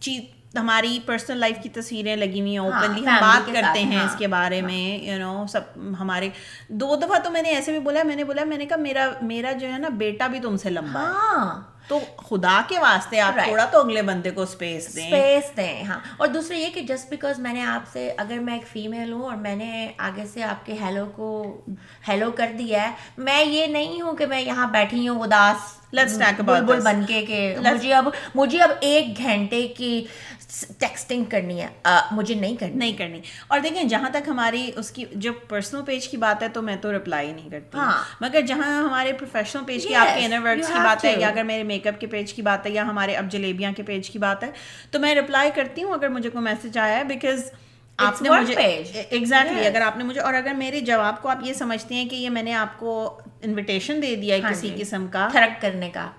چیز 0.00 0.20
ہماری 0.56 0.98
پرسنل 1.06 1.38
لائف 1.38 1.56
کی 1.62 1.68
تصویریں 1.68 2.16
لگی 2.16 2.40
ہوئی 2.40 2.50
ہیں 2.50 2.58
اوپنلی 2.58 3.06
ہم 3.06 3.16
بات 3.20 3.52
کرتے 3.54 3.78
ہیں 3.80 4.00
اس 4.00 4.14
کے 4.18 4.26
بارے 4.26 4.60
میں 4.62 5.04
یو 5.04 5.18
نو 5.18 5.44
سب 5.48 5.60
ہمارے 6.00 6.28
دو 6.68 6.96
دفعہ 6.96 7.18
تو 7.18 7.30
میں 7.30 7.42
نے 7.42 7.48
ایسے 7.48 7.72
بھی 7.72 7.78
بولا 7.78 8.02
میں 8.02 8.16
نے 8.16 8.24
بولا 8.24 8.44
میں 8.44 8.58
نے 8.58 8.66
کہا 8.66 8.76
میرا 8.76 9.10
میرا 9.22 9.52
جو 9.52 9.72
ہے 9.72 9.78
نا 9.78 9.88
بیٹا 9.88 10.26
بھی 10.26 10.40
تم 10.40 10.56
سے 10.56 10.70
لمبا 10.70 11.02
ہے۔ 11.02 11.74
تو 11.88 11.98
خدا 12.16 12.60
کے 12.68 12.78
واسطے 12.78 13.20
آپ 13.20 13.34
تھوڑا 13.44 13.64
تو 13.64 13.80
اگلے 13.80 14.02
بندے 14.02 14.30
کو 14.30 14.42
اسپیس 14.42 14.96
دیں۔ 14.96 15.06
اسپیس 15.06 15.56
دیں 15.56 15.84
ہاں۔ 15.84 15.98
اور 16.16 16.28
دوسرا 16.28 16.56
یہ 16.56 16.68
کہ 16.74 16.80
جسٹ 16.80 17.10
بیکاز 17.10 17.38
میں 17.38 17.52
نے 17.52 17.62
آپ 17.62 17.82
سے 17.92 18.14
اگر 18.16 18.38
میں 18.38 18.54
ایک 18.54 18.66
فیمیل 18.66 19.12
ہوں 19.12 19.22
اور 19.22 19.36
میں 19.36 19.56
نے 19.56 19.88
آگے 19.98 20.24
سے 20.32 20.42
آپ 20.42 20.66
کے 20.66 20.72
ہیلو 20.80 21.04
کو 21.16 21.28
ہیلو 22.08 22.30
کر 22.30 22.52
دیا 22.58 22.82
ہے 22.82 22.90
میں 23.18 23.44
یہ 23.44 23.66
نہیں 23.66 24.00
ہوں 24.00 24.16
کہ 24.16 24.26
میں 24.26 24.40
یہاں 24.40 24.66
بیٹھی 24.66 25.08
ہوں 25.08 25.22
اداس 25.22 25.72
بن 26.84 27.04
کے 27.06 27.24
کہ 27.26 27.56
مجھے 27.62 27.94
اب 27.94 28.08
مجھے 28.34 28.58
اب 28.58 28.70
ایک 28.80 29.18
گھنٹے 29.18 29.68
کی 29.68 30.04
ٹیکسٹنگ 30.78 31.24
کرنی 31.24 31.60
ہے۔ 31.60 31.68
مجھے 32.10 32.34
نہیں 32.34 32.56
کرنی۔ 32.56 32.74
نہیں 32.74 32.92
کرنی۔ 32.92 33.20
اور 33.48 33.60
دیکھیں 33.60 33.82
جہاں 33.84 34.10
تک 34.10 34.28
ہماری 34.28 34.70
اس 34.76 34.90
کی 34.90 35.04
جو 35.12 35.32
پرسنل 35.32 35.82
پیج 35.82 36.08
کی 36.08 36.16
بات 36.16 36.42
ہے 36.42 36.48
تو 36.48 36.62
میں 36.62 36.76
تو 36.76 36.96
رپلائی 36.96 37.32
نہیں 37.32 37.50
کرتی۔ 37.50 37.78
ہاں۔ 37.78 38.04
مگر 38.20 38.40
جہاں 38.40 38.82
ہمارے 38.82 39.12
پروفیشنل 39.12 39.64
پیج 39.64 39.86
کی 39.86 39.94
آپ 39.94 40.08
کے 40.18 40.24
انر 40.24 40.46
ورکس 40.46 40.66
کی 40.66 40.78
بات 40.84 41.04
ہے 41.04 41.14
یا 41.18 41.28
اگر 41.28 41.42
میرے 41.42 41.62
میک 41.62 41.86
اپ 41.86 42.00
کے 42.00 42.06
پیج 42.06 42.32
کی 42.32 42.42
بات 42.42 42.66
ہے 42.66 42.70
یا 42.70 42.82
ہمارے 42.82 43.14
اب 43.14 43.30
جلیبیاں 43.30 43.72
کے 43.76 43.82
پیج 43.82 44.10
کی 44.10 44.18
بات 44.18 44.44
ہے 44.44 44.50
تو 44.90 44.98
میں 44.98 45.14
رپلائی 45.14 45.50
کرتی 45.54 45.82
ہوں 45.82 45.92
اگر 45.92 46.08
مجھے 46.08 46.30
کوئی 46.30 46.44
میسج 46.44 46.78
آیا 46.78 46.96
ہے 46.98 47.04
بیکاز 47.04 47.50
آپ 47.96 48.22
نے 48.22 48.30
مجھے 48.30 48.54
ایگزیکٹلی 49.10 49.66
اگر 49.66 49.80
آپ 49.80 49.96
نے 49.96 50.04
مجھے 50.04 50.20
اور 50.20 50.34
اگر 50.34 50.52
میرے 50.56 50.80
جواب 50.80 51.22
کو 51.22 51.28
آپ 51.28 51.38
یہ 51.42 51.52
سمجھتے 51.52 51.94
ہیں 51.94 52.08
کہ 52.08 52.16
یہ 52.16 52.30
میں 52.30 52.42
نے 52.42 52.54
آپ 52.54 52.78
کو 52.78 53.20
انویٹیشن 53.42 54.02
دے 54.02 54.16
دیا 54.16 54.36
ہے 54.36 54.40
ہاں 54.40 54.50
کسی 54.50 54.70
جی۔ 54.76 54.82
قسم 54.82 55.06
کا۔ 55.10 55.28
تھرک 55.32 55.62
کرنے 55.62 55.90
کا۔ 55.90 56.10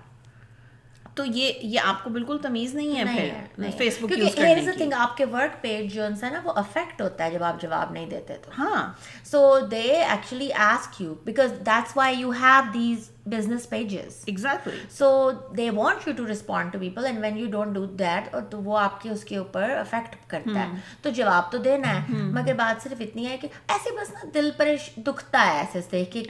تو 1.16 1.24
یہ 1.24 1.52
یہ 1.62 1.80
آپ 1.84 2.04
کو 2.04 2.10
بالکل 2.10 2.38
تمیز 2.42 2.74
نہیں 2.74 2.96
ہے 2.96 3.04
پھر 3.04 3.70
فیس 3.78 3.96
بک 4.00 4.12
یوز 4.18 4.34
کرنے 4.34 4.54
کی۔ 4.76 4.92
آپ 4.92 5.16
کے 5.16 5.24
ورک 5.24 5.62
پیج 5.62 5.94
جو 5.94 6.04
ہے 6.04 6.30
نا 6.32 6.40
وہ 6.44 6.52
افیکٹ 6.56 7.02
ہوتا 7.02 7.24
ہے 7.24 7.30
جب 7.30 7.42
آپ 7.42 7.60
جواب 7.60 7.92
نہیں 7.92 8.06
دیتے 8.06 8.36
تو۔ 8.44 8.50
ہاں۔ 8.58 8.92
So 9.24 9.60
they 9.70 9.80
actually 9.80 10.52
ask 10.52 11.00
you 11.02 11.14
because 11.24 11.52
that's 11.66 11.96
why 11.96 12.18
you 12.20 12.30
have 12.30 12.62
these 12.74 13.10
business 13.26 13.68
pages 13.68 14.22
exactly 14.26 14.80
so 14.90 15.30
they 15.56 15.70
want 15.70 16.08
you 16.08 16.14
to 16.16 16.26
respond 16.26 16.72
to 16.72 16.78
people 16.78 17.06
and 17.06 17.18
when 17.18 17.38
you 17.38 17.46
don't 17.50 17.74
do 17.74 17.84
that 17.84 18.34
اور 18.34 18.42
تو 18.42 18.60
وہ 18.60 18.78
آپ 18.78 19.02
کے 19.02 19.10
اس 19.10 19.24
کے 19.24 19.36
اوپر 19.36 19.70
افیکٹ 19.70 20.30
کرتا 20.30 20.60
ہے۔ 20.60 20.68
تو 21.02 21.10
جواب 21.10 21.52
تو 21.52 21.58
دینا 21.58 21.94
ہے 21.94 22.04
مگر 22.12 22.54
بات 22.54 22.82
صرف 22.82 23.00
اتنی 23.00 23.26
ہے 23.26 23.36
کہ 23.36 23.48
ایسے 23.68 23.90
بس 24.00 24.12
نا 24.12 24.20
دل 24.34 24.50
پر 24.56 24.68
دکھتا 24.96 25.46
ہے 25.46 25.58
ایسے 25.58 25.80
دیکھ 25.92 26.10
کے 26.10 26.22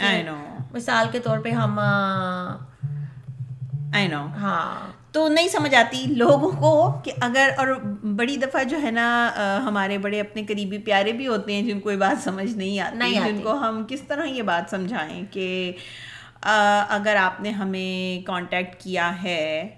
مثال 0.73 1.07
کے 1.13 1.19
طور 1.19 1.39
پہ 1.39 1.51
ہم 1.51 1.79
ہاں 4.37 4.93
تو 5.13 5.29
نہیں 5.29 5.49
سمجھ 5.49 5.75
آتی 5.75 6.05
لوگوں 6.07 6.51
کو 6.51 7.01
کہ 7.05 7.13
اگر 7.21 7.51
اور 7.57 7.67
بڑی 8.03 8.37
دفعہ 8.37 8.65
جو 8.65 8.83
ہے 8.83 8.91
نا 8.91 9.31
ہمارے 9.67 9.99
بڑے 9.99 10.21
اپنے 10.21 10.43
قریبی 10.47 10.79
پیارے 10.79 11.13
بھی 11.13 11.27
ہوتے 11.27 11.53
ہیں 11.53 11.63
جن 11.63 11.81
کو 11.81 11.91
یہ 11.91 11.97
بات 11.97 12.25
سمجھ 12.25 12.51
نہیں 12.57 12.81
آتی 12.81 13.15
جن 13.15 13.41
کو 13.43 13.53
ہم 13.53 13.85
کس 13.89 14.03
طرح 14.03 14.25
یہ 14.25 14.43
بات 14.43 14.71
سمجھائیں 14.71 15.25
کہ 15.31 15.73
اگر 16.89 17.17
آپ 17.17 17.41
نے 17.41 17.51
ہمیں 17.51 18.27
کانٹیکٹ 18.27 18.83
کیا 18.83 19.23
ہے 19.23 19.69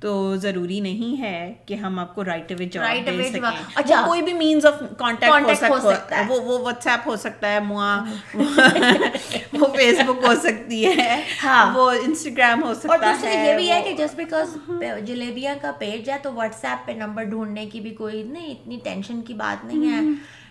تو 0.00 0.36
ضروری 0.36 0.80
نہیں 0.80 1.20
ہے 1.22 1.54
کہ 1.66 1.74
ہم 1.74 1.98
آپ 1.98 2.14
کو 2.14 2.24
رائٹ 2.24 2.52
اوے 2.52 2.64
جواب 2.64 2.86
دے 3.06 3.22
سکیں۔ 3.28 3.40
اچھا 3.74 4.02
کوئی 4.06 4.22
بھی 4.22 4.32
مینز 4.32 4.66
آف 4.66 4.82
کانٹیکٹ 4.98 5.62
ہو 5.70 5.78
سکتا 5.80 6.18
ہے۔ 6.18 6.24
وہ 6.28 6.40
وہ 6.40 6.58
واٹس 6.58 6.86
ایپ 6.86 7.06
ہو 7.06 7.16
سکتا 7.16 7.52
ہے 7.52 7.58
وہ 9.52 9.66
فیس 9.76 10.00
بک 10.06 10.24
ہو 10.24 10.34
سکتی 10.42 10.84
ہے۔ 10.86 11.22
ہاں۔ 11.44 11.74
وہ 11.74 11.90
انسٹاگرام 11.90 12.62
ہو 12.62 12.74
سکتا 12.74 13.14
ہے۔ 13.22 13.46
یہ 13.46 13.56
بھی 13.56 13.70
ہے 13.70 13.82
کہ 13.82 13.94
جسٹ 13.96 14.16
بیکاز 14.16 14.56
جلیبیاں 15.06 15.54
کا 15.62 15.70
پیج 15.78 16.10
ہے 16.10 16.18
تو 16.22 16.32
واٹس 16.32 16.64
ایپ 16.64 16.86
پہ 16.86 16.92
نمبر 16.92 17.24
ڈھونڈنے 17.24 17.66
کی 17.66 17.80
بھی 17.80 17.90
کوئی 17.90 18.22
نہیں 18.22 18.50
اتنی 18.50 18.78
ٹینشن 18.84 19.22
کی 19.22 19.34
بات 19.34 19.64
نہیں 19.64 19.92
ہے۔ 19.92 20.00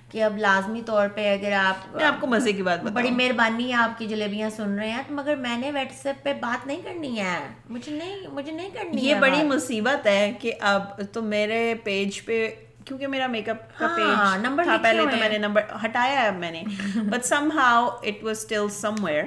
کہ 0.10 0.24
اب 0.24 0.38
لازمی 0.38 0.82
طور 0.86 1.08
پہ 1.15 1.34
اگر 1.34 1.52
آپ 1.52 1.98
آپ 2.04 2.22
کو 2.22 2.28
مزے 2.28 2.54
کی 2.54 2.63
بات 2.63 2.84
بڑی 2.84 3.12
مہربانی 3.12 3.69
ہے 3.69 3.74
آپ 3.74 4.00
کی 4.00 4.08
جلیبیاں 4.08 4.50
سن 4.50 4.80
رہے 4.80 4.89
ہیں 4.89 5.04
مگر 5.10 5.36
میں 5.36 5.58
نے 5.58 5.72
واٹس 5.72 6.06
ایپ 6.06 6.24
پہ 6.24 6.34
بات 6.34 6.67
نہیں 6.67 6.82
کرنی 6.84 7.19
ہے۔ 7.19 7.39
مجھے 7.69 7.91
نہیں 7.91 8.28
مجھے 8.32 8.52
نہیں 8.52 8.69
کرنی 8.74 9.02
یہ 9.02 9.15
بڑی 9.15 9.43
مصیبت 9.43 10.08
ہے 10.08 10.34
کہ 10.41 10.54
اب 10.62 10.84
تو 11.13 11.22
میرے 11.22 11.74
پیج 11.84 12.26
پہ 12.26 12.50
کیونکہ 12.86 13.08
میرا 13.08 13.28
میک 13.28 13.50
اپ 13.50 13.80
کا 13.80 13.88
پیج 13.98 14.45
نمبر 14.45 14.63
تھا 14.63 14.78
پہلے 14.84 15.02
تو 15.12 15.17
میں 15.17 15.30
نے 15.30 15.38
نمبر 15.38 15.62
ہٹایا 15.86 16.22
ہے 16.22 16.32
میں 16.32 16.52
نے۔ 16.52 16.63
But 16.95 17.26
somehow 17.56 17.88
it 17.88 18.24
was 18.24 18.38
still 18.38 18.69
somewhere 19.04 19.24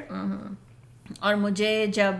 اور 1.20 1.34
مجھے 1.34 1.86
جب 1.86 2.14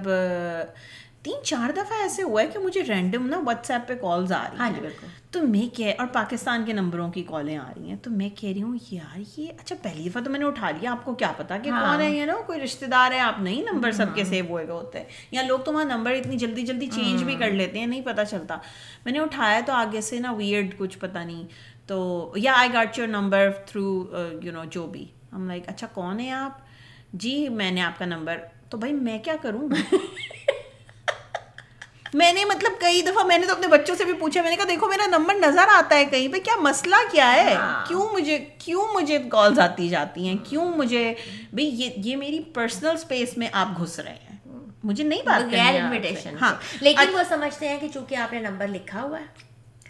تین 1.23 1.45
چار 1.45 1.71
دفعہ 1.71 2.01
ایسے 2.03 2.23
ہوا 2.23 2.43
ہے 2.43 2.47
کہ 2.47 2.59
مجھے 2.59 2.83
رینڈم 2.89 3.27
نا 3.27 3.39
واٹس 3.45 3.71
ایپ 3.71 3.89
پہ 3.89 3.95
کالز 3.95 4.33
آ 4.33 4.43
رہی 4.51 4.59
ہاں 4.59 4.71
جی، 4.71 4.87
ہیں 4.87 5.09
تو 5.31 5.43
میں 5.43 5.77
کہہ 5.77 5.93
اور 5.99 6.07
پاکستان 6.07 6.65
کے 6.65 6.73
نمبروں 6.73 7.11
کی 7.11 7.23
کالیں 7.23 7.57
آ 7.57 7.73
رہی 7.77 7.89
ہیں 7.89 7.97
تو 8.03 8.11
میں 8.11 8.29
کہہ 8.37 8.51
رہی 8.51 8.63
ہوں 8.63 8.77
یار 8.91 9.19
یہ 9.37 9.53
اچھا 9.61 9.77
پہلی 9.83 10.09
دفعہ 10.09 10.23
تو 10.23 10.31
میں 10.31 10.39
نے 10.39 10.47
اٹھا 10.47 10.71
لیا 10.71 10.93
آپ 10.93 11.05
کو 11.05 11.15
کیا 11.15 11.33
پتا 11.37 11.59
کہ 11.59 11.71
کون 11.71 12.01
ہے 12.01 12.11
یہ 12.11 12.25
نا 12.25 12.33
کوئی 12.47 12.61
رشتے 12.61 12.87
دار 12.87 13.13
ہے 13.13 13.21
آپ 13.21 13.41
نہیں 13.41 13.63
نمبر 13.73 13.93
سب 13.93 14.15
کے 14.15 14.25
سیو 14.25 14.45
ہوئے 14.47 14.69
گا 14.69 14.73
ہوتے 14.73 14.99
ہیں۔ 14.99 15.07
یا 15.31 15.43
لوگ 15.43 15.59
تو 15.59 15.73
وہاں 15.73 15.85
نمبر 15.85 16.11
اتنی 16.11 16.37
جلدی 16.37 16.63
جلدی 16.63 16.87
چینج 16.87 17.25
بھی 17.25 17.35
کر 17.35 17.51
لیتے 17.51 17.79
ہیں 17.79 17.87
نہیں 17.87 18.01
پتا 18.01 18.25
چلتا۔ 18.25 18.57
میں 19.05 19.13
نے 19.13 19.19
اٹھایا 19.19 19.61
تو 19.67 19.73
آگے 19.73 20.01
سے 20.01 20.19
نا 20.19 20.33
ویئرڈ 20.33 20.75
کچھ 20.79 20.99
پتا 20.99 21.25
نہیں۔ 21.25 21.45
تو 21.87 22.33
یا 22.37 22.53
I 22.57 22.69
got 22.73 22.99
your 22.99 23.09
number 23.09 23.51
through 23.67 24.05
you 24.43 24.53
know 24.53 24.65
جو 24.71 24.87
بھی 24.87 25.07
ہم 25.33 25.47
لائک 25.47 25.69
اچھا 25.69 25.87
کون 25.87 26.21
ہے 26.21 26.31
آپ؟ 26.31 26.59
جی 27.13 27.49
میں 27.49 27.71
نے 27.71 27.81
آپ 27.81 27.99
کا 27.99 28.05
نمبر 28.05 28.37
تو 28.71 28.79
بھائی 28.79 28.93
میں 28.93 29.19
کیا 29.19 29.37
کروں؟ 29.43 29.69
میں 32.15 32.33
نے 32.33 32.45
مطلب 32.45 32.81
کئی 32.81 33.03
دفعہ 33.03 33.27
میں 33.27 33.39
نے 33.39 33.47
تو 33.47 33.53
اپنے 33.53 33.67
بچوں 33.67 33.95
سے 33.95 34.05
بھی 34.05 34.13
پوچھا 34.13 34.43
میں 34.43 34.51
نے 34.51 34.57
کہا 34.57 34.65
دیکھو 34.69 34.89
میرا 34.89 35.07
نمبر 35.07 35.35
نظر 35.35 35.69
آتا 35.75 35.97
ہے 35.97 36.05
کہیں 36.05 36.29
پہ 36.29 36.39
کیا 36.39 36.61
مسئلہ 36.61 36.95
کیا 37.13 37.33
ہے؟ 37.33 37.55
ہاں۔ 37.55 37.87
کیوں 37.89 38.09
مجھے 38.13 38.39
کیوں 38.59 38.87
مجھے 38.95 39.19
کالز 39.31 39.59
آتی 39.59 39.89
جاتی 39.89 40.29
ہیں؟ 40.29 40.37
کیوں 40.45 40.77
مجھے 40.77 41.15
بھائی 41.53 41.69
یہ 41.69 41.91
یہ 41.97 42.17
میری 42.17 42.41
پرسنل 42.41 42.91
اسپیس 42.91 43.37
میں 43.39 43.49
آپ 43.53 43.69
گھس 43.79 43.99
رہے 43.99 44.17
ہیں۔ 44.31 44.37
مجھے 44.85 45.05
نہیں 45.05 45.23
بات 45.27 45.55
انویٹیشن 45.55 46.37
ہاں۔ 46.41 46.55
لیکن 46.81 47.15
وہ 47.15 47.23
سمجھتے 47.29 47.69
ہیں 47.69 47.79
کہ 47.81 47.89
چونکہ 47.95 48.15
آپ 48.15 48.33
نے 48.33 48.41
نمبر 48.41 48.69
لکھا 48.69 49.03
ہوا 49.03 49.21
ہے 49.21 49.25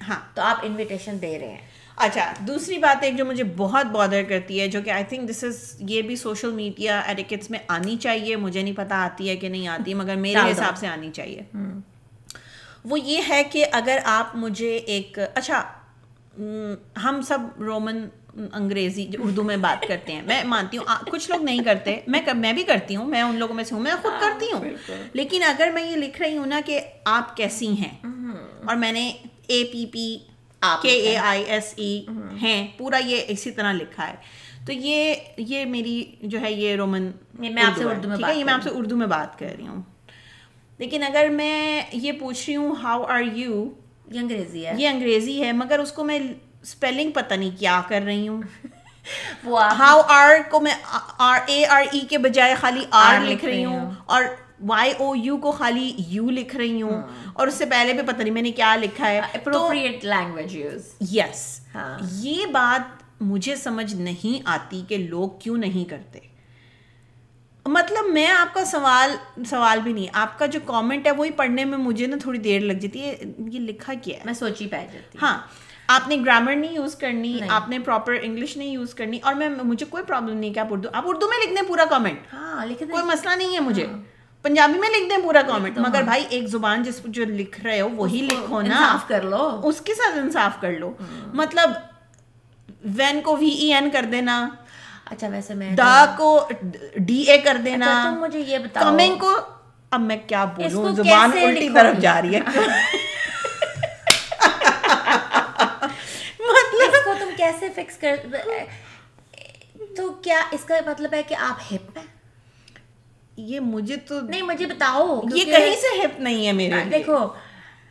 ہاں۔ 0.08 0.20
تو 0.35 0.42
آپ 0.42 0.56
انویٹیشن 0.62 1.16
دے 1.22 1.38
رہے 1.38 1.48
ہیں۔ 1.48 1.66
اچھا 1.96 2.32
دوسری 2.38 2.78
بات 2.78 3.02
ایک 3.02 3.16
جو 3.16 3.24
مجھے 3.24 3.44
بہت 3.44 3.87
بادر 3.87 4.22
کرتی 4.28 4.61
ہے 4.61 4.68
جو 4.68 4.80
کہ 4.85 4.90
آئی 4.90 5.04
تھنک 5.04 5.30
دس 5.30 5.44
از 5.44 5.76
یہ 5.78 6.02
بھی 6.02 6.16
سوشل 6.16 6.50
میڈیا 6.50 7.00
ایڈیکٹس 7.00 7.50
میں 7.50 7.58
آنی 7.68 7.96
چاہیے۔ 7.96 8.37
مجھے 8.37 8.62
نہیں 8.62 8.76
پتا 8.76 9.04
آتی 9.04 9.28
ہے 9.28 9.37
کہ 9.37 9.48
نہیں 9.48 9.68
آتی 9.68 9.94
مگر 9.94 10.16
میرے 10.16 10.50
حساب 10.50 10.76
سے 10.76 10.87
آنی 10.87 11.11
چاہیے۔ 11.11 11.42
وہ 12.84 13.00
یہ 13.00 13.20
ہے 13.28 13.42
کہ 13.44 13.66
اگر 13.72 13.98
آپ 14.04 14.36
مجھے 14.36 14.76
ایک 14.76 15.18
اچھا 15.34 15.62
ہم 17.04 17.20
سب 17.22 17.38
رومن 17.58 18.08
انگریزی 18.52 19.06
اردو 19.18 19.42
میں 19.42 19.56
بات 19.56 19.88
کرتے 19.88 20.12
ہیں۔ 20.12 20.22
میں 20.22 20.44
مانتی 20.44 20.76
ہوں 20.76 20.84
کچھ 21.10 21.30
لوگ 21.30 21.42
نہیں 21.42 21.64
کرتے۔ 21.64 21.96
میں 22.06 22.22
میں 22.34 22.52
بھی 22.52 22.64
کرتی 22.64 22.96
ہوں 22.96 23.06
میں 23.06 23.22
ان 23.22 23.36
لوگوں 23.36 23.54
میں 23.54 23.64
سے 23.64 23.74
ہوں 23.74 23.82
میں 23.82 23.92
خود 24.02 24.12
کرتی 24.20 24.46
ہوں۔ 24.52 24.64
لیکن 25.12 25.42
اگر 25.42 25.70
میں 25.74 25.90
یہ 25.90 25.96
لکھ 25.96 26.22
رہی 26.22 26.36
ہوں 26.36 26.46
نا 26.46 26.60
کہ 26.66 26.80
آپ 27.04 27.36
کیسی 27.36 27.68
ہیں 27.68 28.06
اور 28.66 28.76
میں 28.76 28.92
نے 28.92 29.12
اے 29.46 29.64
پی 29.72 29.86
پی 29.86 30.16
کے 30.82 30.90
اے 30.90 31.16
آئی 31.16 31.44
ایس 31.44 31.74
ای 31.76 32.02
ہیں 32.42 32.68
پورا 32.76 32.96
یہ 32.96 33.20
اسی 33.28 33.50
طرح 33.50 33.72
لکھا 33.72 34.08
ہے۔ 34.08 34.14
تو 34.66 34.72
یہ 34.72 35.14
یہ 35.36 35.64
میری 35.64 36.04
جو 36.20 36.40
ہے 36.40 36.52
یہ 36.52 36.76
رومن 36.76 37.10
میں 37.38 37.62
آپ 37.62 37.78
سے 37.78 37.84
اردو 37.84 38.08
میں 38.08 38.34
یہ 38.34 38.44
میں 38.44 38.54
آپ 38.54 38.62
سے 38.62 38.70
اردو 38.72 38.96
میں 38.96 39.06
بات 39.06 39.38
کر 39.38 39.46
رہی 39.58 39.66
ہوں۔ 39.66 39.82
لیکن 40.82 41.02
اگر 41.02 41.28
میں 41.28 41.82
یہ 41.92 42.12
پوچھ 42.12 42.44
رہی 42.48 42.56
ہوں 42.56 42.74
ہاؤ 42.82 43.02
آر 43.02 43.22
یو 43.22 43.70
یہ 44.10 44.20
انگریزی 44.20 44.66
ہے۔ 44.66 44.72
یہ 44.76 44.88
انگریزی 44.88 45.44
ہے 45.44 45.52
مگر 45.52 45.78
اس 45.78 45.92
کو 45.92 46.04
میں 46.04 46.18
اسپیلنگ 46.62 47.10
پتہ 47.10 47.34
نہیں 47.34 47.50
کیا 47.58 47.82
کر 47.88 48.02
رہی 48.06 48.28
ہوں۔ 48.28 48.42
ہاؤ 49.78 50.00
آر 50.08 50.30
کو 50.50 50.60
میں 50.60 50.74
آر 51.18 51.38
اے 51.46 51.66
آر 51.66 51.82
ای 51.92 52.00
کے 52.00 52.18
بجائے 52.18 52.54
خالی 52.54 52.84
آر 52.90 53.14
لکھ 53.24 53.44
رہی 53.44 53.64
ہوں 53.64 53.90
اور 54.06 54.24
وائی 54.68 54.92
او 54.98 55.16
یو 55.16 55.36
کو 55.36 55.52
خالی 55.52 55.92
یو 56.08 56.30
لکھ 56.30 56.56
رہی 56.56 56.82
ہوں۔ 56.82 57.02
اور 57.32 57.46
اس 57.46 57.54
سے 57.54 57.66
پہلے 57.66 57.92
بھی 57.92 58.02
پتہ 58.02 58.22
نہیں 58.22 58.34
میں 58.34 58.42
نے 58.42 58.50
کیا 58.50 58.76
لکھا 58.76 59.10
ہے۔ 59.10 59.20
لینگویج 60.04 60.56
یس 61.10 61.60
یہ 62.12 62.46
بات 62.46 63.02
مجھے 63.20 63.56
سمجھ 63.56 63.94
نہیں 63.94 64.42
آتی 64.44 64.82
کہ 64.88 64.96
لوگ 64.96 65.30
کیوں 65.38 65.56
نہیں 65.56 65.90
کرتے۔ 65.90 66.31
مطلب 67.66 68.12
میں 68.12 68.27
آپ 68.27 68.55
کا 68.55 68.64
سوال 68.64 69.11
سوال 69.51 69.81
بھی 69.81 69.92
نہیں 69.92 70.07
آپ 70.12 70.38
کا 70.38 70.46
جو 70.46 70.61
کامنٹ 70.66 71.07
ہے 71.07 71.11
وہی 71.11 71.31
پڑھنے 71.31 71.64
میں 71.64 71.79
مجھے 71.79 72.07
نا 72.07 72.16
تھوڑی 72.22 72.38
دیر 72.38 72.61
لگ 72.61 72.72
جاتی 72.72 73.03
ہے 73.03 73.16
یہ 73.38 73.61
لکھا 73.61 73.94
کیا 74.03 74.16
ہے؟ 74.18 74.22
میں 74.25 74.33
سوچی 74.33 74.66
پہ 74.66 74.77
جاتی 74.92 75.18
ہاں 75.22 75.38
آپ 75.87 76.09
نے 76.09 76.16
گرامر 76.27 76.55
نہیں 76.55 76.72
یوز 76.72 76.94
کرنی 76.94 77.40
آپ 77.48 77.68
نے 77.68 77.79
پراپر 77.79 78.14
انگلش 78.22 78.57
نہیں 78.57 78.68
یوز 78.68 78.94
کرنی 78.94 79.18
اور 79.22 79.35
میں 79.35 79.48
مجھے 79.48 79.87
کوئی 79.87 80.03
پرابلم 80.05 80.37
نہیں 80.37 80.53
کہ 80.53 80.59
آپ 80.59 80.66
اردو 80.70 80.88
آپ 80.92 81.03
اردو 81.07 81.29
میں 81.29 81.38
لکھ 81.44 81.55
دیں 81.55 81.68
پورا 81.68 81.85
کامنٹ 81.85 82.18
ہاں 82.33 82.66
کوئی 82.90 83.05
مسئلہ 83.05 83.35
نہیں 83.35 83.55
ہے 83.55 83.61
مجھے۔ 83.61 83.87
ہاں۔ 83.87 83.98
پنجابی 84.42 84.79
میں 84.79 84.88
لکھ 84.88 85.11
دیں 85.11 85.22
پورا 85.22 85.42
کامنٹ 85.42 85.79
مگر 85.79 86.03
بھائی 86.03 86.25
ایک 86.29 86.46
زبان 86.46 86.83
جس 86.83 87.01
جو 87.05 87.25
لکھ 87.25 87.61
رہے 87.61 87.81
ہو 87.81 87.88
وہی 87.88 88.20
لکھو 88.20 88.61
نا۔ 88.61 88.75
انصاف 88.77 89.09
کر 89.09 89.22
لو۔ 89.22 89.61
اس 89.64 89.81
کے 89.81 89.94
ساتھ 89.94 90.18
انصاف 90.18 90.61
کر 90.61 90.72
لو۔ 90.72 90.92
ہاں۔ 91.01 91.35
مطلب 91.35 91.70
وین 92.85 93.20
کو 93.20 93.37
وی 93.37 93.48
ای 93.48 93.72
این 93.75 93.90
کر 93.90 94.05
دینا۔ 94.12 94.48
اچھا 95.12 95.29
ویسے 95.29 95.55
میں 95.55 95.70
دا 95.77 96.05
کو 96.18 96.29
ڈی 96.96 97.20
اے 97.22 97.38
کر 97.38 97.57
دینا۔ 97.64 97.87
اچھا، 97.87 98.11
تم 98.11 98.20
مجھے 98.20 98.40
یہ 98.40 98.59
بتاؤ۔ 98.59 98.83
کمنگ 98.83 99.18
کو 99.18 99.35
اب 99.90 100.01
میں 100.01 100.16
کیا 100.27 100.44
بولوں؟ 100.44 100.92
زبان 100.94 101.31
الٹی 101.42 101.68
طرف 101.68 102.01
جا 102.01 102.20
رہی 102.22 102.35
ہے۔ 102.35 102.40
مطلب 106.40 106.94
اس 106.94 107.05
کو 107.05 107.12
تم 107.18 107.31
کیسے 107.37 107.68
فکس 107.75 107.96
کر 107.96 108.16
تو 109.96 110.11
کیا 110.22 110.40
اس 110.51 110.64
کا 110.64 110.75
مطلب 110.87 111.14
ہے 111.14 111.22
کہ 111.22 111.35
آپ 111.35 111.72
ہپ 111.72 111.98
ہیں؟ 111.98 112.07
یہ 113.37 113.61
مجھے 113.61 113.96
تو 113.96 114.20
نہیں 114.20 114.42
مجھے 114.42 114.66
بتاؤ 114.66 115.20
یہ 115.35 115.44
کہیں 115.44 115.75
سے 115.77 116.01
ہپ 116.01 116.20
نہیں 116.20 116.46
ہے 116.46 116.53
میرے 116.53 116.85
دیکھو 116.90 117.16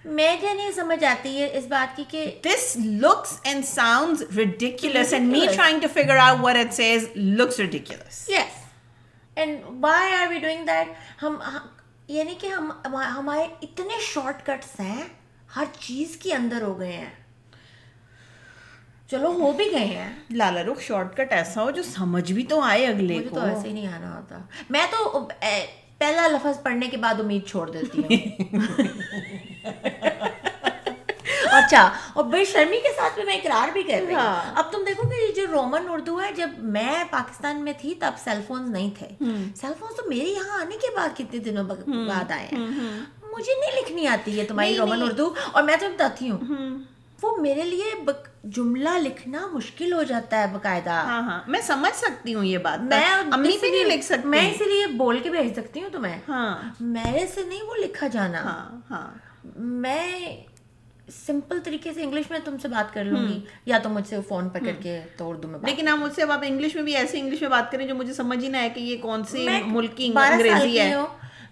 میں 0.06 0.38
کیا 0.42 0.54
نہیں 0.54 0.72
سمجھ 0.72 1.04
آتی 1.06 1.42
ہے 1.42 1.58
اس 1.58 1.66
بات 1.66 1.96
کی 1.96 2.04
کہ 2.08 2.40
this 2.46 2.78
looks 2.86 3.40
and 3.44 3.66
sounds 3.66 4.38
ridiculous 4.38 5.14
and 5.14 5.32
me 5.32 5.46
trying 5.56 5.80
to 5.80 5.88
figure 5.94 6.18
out 6.18 6.38
what 6.42 6.56
it 6.56 6.74
says 6.74 7.08
looks 7.16 7.60
ridiculous 7.60 8.30
yes 8.30 8.66
and 9.36 9.60
why 9.80 10.14
are 10.14 10.28
we 10.28 10.40
doing 10.40 10.66
that 10.66 10.88
ہم 11.24 11.36
یعنی 12.08 12.36
کہ 12.40 12.48
ہم 12.48 12.72
ہمارے 12.96 13.44
اتنے 13.62 13.94
شارٹ 14.02 14.46
کٹس 14.46 14.80
ہیں 14.80 15.02
ہر 15.56 15.64
چیز 15.80 16.18
کے 16.18 16.34
اندر 16.34 16.62
ہو 16.62 16.80
گئے 16.80 16.92
ہیں۔ 16.92 17.10
چلو 19.10 19.28
ہو 19.32 19.52
بھی 19.52 19.66
گئے 19.72 19.86
ہیں۔ 19.86 20.14
لالا 20.30 20.64
رخ 20.64 20.82
شارٹ 20.82 21.18
کٹ 21.18 21.34
ایسا 21.34 21.64
ہو 21.64 21.72
جو 21.72 21.84
سمجھ 21.84 22.32
بھی 22.34 22.44
تو 22.44 22.62
آئے 22.62 22.88
اگلے 22.88 23.20
کو 23.30 23.36
تو 23.36 23.46
ایسے 23.46 23.68
ہی 23.68 23.74
نہیں 23.74 23.88
آنا 23.88 24.18
ہوتا۔ 24.18 24.38
میں 24.70 24.86
تو 24.92 25.28
پہلا 25.98 26.28
لفظ 26.28 26.64
پڑھنے 26.64 26.88
کے 26.88 26.98
بعد 26.98 27.20
امید 27.20 27.48
چھوڑ 27.48 27.70
دیتی 27.70 28.02
ہوں۔ 28.02 28.58
اچھا 31.52 31.90
اور 32.14 32.24
بے 32.24 32.46
شرمی 32.46 32.78
کے 32.78 32.90
ساتھ 32.96 33.20
میں 33.26 33.36
اقرار 33.36 33.72
بھی 33.74 33.84
کر 33.84 34.02
رہی 34.08 34.16
ہوں۔ 34.16 34.22
ہاں۔ 34.22 34.52
اب 34.56 34.72
تم 34.72 34.80
دیکھو 34.88 35.10
کہ 35.10 35.34
جو 35.36 35.48
رومن 35.52 35.86
اردو 35.90 36.22
ہے 36.22 36.34
جب 36.34 36.50
میں 36.58 37.04
پاکستان 37.12 37.64
میں 37.64 37.74
تھی 37.82 37.96
تب 38.00 38.12
سیل 38.24 38.42
فونز 38.48 38.70
نہیں 38.70 38.90
تھے۔ 38.98 39.08
سیل 39.56 39.72
فونز 39.80 39.96
تو 39.96 40.10
میرے 40.10 40.26
یہاں 40.26 40.62
آنے 40.62 40.78
کے 40.78 40.88
بعد 40.96 41.10
کتنے 41.18 41.40
دنوں 41.40 41.64
بعد 41.64 42.32
آئے 42.32 42.48
ہیں۔ 42.52 42.58
مجھے 43.32 43.60
نہیں 43.60 43.82
لکھنی 43.82 44.08
آتی 44.08 44.40
ہے 44.40 44.46
تمہاری 44.46 44.78
رومن 44.78 45.04
اردو۔ 45.04 45.34
اور 45.52 45.64
میں 45.64 45.78
تمہیں 45.78 45.94
بتاتی 45.94 46.30
ہوں 46.30 46.40
وہ 47.22 47.38
میرے 47.38 47.64
لیے 47.64 47.96
جملہ 48.44 48.90
لکھنا 48.90 49.48
مشکل 49.48 49.94
ہو 49.94 50.04
جاتا 50.04 50.42
ہے 50.42 50.48
باقاعدہ۔ 50.48 50.90
ہاں 50.90 51.22
ہاں۔ 51.22 51.42
میں 51.48 51.62
سمجھ 51.62 51.96
سکتی 51.96 52.34
ہوں 52.34 52.46
یہ 52.46 52.58
بات 52.58 52.80
میں 52.80 53.08
امی 53.32 53.58
بھی 53.62 53.72
نہیں 53.72 53.86
لکھ 53.86 54.06
سکتی۔ 54.06 54.28
میں 54.28 54.52
اسی 54.52 54.64
لیے 54.64 54.88
بول 54.88 55.20
کے 55.20 55.30
بھیج 55.30 55.54
سکتی 55.54 55.84
ہوں 55.84 55.90
تمہیں۔ 55.90 56.20
ہاں۔ 56.28 56.58
میرے 56.80 57.28
سے 57.28 57.44
نہیں 57.44 57.64
وہ 57.64 57.76
لکھا 57.76 58.08
جانا۔ 58.08 58.42
ہاں 58.42 58.70
ہاں۔ 58.92 59.08
میں 59.56 60.38
سمپل 61.12 61.60
طریقے 61.64 61.94
سے 61.94 62.04
انگلش 62.04 62.32
میں 62.32 62.40
تم 62.46 62.56
سے 62.62 62.68
بات 62.68 62.94
کر 62.94 63.04
لوں 63.04 63.28
گی 63.28 63.40
یا 63.66 63.78
تو 63.78 63.90
مجھ 63.90 64.08
سے 64.08 64.18
فون 64.28 64.50
پہ 64.50 64.60
کر 64.60 64.72
کے 64.84 65.02
تو 65.18 65.30
اردو 65.30 65.48
میں 65.48 65.60
لیکن 65.64 65.88
آپ 65.88 65.98
مجھ 65.98 66.14
سے 66.14 66.22
اب 66.22 66.32
آپ 66.32 66.40
انگلش 66.48 66.76
میں 66.76 66.84
بھی 66.84 66.96
ایسے 66.96 67.20
انگلش 67.20 67.42
میں 67.42 67.50
بات 67.50 67.72
کریں 67.72 67.88
جو 67.88 67.96
مجھے 67.96 68.14
سمجھ 68.14 68.44
ہی 68.44 68.50
نہ 68.50 68.58
ہے 68.58 68.70
کہ 68.70 68.80
یہ 68.80 68.98
کون 68.98 69.24
سی 69.24 69.48
ملک 69.66 69.98
کی 69.98 70.12
انگریزی 70.16 70.80
ہے۔ 70.80 70.96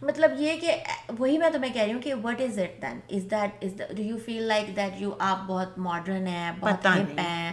مطلب 0.02 0.32
یہ 0.38 0.52
کہ 0.62 0.72
وہی 1.20 1.38
میں 1.38 1.50
تمہیں 1.50 1.74
کہہ 1.74 1.82
رہی 1.82 1.94
ہوں 1.94 2.02
کہ 2.02 2.14
what 2.14 2.42
is 2.42 2.60
it 2.60 2.82
then 2.82 3.00
is 3.10 3.32
that 3.32 3.64
is 3.64 3.82
do 3.98 4.04
you 4.04 4.18
feel 4.18 4.44
like 4.44 4.76
that 4.76 5.02
you 5.02 5.12
آپ 5.20 5.40
بہت 5.48 5.78
ماڈرن 5.78 6.28
ہیں 6.28 6.52
بہت 6.60 6.86
ہپ 6.86 7.20
ہیں 7.20 7.52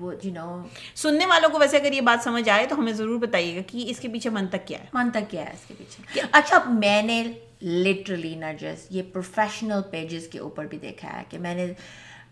وہ 0.00 0.12
یو 0.22 0.32
نو 0.32 0.62
سننے 0.94 1.26
والوں 1.26 1.48
کو 1.48 1.58
ویسے 1.58 1.76
اگر 1.76 1.92
یہ 1.92 2.00
بات 2.00 2.24
سمجھ 2.24 2.48
آئے 2.48 2.66
تو 2.66 2.78
ہمیں 2.78 2.92
ضرور 2.92 3.18
بتائیے 3.18 3.56
گا 3.56 3.60
کہ 3.66 3.84
اس 3.88 4.00
کے 4.00 4.08
پیچھے 4.08 4.30
منطق 4.30 4.66
کیا 4.66 4.78
ہے۔ 4.78 4.84
منطق 4.92 5.30
کیا 5.30 5.44
ہے 5.44 5.50
اس 5.50 5.66
کے 5.68 5.74
پیچھے؟ 5.78 6.20
اچھا 6.32 6.58
میں 6.68 7.02
نے 7.02 7.32
لٹرلی 7.64 8.34
نرجس 8.34 8.86
یہ 8.90 9.02
پروفیشنل 9.12 9.80
پیجز 9.90 10.26
کے 10.28 10.38
اوپر 10.38 10.66
بھی 10.66 10.78
دیکھا 10.78 11.18
ہے 11.18 11.22
کہ 11.28 11.38
میں 11.38 11.54
نے 11.54 11.66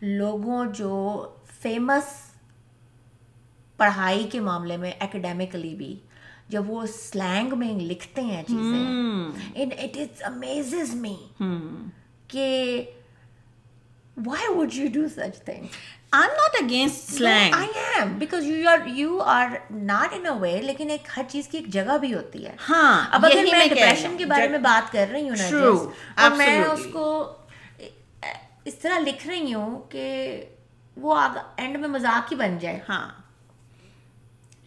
لوگوں 0.02 0.64
جو 0.74 1.26
فیمس 1.60 2.14
پڑھائی 3.76 4.28
کے 4.32 4.40
معاملے 4.40 4.76
میں 4.76 4.90
اکیڈیمکلی 5.00 5.74
بھی 5.74 5.94
جب 6.48 6.70
وہ 6.70 6.86
سلینگ 6.86 7.58
میں 7.58 7.72
لکھتے 7.72 8.20
ہیں 8.20 8.42
چیزیں 8.42 9.62
اٹ 9.62 9.96
از 9.96 10.22
امیزز 10.22 10.94
می 10.94 11.16
کہ 12.26 12.50
why 14.16 14.52
would 14.54 14.74
you 14.74 14.86
do 14.92 15.08
such 15.08 15.42
thing 15.42 15.66
I 16.12 16.22
am 16.22 16.36
not 16.36 16.56
against 16.62 17.10
slang 17.10 17.54
I 17.54 17.68
am 17.74 18.12
because 18.18 18.46
you 18.46 18.68
are 18.68 18.86
you 18.86 19.20
are 19.26 19.48
not 19.70 20.14
in 20.14 20.26
a 20.26 20.38
way 20.40 20.60
لیکن 20.62 20.90
ایک 20.90 21.08
ہر 21.16 21.22
چیز 21.28 21.48
کی 21.48 21.58
ایک 21.58 21.66
جگہ 21.66 21.96
بھی 21.98 22.14
ہوتی 22.14 22.44
ہے 22.46 22.54
ہاں 22.68 23.06
اب 23.10 23.26
اگر 23.26 23.44
میں 23.52 23.66
ڈپریشن 23.66 24.16
کے 24.18 24.26
بارے 24.26 24.48
میں 24.48 24.58
بات 24.58 24.92
کر 24.92 25.06
رہی 25.12 25.28
ہوں 25.28 25.36
نا 25.38 26.28
میں 26.36 26.58
اس 26.64 26.86
کو 26.92 27.06
اس 28.64 28.74
طرح 28.74 28.98
لکھ 28.98 29.26
رہی 29.26 29.54
ہوں 29.54 29.80
کہ 29.90 30.44
وہ 30.96 31.16
اینڈ 31.56 31.76
میں 31.76 31.88
مذاق 31.88 32.32
ہی 32.32 32.36
بن 32.36 32.58
جائے 32.58 32.78
ہاں 32.88 33.08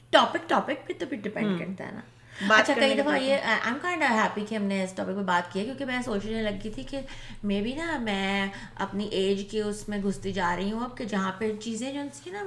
ٹاپک 0.09 0.49
ٹاپک 0.49 0.87
پہ 0.87 0.93
تو 0.99 1.05
پھر 1.05 1.17
ڈپینڈ 1.23 1.59
کرتا 1.59 1.87
ہے 1.87 1.91
نا 1.91 2.01
اچھا 2.49 2.73
کئی 2.73 2.95
دفعہ 2.95 3.17
یہ 3.17 3.33
آئی 3.33 3.59
ایم 3.65 3.77
کائنڈ 3.81 4.03
ہیپی 4.03 4.45
کہ 4.49 4.55
ہم 4.55 4.63
نے 4.63 4.83
اس 4.83 4.93
ٹاپک 4.93 5.15
پہ 5.15 5.23
بات 5.25 5.53
کیا 5.53 5.63
کیونکہ 5.63 5.85
میں 5.85 6.01
سوچنے 6.05 6.41
لگی 6.41 6.69
تھی 6.69 6.83
کہ 6.83 6.99
مے 7.43 7.61
بی 7.61 7.73
نا 7.73 7.97
میں 7.97 8.47
اپنی 8.75 9.07
ایج 9.11 9.43
کے 9.51 9.61
اس 9.61 9.89
میں 9.89 9.97
گھستی 10.03 10.33
جا 10.33 10.55
رہی 10.55 10.71
ہوں 10.71 10.83
اب 10.83 10.97
کہ 10.97 11.05
جہاں 11.05 11.31
پہ 11.37 11.51
چیزیں 11.61 11.93
جو 11.93 12.01
سی 12.13 12.29
نا 12.29 12.43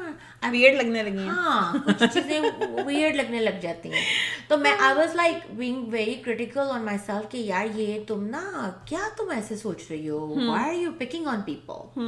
ویئرڈ 0.50 0.76
لگنے 0.76 1.02
لگی 1.02 1.18
ہیں۔ 1.18 1.28
ہاں 1.28 1.72
کچھ 1.86 2.04
چیزیں 2.14 2.40
ویئرڈ 2.86 3.16
لگنے 3.16 3.40
لگ 3.40 3.60
جاتی 3.62 3.92
ہیں۔ 3.92 4.04
تو 4.48 4.58
میں 4.58 4.72
I 4.78 4.96
was 4.96 5.14
like 5.14 5.50
being 5.56 5.86
very 5.92 6.14
critical 6.14 6.70
on 6.70 6.84
myself 7.06 7.30
کہ 7.30 7.36
یار 7.36 7.66
یہ 7.74 7.98
تم 8.06 8.24
نا 8.26 8.70
کیا 8.84 9.08
تم 9.16 9.30
ایسے 9.30 9.56
سوچ 9.56 9.82
رہی 9.90 10.08
ہو؟ 10.08 10.26
Why 10.48 10.68
are 10.68 10.82
you 10.82 10.90
picking 10.98 11.26
on 11.26 11.42
people 11.42 12.00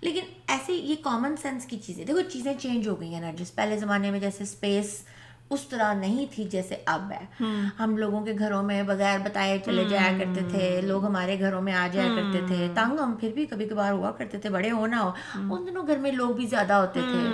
لیکن 0.00 0.20
ایسے 0.48 0.72
یہ 0.72 0.94
کامن 1.02 1.34
سینس 1.42 1.64
کی 1.66 1.78
چیزیں 1.78 2.04
دیکھو 2.04 2.20
چیزیں 2.22 2.52
چینج 2.60 2.88
ہو 2.88 3.00
گئی 3.00 3.14
ہیں 3.14 3.20
نا 3.20 3.30
جس 3.38 3.54
پہلے 3.54 3.78
زمانے 3.78 4.10
میں 4.10 4.20
جیسے 4.20 4.42
اسپیس 4.42 5.00
اس 5.50 5.60
طرح 5.60 5.94
نہیں 5.94 6.26
تھی 6.34 6.44
جیسے 6.44 6.76
اب 6.86 7.12
ہے۔ 7.12 7.44
ہم 7.78 7.96
لوگوں 7.96 8.24
کے 8.24 8.32
گھروں 8.38 8.62
میں 8.62 8.82
بغیر 8.82 9.18
بتائے 9.18 9.58
چلے 9.64 9.84
جایا 9.84 10.10
کرتے 10.18 10.40
تھے 10.50 10.80
لوگ 10.80 11.04
ہمارے 11.06 11.38
گھروں 11.40 11.62
میں 11.62 11.72
آ 11.72 11.88
جایا 11.92 12.08
کرتے 12.08 12.46
تھے۔ 12.46 12.68
تنگ 12.74 12.98
ہم 13.00 13.14
پھر 13.20 13.32
بھی 13.34 13.46
کبھی 13.46 13.68
کبھار 13.68 13.92
ہوا 13.92 14.10
کرتے 14.10 14.38
تھے 14.38 14.50
بڑے 14.50 14.70
ہونا 14.70 15.02
ہو۔ 15.02 15.10
ان 15.54 15.66
دنوں 15.66 15.86
گھر 15.86 15.96
میں 15.96 16.12
لوگ 16.12 16.30
بھی 16.30 16.46
زیادہ 16.46 16.72
ہوتے 16.72 17.00
تھے۔ 17.02 17.28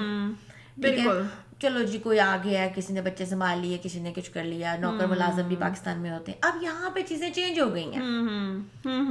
چلو 1.60 1.82
جی 1.82 1.98
کوئی 1.98 2.20
آ 2.20 2.36
گیا 2.44 2.62
ہے 2.62 2.72
کسی 2.74 2.92
نے 2.92 3.00
بچے 3.00 3.24
سنبھال 3.26 3.58
لیے 3.58 3.78
کسی 3.82 4.00
نے 4.00 4.12
کچھ 4.16 4.30
کر 4.30 4.44
لیا 4.44 4.76
نوکر 4.76 5.06
ملازم 5.06 5.46
بھی 5.48 5.56
پاکستان 5.56 5.98
میں 5.98 6.10
ہوتے۔ 6.10 6.32
ہیں 6.32 6.38
اب 6.42 6.62
یہاں 6.62 6.90
پہ 6.90 7.00
چیزیں 7.08 7.30
چینج 7.30 7.60
ہو 7.60 7.72
گئی 7.74 7.94
ہیں۔ 7.94 8.02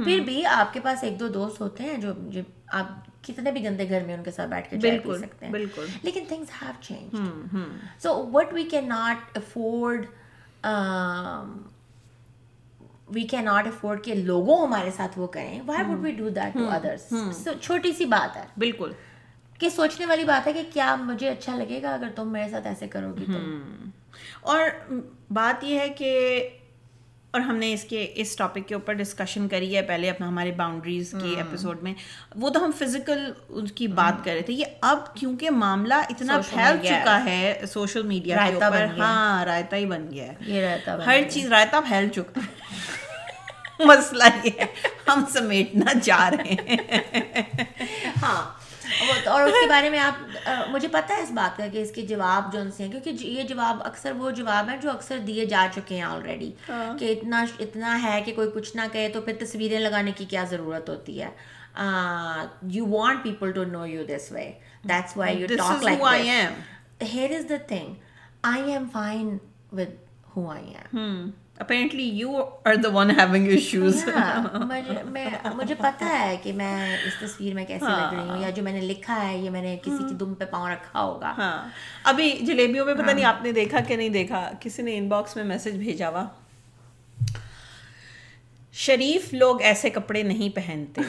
پھر 0.04 0.20
بھی 0.20 0.44
آپ 0.46 0.72
کے 0.72 0.80
پاس 0.80 1.04
ایک 1.04 1.20
دو 1.20 1.28
دوست 1.28 1.60
ہوتے 1.60 1.84
ہیں 1.84 1.96
جو 1.96 2.12
آپ 2.72 3.15
کتنے 3.26 3.52
بھی 3.52 3.64
گندے 3.64 3.88
گھر 3.88 4.04
میں 4.04 4.14
ان 4.14 4.22
کے 4.22 4.30
ساتھ 4.30 4.50
بیٹھ 4.50 4.70
کے 4.70 4.80
چائے 4.80 4.98
پی 4.98 5.08
سکتے 5.18 5.44
ہیں۔ 5.46 5.52
بالکل۔ 5.52 5.86
لیکن 6.02 6.24
things 6.28 6.62
have 6.62 6.72
change 6.80 7.16
so 8.02 8.30
what 8.32 8.52
we 8.52 8.64
can 8.64 8.88
not 8.88 9.16
afford 9.36 10.06
we 13.08 13.22
can 13.22 13.44
not 13.44 13.66
afford 13.66 14.04
کہ 14.04 14.14
لوگوں 14.14 14.66
ہمارے 14.66 14.90
ساتھ 14.90 15.18
وہ 15.18 15.26
کریں۔ 15.26 15.60
Why 15.66 15.92
would 15.92 16.00
we 16.00 16.12
do 16.12 16.28
that 16.28 16.54
to 16.54 16.70
others 16.70 17.12
چھوٹی 17.60 17.92
سی 17.92 18.04
بات 18.04 18.36
ہے۔ 18.36 18.44
بالکل۔ 18.56 18.92
کہ 19.58 19.68
سوچنے 19.68 20.06
والی 20.06 20.24
بات 20.24 20.46
ہے 20.46 20.52
کہ 20.52 20.62
کیا 20.72 20.96
مجھے 20.96 21.28
اچھا 21.30 21.56
لگے 21.56 21.82
گا 21.82 21.94
اگر 21.94 22.08
تم 22.14 22.32
میرے 22.32 22.50
ساتھ 22.50 22.66
ایسے 22.66 22.88
کرو 22.88 23.12
گی 23.16 23.24
تو۔ 23.26 23.38
اور 24.40 24.60
بات 25.30 25.64
یہ 25.64 25.80
ہے 25.80 25.88
کہ 25.88 26.40
اور 27.30 27.40
ہم 27.40 27.56
نے 27.56 27.72
اس 27.72 27.84
کے 27.84 28.12
اس 28.14 28.36
ٹاپک 28.36 28.58
کے 28.66 28.74
اوپر 28.74 28.92
ڈسکشن 28.92 29.48
کری 29.48 29.76
ہے 29.76 29.82
پہلے 29.82 30.10
اپنا 30.10 30.28
ہمارے 30.28 30.52
باؤنڈریز 30.52 31.10
کے 31.10 31.36
ایپیسوڈ 31.36 31.82
میں۔ 31.82 31.94
وہ 32.36 32.50
تو 32.50 32.64
ہم 32.64 32.70
فزیکل 32.78 33.32
اس 33.48 33.72
کی 33.72 33.86
بات 33.86 34.24
کر 34.24 34.32
رہے 34.32 34.42
تھے۔ 34.42 34.54
یہ 34.54 34.64
اب 34.80 35.14
کیونکہ 35.14 35.50
معاملہ 35.50 35.94
اتنا 35.94 36.40
پھیل 36.50 36.86
چکا 36.88 37.24
ہے۔ 37.24 37.60
سوشل 37.72 38.02
میڈیا 38.02 38.36
کے 38.36 38.54
اوپر۔ 38.54 38.86
ہاں 38.98 39.44
رائتا 39.44 39.76
ہی 39.76 39.86
بن 39.86 40.10
گیا۔ 40.10 40.26
ہے 40.26 40.36
ہر 41.06 41.22
چیز 41.30 41.46
رائتا 41.46 41.80
پھیل 41.80 42.08
چکا۔ 42.08 42.40
مسئلہ 43.84 44.24
یہ 44.44 44.50
ہے۔ 44.58 44.64
ہم 45.08 45.24
سمیٹنا 45.32 46.00
چاہ 46.00 46.28
رہے 46.28 46.54
ہیں۔ 46.68 46.76
ہاں۔ 48.22 48.56
اور 49.28 49.42
اس 49.42 49.52
کے 49.52 49.68
بارے 49.68 49.90
میں 49.90 49.98
آپ 49.98 50.35
مجھے 50.68 50.88
پتا 50.88 51.16
ہے 51.16 51.22
اس 51.22 51.30
بات 51.30 51.56
کا 51.56 51.66
کہ 51.72 51.78
اس 51.78 51.90
کے 51.90 52.02
جواب 52.06 52.52
جو 52.52 52.60
ان 52.60 52.70
سے 52.70 52.84
ہیں 52.84 52.90
کیونکہ 52.92 53.24
یہ 53.26 53.42
جواب 53.42 53.82
اکثر 53.84 54.12
وہ 54.18 54.30
جواب 54.30 54.68
ہیں 54.68 54.76
جو 54.76 54.90
اکثر 54.90 55.18
دیے 55.26 55.46
جا 55.46 55.66
چکے 55.74 55.94
ہیں 55.94 56.02
آلریڈی 56.02 56.50
ہاں۔ 56.68 56.96
کہ 56.98 57.12
اتنا 57.12 57.44
اتنا 57.60 57.98
ہے 58.02 58.20
کہ 58.26 58.34
کوئی 58.34 58.50
کچھ 58.54 58.74
نہ 58.76 58.82
کہے 58.92 59.08
تو 59.08 59.20
پھر 59.20 59.36
تصویریں 59.40 59.78
لگانے 59.80 60.12
کی 60.16 60.24
کیا 60.24 60.44
ضرورت 60.50 60.88
ہوتی 60.88 61.22
ہے؟ 61.22 61.30
You 62.70 62.86
want 62.88 63.22
people 63.22 63.52
to 63.52 63.64
know 63.66 63.86
you 63.86 64.04
this 64.08 64.30
way 64.32 64.50
that's 64.84 65.16
why 65.16 65.40
you 65.40 65.46
talk 65.56 65.84
like 65.84 67.02
here 67.04 67.36
is 67.38 67.48
the 67.48 67.56
thing 67.68 67.94
I 68.44 68.72
am 68.72 68.86
fine 68.92 69.36
with 69.72 69.94
who 70.36 70.48
I 70.50 70.74
am 70.74 71.30
apparently 71.60 72.08
you 72.14 72.30
are 72.64 72.74
the 72.74 72.88
one 72.94 73.10
having 73.10 73.46
issues 73.48 74.04
مجھے 75.54 75.74
پتا 75.74 76.08
ہے 76.20 76.36
کہ 76.42 76.52
میں 76.52 76.76
اس 76.96 77.14
تصویر 77.20 77.54
میں 77.54 77.64
کیسے 77.64 77.84
لگ 77.84 78.14
رہی 78.14 78.28
ہوں 78.28 78.40
یا 78.42 78.50
جو 78.50 78.62
میں 78.62 78.72
نے 78.72 78.80
لکھا 78.80 79.28
ہے 79.28 79.36
یہ 79.38 79.50
میں 79.50 79.62
نے 79.62 79.76
کسی 79.82 80.08
کی 80.08 80.14
دم 80.14 80.34
پہ 80.34 80.44
پاؤں 80.44 80.68
رکھا 80.68 81.02
ہوگا 81.02 81.34
ابھی 82.04 82.30
جلیبیوں 82.42 82.86
میں 82.86 82.94
پتہ 82.94 83.10
نہیں 83.10 83.24
آپ 83.24 83.42
نے 83.42 83.52
دیکھا 83.52 83.80
کہ 83.80 83.96
نہیں 83.96 84.08
دیکھا 84.08 84.50
کسی 84.60 84.82
نے 84.82 84.96
ان 84.98 85.08
باکس 85.08 85.36
میں 85.36 85.44
میسج 85.44 85.76
بھیجا 85.76 86.08
ہوا 86.08 86.24
شریف 88.74 89.32
لوگ 89.34 89.62
ایسے 89.62 89.90
کپڑے 89.90 90.22
نہیں 90.22 90.56
پہنتے 90.56 91.00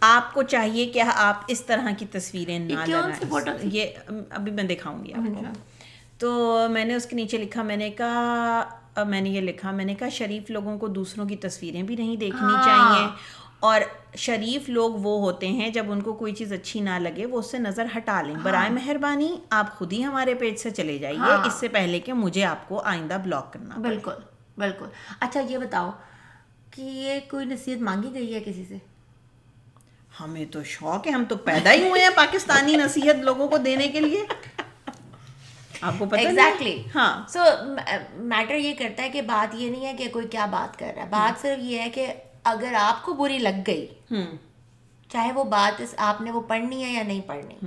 آپ 0.00 0.34
کو 0.34 0.42
چاہیے 0.42 0.86
کہ 0.86 1.02
آپ 1.14 1.44
اس 1.48 1.64
طرح 1.64 1.90
کی 1.98 2.06
تصویریں 2.10 2.58
نہ 2.58 2.72
لگائیں 2.86 3.68
یہ 3.72 3.86
ابھی 4.30 4.52
میں 4.52 4.64
دکھاؤں 4.64 5.04
گی 5.04 5.12
آپ 5.12 5.26
کو۔ 5.34 5.44
تو 6.18 6.66
میں 6.70 6.84
نے 6.84 6.94
اس 6.94 7.06
کے 7.06 7.16
نیچے 7.16 7.38
لکھا 7.38 7.62
میں 7.62 7.76
نے 7.76 7.90
کہا 7.90 8.64
میں 9.06 9.20
نے 9.20 9.30
یہ 9.30 9.40
لکھا 9.40 9.70
میں 9.70 9.84
نے 9.84 9.94
کہا 9.94 10.08
شریف 10.08 10.50
لوگوں 10.50 10.78
کو 10.78 10.86
دوسروں 10.88 11.26
کی 11.26 11.36
تصویریں 11.36 11.82
بھی 11.82 11.96
نہیں 11.96 12.16
دیکھنی 12.16 12.54
ہاں۔ 12.54 12.64
چاہیے۔ 12.64 13.06
اور 13.60 13.80
شریف 14.16 14.68
لوگ 14.68 14.94
وہ 14.94 15.20
ہوتے 15.20 15.48
ہیں 15.48 15.68
جب 15.68 15.92
ان 15.92 16.00
کو 16.00 16.12
کوئی 16.12 16.34
چیز 16.34 16.52
اچھی 16.52 16.80
نہ 16.80 16.98
لگے 16.98 17.26
وہ 17.26 17.38
اس 17.38 17.50
سے 17.50 17.58
نظر 17.58 17.86
ہٹا 17.96 18.22
لیں۔ 18.22 18.34
ہاں۔ 18.34 18.42
برائے 18.42 18.70
مہربانی 18.70 19.36
آپ 19.50 19.78
خود 19.78 19.92
ہی 19.92 20.04
ہمارے 20.04 20.34
پیج 20.34 20.58
سے 20.58 20.70
چلے 20.70 20.98
جائیے۔ 20.98 21.18
ہاں۔ 21.18 21.46
اس 21.46 21.52
سے 21.54 21.68
پہلے 21.68 22.00
کہ 22.00 22.12
مجھے 22.12 22.44
آپ 22.44 22.68
کو 22.68 22.80
آئندہ 22.84 23.16
بلاک 23.24 23.52
کرنا 23.52 23.74
بالکل 23.76 24.12
بالکل۔ 24.58 24.84
اچھا 25.20 25.40
یہ 25.48 25.58
بتاؤ 25.58 25.90
کہ 26.70 26.82
یہ 26.82 27.20
کوئی 27.30 27.46
نصیحت 27.46 27.78
مانگی 27.78 28.14
گئی 28.14 28.34
ہے 28.34 28.40
کسی 28.40 28.64
سے؟ 28.68 28.76
ہمیں 30.20 30.44
تو 30.44 30.62
شوق 30.64 31.06
ہے 31.06 31.12
ہم 31.12 31.24
تو 31.28 31.36
پیدا 31.36 31.72
ہی 31.72 31.88
ہوئے 31.88 32.02
ہیں 32.02 32.10
پاکستانی 32.14 32.76
نصیحت 32.76 33.16
لوگوں 33.16 33.48
کو 33.48 33.58
دینے 33.58 33.88
کے 33.88 34.00
لیے۔ 34.00 34.24
آپ 35.80 35.94
کو 35.98 36.04
ایگزیکٹلی 36.14 36.82
ہاں۔ 36.94 37.28
سو 37.28 37.38
میٹر 38.16 38.54
یہ 38.54 38.74
کرتا 38.78 39.02
ہے 39.02 39.08
کہ 39.08 39.22
بات 39.22 39.54
یہ 39.54 39.70
نہیں 39.70 39.86
ہے 39.86 39.92
کہ 39.94 40.08
کوئی 40.12 40.26
کیا 40.28 40.46
بات 40.46 40.78
کر 40.78 40.92
رہا 40.96 41.02
ہے۔ 41.02 41.08
بات 41.08 41.40
صرف 41.40 41.64
یہ 41.64 41.80
ہے 41.80 41.90
کہ 41.90 42.06
اگر 42.44 42.74
آپ 42.80 43.02
کو 43.02 43.12
بری 43.12 43.38
لگ 43.38 43.62
گئی 43.66 43.86
چاہے 45.08 45.32
وہ 45.32 45.44
بات 45.44 45.82
آپ 45.96 46.20
نے 46.20 46.30
وہ 46.30 46.40
پڑھنی 46.40 46.84
ہے 46.84 46.90
یا 46.90 47.02
نہیں 47.02 47.20
پڑھنی۔ 47.26 47.66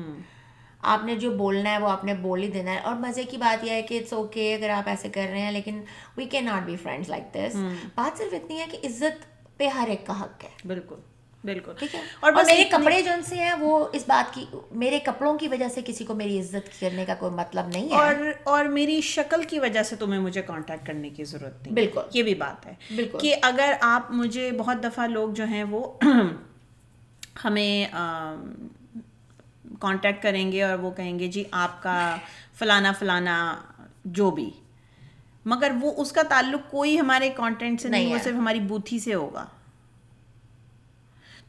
آپ 0.81 1.05
نے 1.05 1.15
جو 1.15 1.31
بولنا 1.31 1.71
ہے 1.71 1.77
وہ 1.77 1.89
آپ 1.89 2.03
نے 2.05 2.13
بول 2.13 2.43
ہی 2.43 2.47
دینا 2.47 2.71
ہے۔ 2.71 2.79
اور 2.79 2.95
مزے 2.95 3.23
کی 3.23 3.37
بات 3.37 3.63
یہ 3.63 3.71
ہے 3.71 3.81
کہ 3.81 3.99
اٹس 3.99 4.13
اوکے 4.13 4.55
اگر 4.55 4.69
آپ 4.69 4.89
ایسے 4.89 5.09
کر 5.09 5.27
رہے 5.31 5.41
ہیں 5.41 5.51
لیکن 5.51 5.81
we 6.17 6.25
can 6.25 6.45
not 6.45 6.63
be 6.63 6.75
friends 6.75 7.09
like 7.09 7.33
this 7.33 7.55
بات 7.95 8.17
صرف 8.17 8.33
اتنی 8.33 8.59
ہے 8.59 8.65
کہ 8.71 8.87
عزت 8.87 9.25
پہ 9.57 9.67
ہر 9.67 9.87
ایک 9.89 10.07
کا 10.07 10.21
حق 10.21 10.43
ہے۔ 10.43 10.49
بالکل۔ 10.65 10.95
بالکل۔ 11.43 11.71
ٹھیک 11.79 11.95
ہے۔ 11.95 12.01
اور 12.19 12.31
میرے 12.31 12.63
کپڑے 12.63 13.01
جو 13.01 13.11
ان 13.11 13.23
سے 13.23 13.35
ہیں 13.35 13.53
وہ 13.59 13.87
اس 13.93 14.03
بات 14.07 14.33
کی 14.33 14.45
میرے 14.71 14.99
کپڑوں 14.99 15.37
کی 15.37 15.47
وجہ 15.47 15.67
سے 15.67 15.81
کسی 15.85 16.05
کو 16.05 16.13
میری 16.15 16.39
عزت 16.39 16.79
کرنے 16.81 17.05
کا 17.05 17.15
کوئی 17.15 17.33
مطلب 17.33 17.67
نہیں 17.67 17.89
ہے۔ 17.89 17.95
اور 17.95 18.13
اور 18.43 18.65
میری 18.65 19.01
شکل 19.01 19.43
کی 19.43 19.59
وجہ 19.59 19.83
سے 19.83 19.95
تمہیں 19.95 20.19
مجھے 20.19 20.41
کانٹیکٹ 20.41 20.87
کرنے 20.87 21.09
کی 21.09 21.23
ضرورت 21.23 21.61
نہیں۔ 21.63 21.73
بالکل۔ 21.73 22.01
یہ 22.13 22.23
بھی 22.23 22.35
بات 22.35 22.65
ہے 22.65 22.73
بالکل۔ 22.95 23.19
کہ 23.19 23.35
اگر 23.41 23.73
آپ 23.81 24.11
مجھے 24.11 24.51
بہت 24.51 24.83
دفعہ 24.83 25.07
لوگ 25.07 25.29
جو 25.29 25.43
ہیں 25.43 25.63
وہ 25.63 25.93
ہمیں 27.45 27.87
کانٹیکٹ 29.79 30.23
کریں 30.23 30.51
گے 30.51 30.63
اور 30.63 30.79
وہ 30.79 30.91
کہیں 30.91 31.19
گے 31.19 31.27
جی 31.27 31.43
آپ 31.51 31.83
کا 31.83 32.15
فلانا 32.53 32.91
فلانا 32.91 33.55
جو 34.05 34.31
بھی۔ 34.31 34.49
مگر 35.45 35.71
وہ 35.81 35.93
اس 35.97 36.11
کا 36.11 36.21
تعلق 36.29 36.71
کوئی 36.71 36.99
ہمارے 36.99 37.29
کانٹینٹ 37.29 37.81
سے 37.81 37.89
نہیں 37.89 38.13
وہ 38.13 38.17
صرف 38.23 38.33
ہماری 38.33 38.59
بوتھی 38.59 38.99
سے 38.99 39.13
ہوگا۔ 39.13 39.45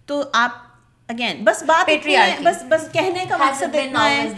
تو 0.06 0.22
آپ 0.32 0.50
اگین 1.08 1.44
بس 1.44 1.62
بات 1.62 1.90
بس 2.42 2.62
بس 2.68 2.92
کہنے 2.92 3.24
کا 3.28 3.36
مقصد 3.36 3.74
اتنا 3.74 4.10
ہے۔ 4.10 4.32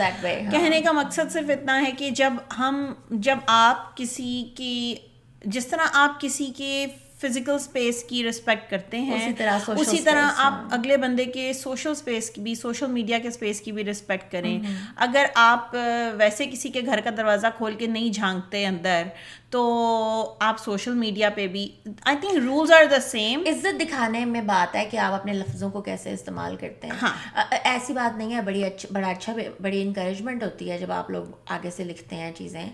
کہنے 0.50 0.80
کا 0.80 0.92
مقصد 0.92 1.32
صرف 1.32 1.50
اتنا 1.50 1.80
ہے 1.80 1.92
کہ 1.98 2.10
جب 2.10 2.32
ہم 2.58 2.94
جب 3.10 3.38
آپ 3.46 3.96
کسی 3.96 4.44
کی 4.56 4.96
جس 5.44 5.66
طرح 5.66 5.86
آپ 5.92 6.20
کسی 6.20 6.46
کے 6.56 6.86
فزیکل 7.26 7.52
اسپیس 7.52 8.02
کی 8.04 8.28
رسپیکٹ 8.28 8.70
کرتے 8.70 9.00
ہیں. 9.00 9.32
اسی 9.78 10.00
طرح 10.00 10.30
آپ 10.36 10.52
ہاں۔ 10.52 10.68
اگلے 10.70 10.96
بندے 10.96 11.24
کے 11.24 11.52
سوشل 11.52 11.90
اسپیس 11.90 12.30
کی 12.30 12.40
بھی 12.40 12.54
سوشل 12.54 12.86
میڈیا 12.86 13.18
کے 13.18 13.28
اسپیس 13.28 13.60
کی 13.60 13.72
بھی 13.72 13.84
رسپیکٹ 13.84 14.32
کریں. 14.32 14.58
اگر 14.96 15.24
آپ 15.34 15.76
ویسے 16.16 16.46
کسی 16.46 16.68
کے 16.68 16.80
گھر 16.86 17.00
کا 17.00 17.10
دروازہ 17.16 17.46
کھول 17.56 17.74
کے 17.74 17.86
نہیں 17.86 18.10
جھانکتے 18.10 18.66
اندر 18.66 19.02
تو 19.50 19.62
آپ 20.40 20.58
سوشل 20.58 20.94
میڈیا 20.94 21.30
پہ 21.30 21.46
بھی 21.46 21.68
I 22.04 22.16
think 22.20 22.34
rules 22.44 22.72
are 22.72 22.84
the 22.90 23.00
same 23.00 23.42
عزت 23.46 23.80
دکھانے 23.80 24.24
میں 24.24 24.40
بات 24.40 24.76
ہے 24.76 24.84
کہ 24.90 24.96
آپ 24.96 25.12
اپنے 25.12 25.32
لفظوں 25.32 25.70
کو 25.70 25.80
کیسے 25.80 26.12
استعمال 26.12 26.56
کرتے 26.56 26.86
ہیں۔ 26.86 26.94
ہاں۔ 27.02 27.44
ایسی 27.64 27.92
بات 27.92 28.18
نہیں 28.18 28.34
ہے 28.34 28.40
بڑی 28.42 28.64
اچھا 28.64 28.88
بڑا 28.92 29.08
اچھا 29.08 29.32
بڑی 29.60 29.82
انکریجمنٹ 29.82 30.42
ہوتی 30.42 30.70
ہے 30.70 30.78
جب 30.78 30.92
آپ 30.92 31.10
لوگ 31.10 31.24
آگے 31.48 31.70
سے 31.70 31.84
لکھتے 31.84 32.16
ہیں 32.16 32.32
چیزیں۔ 32.32 32.66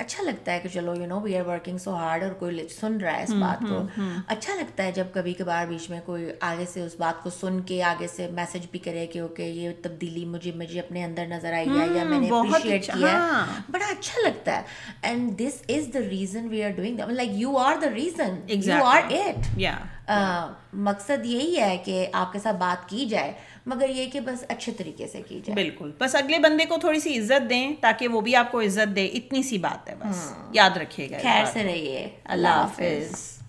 اچھا 0.00 0.22
لگتا 0.22 0.52
ہے 0.52 0.58
کہ 0.60 0.68
چلو 0.68 0.94
you 0.94 1.06
know 1.06 1.20
we 1.20 1.36
are 1.36 1.46
working 1.46 1.78
so 1.78 1.94
hard 1.96 2.22
اور 2.22 2.32
کوئی 2.32 2.68
سن 2.68 2.96
رہا 3.00 3.16
ہے 3.16 3.22
اس 3.22 3.30
بات 3.30 3.64
کو۔ 3.68 4.00
اچھا 4.26 4.54
لگتا 4.54 4.84
ہے 4.84 4.92
جب 4.92 5.04
کبھی 5.12 5.32
کبھار 5.32 5.66
بیچ 5.66 5.90
میں 5.90 6.00
کوئی 6.04 6.30
آگے 6.40 6.64
سے 6.72 6.82
اس 6.82 6.94
بات 6.98 7.22
کو 7.22 7.30
سن 7.30 7.60
کے 7.60 7.82
آگے 7.82 8.06
سے 8.06 8.28
میسج 8.30 8.66
بھی 8.70 8.78
کرے 8.78 9.06
کہ 9.06 9.18
اوکے 9.18 9.44
یہ 9.44 9.70
تبدیلی 9.82 10.24
مجھے 10.24 10.52
مجھے 10.54 10.80
اپنے 10.80 11.04
اندر 11.04 11.26
نظر 11.26 11.52
آئی 11.52 11.68
ہے 11.68 11.86
یا 11.94 12.04
میں 12.04 12.18
نے 12.18 12.28
اپریشیٹ 12.28 12.82
اچھا، 12.82 12.98
کیا 12.98 13.08
ہے۔ 13.08 13.16
ہاں۔ 13.16 13.46
بڑا 13.70 13.86
اچھا 13.86 14.20
لگتا 14.28 14.56
ہے۔ 14.56 14.62
And 15.02 15.38
this 15.38 15.62
is 15.68 15.94
the 15.94 15.98
reason 16.10 16.48
we 16.48 16.64
are 16.64 16.70
doing 16.70 17.00
like 17.10 17.30
you 17.32 17.56
are 17.58 17.74
the 17.82 17.88
reason 17.94 18.36
you 18.48 18.84
are 18.84 19.02
it 19.10 19.60
مقصد 20.72 21.26
یہی 21.26 21.60
ہے 21.60 21.76
کہ 21.84 22.06
آپ 22.12 22.32
کے 22.32 22.38
ساتھ 22.38 22.56
بات 22.56 22.88
کی 22.88 23.06
جائے۔ 23.06 23.32
مگر 23.66 23.88
یہ 23.88 24.10
کہ 24.10 24.20
بس 24.20 24.44
اچھے 24.48 24.72
طریقے 24.72 25.06
سے 25.06 25.22
کی 25.28 25.40
جائے۔ 25.44 25.54
بالکل۔ 25.54 25.90
بس 25.98 26.14
اگلے 26.14 26.38
بندے 26.38 26.64
کو 26.64 26.76
تھوڑی 26.76 27.00
سی 27.00 27.18
عزت 27.18 27.50
دیں 27.50 27.72
تاکہ 27.80 28.08
وہ 28.08 28.20
بھی 28.20 28.36
آپ 28.36 28.52
کو 28.52 28.60
عزت 28.60 28.96
دے۔ 28.96 29.06
اتنی 29.06 29.42
سی 29.42 29.58
بات 29.58 29.88
ہے 29.90 29.94
بس۔ 29.94 30.32
ہاں۔ 30.32 30.50
یاد 30.52 30.76
رکھیے 30.76 31.10
گا۔ 31.10 31.18
خیر 31.22 31.44
سے 31.44 31.62
رہیے۔ 31.62 32.08
اللہ 32.24 32.48
حافظ۔ 32.48 33.39